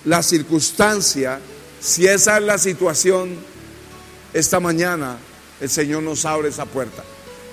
la 0.05 0.23
circunstancia, 0.23 1.39
si 1.79 2.07
esa 2.07 2.38
es 2.38 2.43
la 2.43 2.57
situación, 2.57 3.38
esta 4.33 4.59
mañana 4.59 5.19
el 5.61 5.69
Señor 5.69 6.01
nos 6.01 6.25
abre 6.25 6.49
esa 6.49 6.65
puerta. 6.65 7.03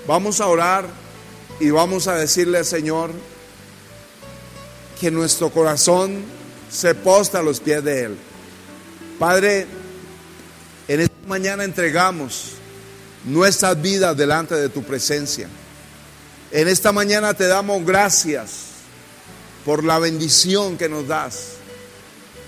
Vamos 0.07 0.41
a 0.41 0.47
orar 0.47 0.87
y 1.59 1.69
vamos 1.69 2.07
a 2.07 2.15
decirle 2.15 2.57
al 2.57 2.65
Señor 2.65 3.11
que 4.99 5.11
nuestro 5.11 5.51
corazón 5.51 6.23
se 6.67 6.95
posta 6.95 7.37
a 7.37 7.43
los 7.43 7.59
pies 7.59 7.83
de 7.83 8.05
Él. 8.05 8.17
Padre, 9.19 9.67
en 10.87 10.99
esta 10.99 11.27
mañana 11.27 11.63
entregamos 11.63 12.53
nuestras 13.23 13.79
vidas 13.79 14.17
delante 14.17 14.55
de 14.55 14.69
tu 14.69 14.81
presencia. 14.81 15.47
En 16.51 16.67
esta 16.67 16.91
mañana 16.91 17.35
te 17.35 17.45
damos 17.45 17.85
gracias 17.85 18.72
por 19.65 19.83
la 19.83 19.99
bendición 19.99 20.77
que 20.77 20.89
nos 20.89 21.07
das. 21.07 21.53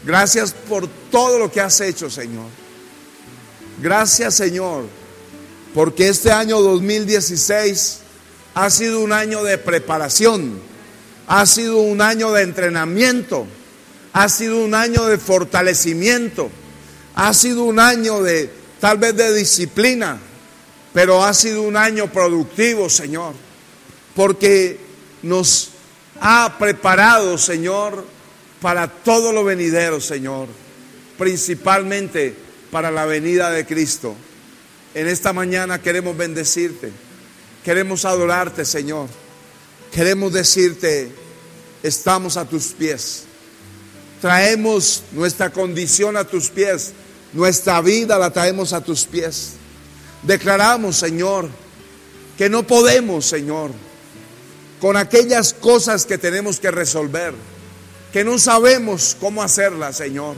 Gracias 0.06 0.54
por 0.68 0.88
todo 1.10 1.40
lo 1.40 1.52
que 1.52 1.62
has 1.62 1.80
hecho, 1.82 2.10
Señor. 2.10 2.48
Gracias, 3.82 4.36
Señor 4.36 4.86
porque 5.76 6.08
este 6.08 6.32
año 6.32 6.62
2016 6.62 7.98
ha 8.54 8.70
sido 8.70 9.02
un 9.02 9.12
año 9.12 9.44
de 9.44 9.58
preparación, 9.58 10.58
ha 11.28 11.46
sido 11.46 11.80
un 11.80 12.02
año 12.02 12.32
de 12.32 12.44
entrenamiento, 12.44 13.46
ha 14.14 14.30
sido 14.30 14.64
un 14.64 14.74
año 14.74 15.06
de 15.06 15.18
fortalecimiento, 15.18 16.50
ha 17.14 17.34
sido 17.34 17.66
un 17.66 17.82
año 17.82 18.24
de 18.24 18.50
tal 18.80 19.00
vez 19.00 19.18
de 19.18 19.34
disciplina, 19.34 20.18
pero 20.94 21.26
ha 21.26 21.34
sido 21.34 21.62
un 21.64 21.76
año 21.76 22.10
productivo, 22.10 22.90
Señor, 22.90 23.34
porque 24.16 24.80
nos 25.24 25.72
ha 26.22 26.56
preparado, 26.58 27.38
Señor, 27.38 28.06
para 28.62 28.88
todo 28.88 29.32
lo 29.32 29.44
venidero, 29.44 30.00
Señor, 30.00 30.48
principalmente 31.18 32.36
para 32.72 32.92
la 32.92 33.06
venida 33.06 33.50
de 33.52 33.66
Cristo. 33.66 34.16
En 34.94 35.08
esta 35.08 35.34
mañana 35.34 35.82
queremos 35.82 36.16
bendecirte, 36.16 36.92
queremos 37.64 38.06
adorarte, 38.06 38.66
Señor. 38.66 39.08
Queremos 39.92 40.34
decirte, 40.34 41.10
estamos 41.82 42.36
a 42.36 42.44
tus 42.44 42.74
pies. 42.74 43.24
Traemos 44.20 45.04
nuestra 45.14 45.52
condición 45.52 46.18
a 46.18 46.26
tus 46.26 46.50
pies, 46.50 46.92
nuestra 47.32 47.80
vida 47.82 48.18
la 48.18 48.32
traemos 48.32 48.74
a 48.74 48.82
tus 48.82 49.06
pies. 49.06 49.54
Declaramos, 50.24 50.98
Señor, 50.98 51.50
que 52.38 52.50
no 52.50 52.68
podemos, 52.68 53.26
Señor, 53.26 53.72
con 54.86 54.98
aquellas 54.98 55.52
cosas 55.52 56.06
que 56.06 56.20
tenemos 56.20 56.60
que 56.60 56.70
resolver, 56.70 57.34
que 58.14 58.24
no 58.24 58.38
sabemos 58.38 59.18
cómo 59.20 59.42
hacerlas, 59.42 59.98
Señor. 59.98 60.36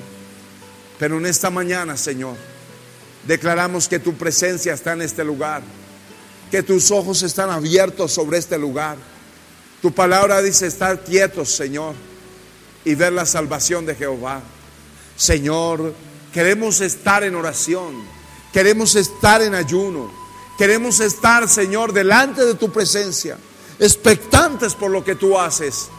Pero 0.97 1.17
en 1.17 1.25
esta 1.25 1.49
mañana, 1.49 1.97
Señor, 1.97 2.37
Declaramos 3.27 3.89
que 3.89 3.99
tu 3.99 4.13
presencia 4.13 4.73
está 4.73 4.93
en 4.93 5.01
este 5.01 5.21
lugar, 5.25 5.61
que 6.49 6.63
tus 6.63 6.91
ojos 6.91 7.23
están 7.23 7.49
abiertos 7.49 8.13
sobre 8.13 8.37
este 8.37 8.57
lugar. 8.57 8.95
Tu 9.81 9.91
palabra 9.91 10.41
dice 10.41 10.65
estar 10.65 11.03
quietos, 11.03 11.49
Señor, 11.49 11.93
y 12.85 12.95
ver 12.95 13.11
la 13.11 13.25
salvación 13.25 13.85
de 13.85 13.95
Jehová. 13.95 14.41
Señor, 15.17 15.93
queremos 16.31 16.79
estar 16.79 17.25
en 17.25 17.35
oración, 17.35 17.95
queremos 18.53 18.95
estar 18.95 19.41
en 19.41 19.55
ayuno, 19.55 20.09
queremos 20.57 21.01
estar, 21.01 21.49
Señor, 21.49 21.91
delante 21.91 22.45
de 22.45 22.55
tu 22.55 22.71
presencia, 22.71 23.37
expectantes 23.79 24.75
por 24.75 24.91
lo 24.91 25.03
que 25.03 25.15
tú 25.15 25.39
haces. 25.39 25.89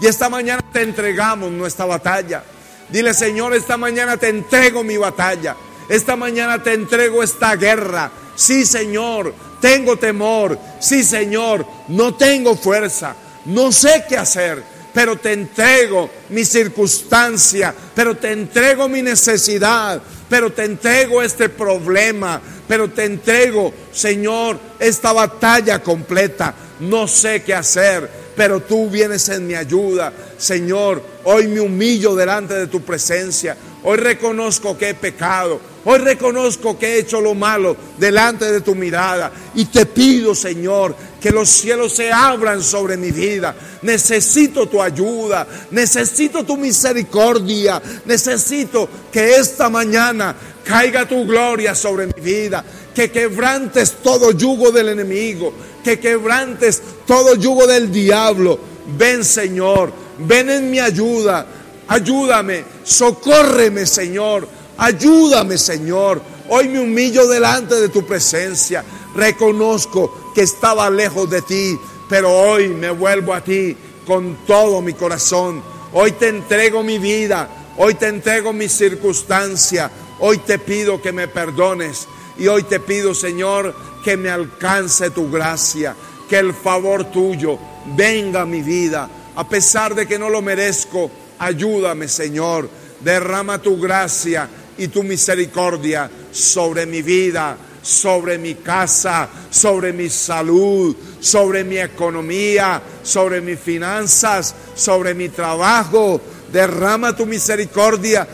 Y 0.00 0.06
esta 0.06 0.28
mañana 0.28 0.62
te 0.72 0.82
entregamos 0.82 1.50
nuestra 1.50 1.84
batalla. 1.84 2.44
Dile, 2.88 3.14
Señor, 3.14 3.54
esta 3.54 3.76
mañana 3.76 4.16
te 4.16 4.28
entrego 4.28 4.82
mi 4.82 4.96
batalla. 4.96 5.56
Esta 5.88 6.16
mañana 6.16 6.62
te 6.62 6.74
entrego 6.74 7.22
esta 7.22 7.56
guerra. 7.56 8.10
Sí, 8.34 8.66
Señor, 8.66 9.34
tengo 9.60 9.96
temor. 9.96 10.58
Sí, 10.80 11.04
Señor, 11.04 11.66
no 11.88 12.14
tengo 12.14 12.56
fuerza. 12.56 13.14
No 13.44 13.72
sé 13.72 14.04
qué 14.08 14.16
hacer, 14.16 14.62
pero 14.92 15.16
te 15.16 15.32
entrego 15.32 16.10
mi 16.30 16.44
circunstancia, 16.44 17.74
pero 17.94 18.16
te 18.16 18.32
entrego 18.32 18.88
mi 18.88 19.02
necesidad, 19.02 20.00
pero 20.28 20.52
te 20.52 20.64
entrego 20.64 21.22
este 21.22 21.48
problema, 21.48 22.40
pero 22.68 22.88
te 22.90 23.04
entrego, 23.04 23.72
Señor, 23.92 24.58
esta 24.78 25.12
batalla 25.12 25.82
completa. 25.82 26.54
No 26.80 27.06
sé 27.06 27.42
qué 27.42 27.54
hacer, 27.54 28.08
pero 28.34 28.60
tú 28.60 28.90
vienes 28.90 29.28
en 29.28 29.46
mi 29.46 29.54
ayuda. 29.54 30.12
Señor, 30.38 31.02
Hoy 31.24 31.46
me 31.46 31.60
humillo 31.60 32.14
delante 32.14 32.54
de 32.54 32.66
tu 32.66 32.80
presencia. 32.80 33.56
Hoy 33.84 33.96
reconozco 33.96 34.78
que 34.78 34.90
he 34.90 34.94
pecado. 34.94 35.60
Hoy 35.84 35.98
reconozco 35.98 36.78
que 36.78 36.86
he 36.86 36.98
hecho 37.00 37.20
lo 37.20 37.34
malo 37.34 37.76
delante 37.98 38.50
de 38.50 38.60
tu 38.60 38.74
mirada. 38.74 39.32
Y 39.54 39.64
te 39.64 39.86
pido, 39.86 40.34
Señor, 40.34 40.94
que 41.20 41.30
los 41.30 41.48
cielos 41.48 41.92
se 41.92 42.12
abran 42.12 42.62
sobre 42.62 42.96
mi 42.96 43.10
vida. 43.10 43.54
Necesito 43.82 44.68
tu 44.68 44.80
ayuda. 44.80 45.46
Necesito 45.72 46.44
tu 46.44 46.56
misericordia. 46.56 47.82
Necesito 48.04 48.88
que 49.10 49.36
esta 49.36 49.68
mañana 49.68 50.36
caiga 50.64 51.08
tu 51.08 51.26
gloria 51.26 51.74
sobre 51.74 52.06
mi 52.06 52.20
vida. 52.22 52.64
Que 52.94 53.10
quebrantes 53.10 53.96
todo 54.02 54.30
yugo 54.30 54.70
del 54.70 54.90
enemigo. 54.90 55.52
Que 55.82 55.98
quebrantes 55.98 56.80
todo 57.04 57.34
yugo 57.34 57.66
del 57.66 57.90
diablo. 57.90 58.58
Ven, 58.96 59.24
Señor 59.24 60.02
ven 60.18 60.50
en 60.50 60.70
mi 60.70 60.78
ayuda, 60.78 61.46
ayúdame, 61.92 62.64
socórreme 62.84 63.84
Señor, 63.86 64.48
ayúdame 64.78 65.58
Señor. 65.58 66.22
Hoy 66.48 66.68
me 66.68 66.80
humillo 66.80 67.26
delante 67.26 67.74
de 67.74 67.88
tu 67.90 68.06
presencia, 68.06 68.82
reconozco 69.14 70.32
que 70.34 70.42
estaba 70.42 70.88
lejos 70.88 71.28
de 71.28 71.42
ti, 71.42 71.78
pero 72.08 72.30
hoy 72.30 72.68
me 72.68 72.90
vuelvo 72.90 73.34
a 73.34 73.42
ti 73.42 73.76
con 74.06 74.38
todo 74.46 74.80
mi 74.80 74.94
corazón. 74.94 75.62
Hoy 75.92 76.12
te 76.12 76.28
entrego 76.28 76.82
mi 76.82 76.98
vida, 76.98 77.48
hoy 77.76 77.94
te 77.94 78.08
entrego 78.08 78.52
mi 78.54 78.68
circunstancia, 78.68 79.90
hoy 80.20 80.38
te 80.38 80.58
pido 80.58 81.00
que 81.00 81.12
me 81.12 81.28
perdones. 81.28 82.08
Y 82.38 82.46
hoy 82.48 82.62
te 82.62 82.80
pido 82.80 83.14
Señor 83.14 83.74
que 84.02 84.16
me 84.16 84.30
alcance 84.30 85.10
tu 85.10 85.30
gracia, 85.30 85.94
que 86.28 86.38
el 86.38 86.54
favor 86.54 87.04
tuyo 87.04 87.58
venga 87.94 88.40
a 88.40 88.46
mi 88.46 88.62
vida. 88.62 89.08
A 89.36 89.46
pesar 89.46 89.94
de 89.94 90.06
que 90.06 90.18
no 90.18 90.30
lo 90.30 90.40
merezco, 90.40 91.10
ayúdame 91.42 92.06
Señor, 92.06 92.70
derrama 93.00 93.60
tu 93.60 93.78
gracia 93.78 94.48
y 94.78 94.88
tu 94.88 95.02
misericordia 95.02 96.08
sobre 96.30 96.86
mi 96.86 97.02
vida, 97.02 97.56
sobre 97.82 98.38
mi 98.38 98.54
casa, 98.54 99.28
sobre 99.50 99.92
mi 99.92 100.08
salud, 100.08 100.94
sobre 101.20 101.64
mi 101.64 101.78
economía, 101.78 102.80
sobre 103.02 103.40
mis 103.40 103.58
finanzas, 103.58 104.54
sobre 104.74 105.14
mi 105.14 105.28
trabajo. 105.30 106.20
Derrama 106.52 107.16
tu 107.16 107.26
misericordia 107.26 108.26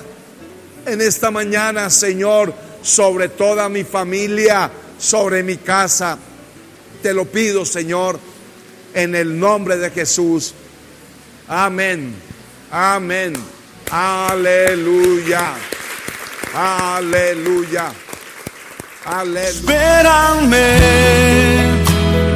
en 0.85 1.01
esta 1.01 1.31
mañana, 1.31 1.89
Señor, 1.89 2.53
sobre 2.83 3.31
toda 3.31 3.71
mi 3.71 3.85
familia, 3.85 4.71
sobre 4.99 5.43
mi 5.43 5.57
casa. 5.57 6.19
Te 7.03 7.15
lo 7.15 7.25
pido, 7.25 7.65
Señor, 7.65 8.19
en 8.93 9.15
el 9.15 9.39
nombre 9.39 9.79
de 9.79 9.91
Jesús. 9.91 10.53
Amén. 11.49 12.28
Amén. 12.71 13.33
Aleluya. 13.91 15.55
Aleluya. 16.55 17.91
Aleluya. 19.07 19.49
Espérame, 19.49 20.67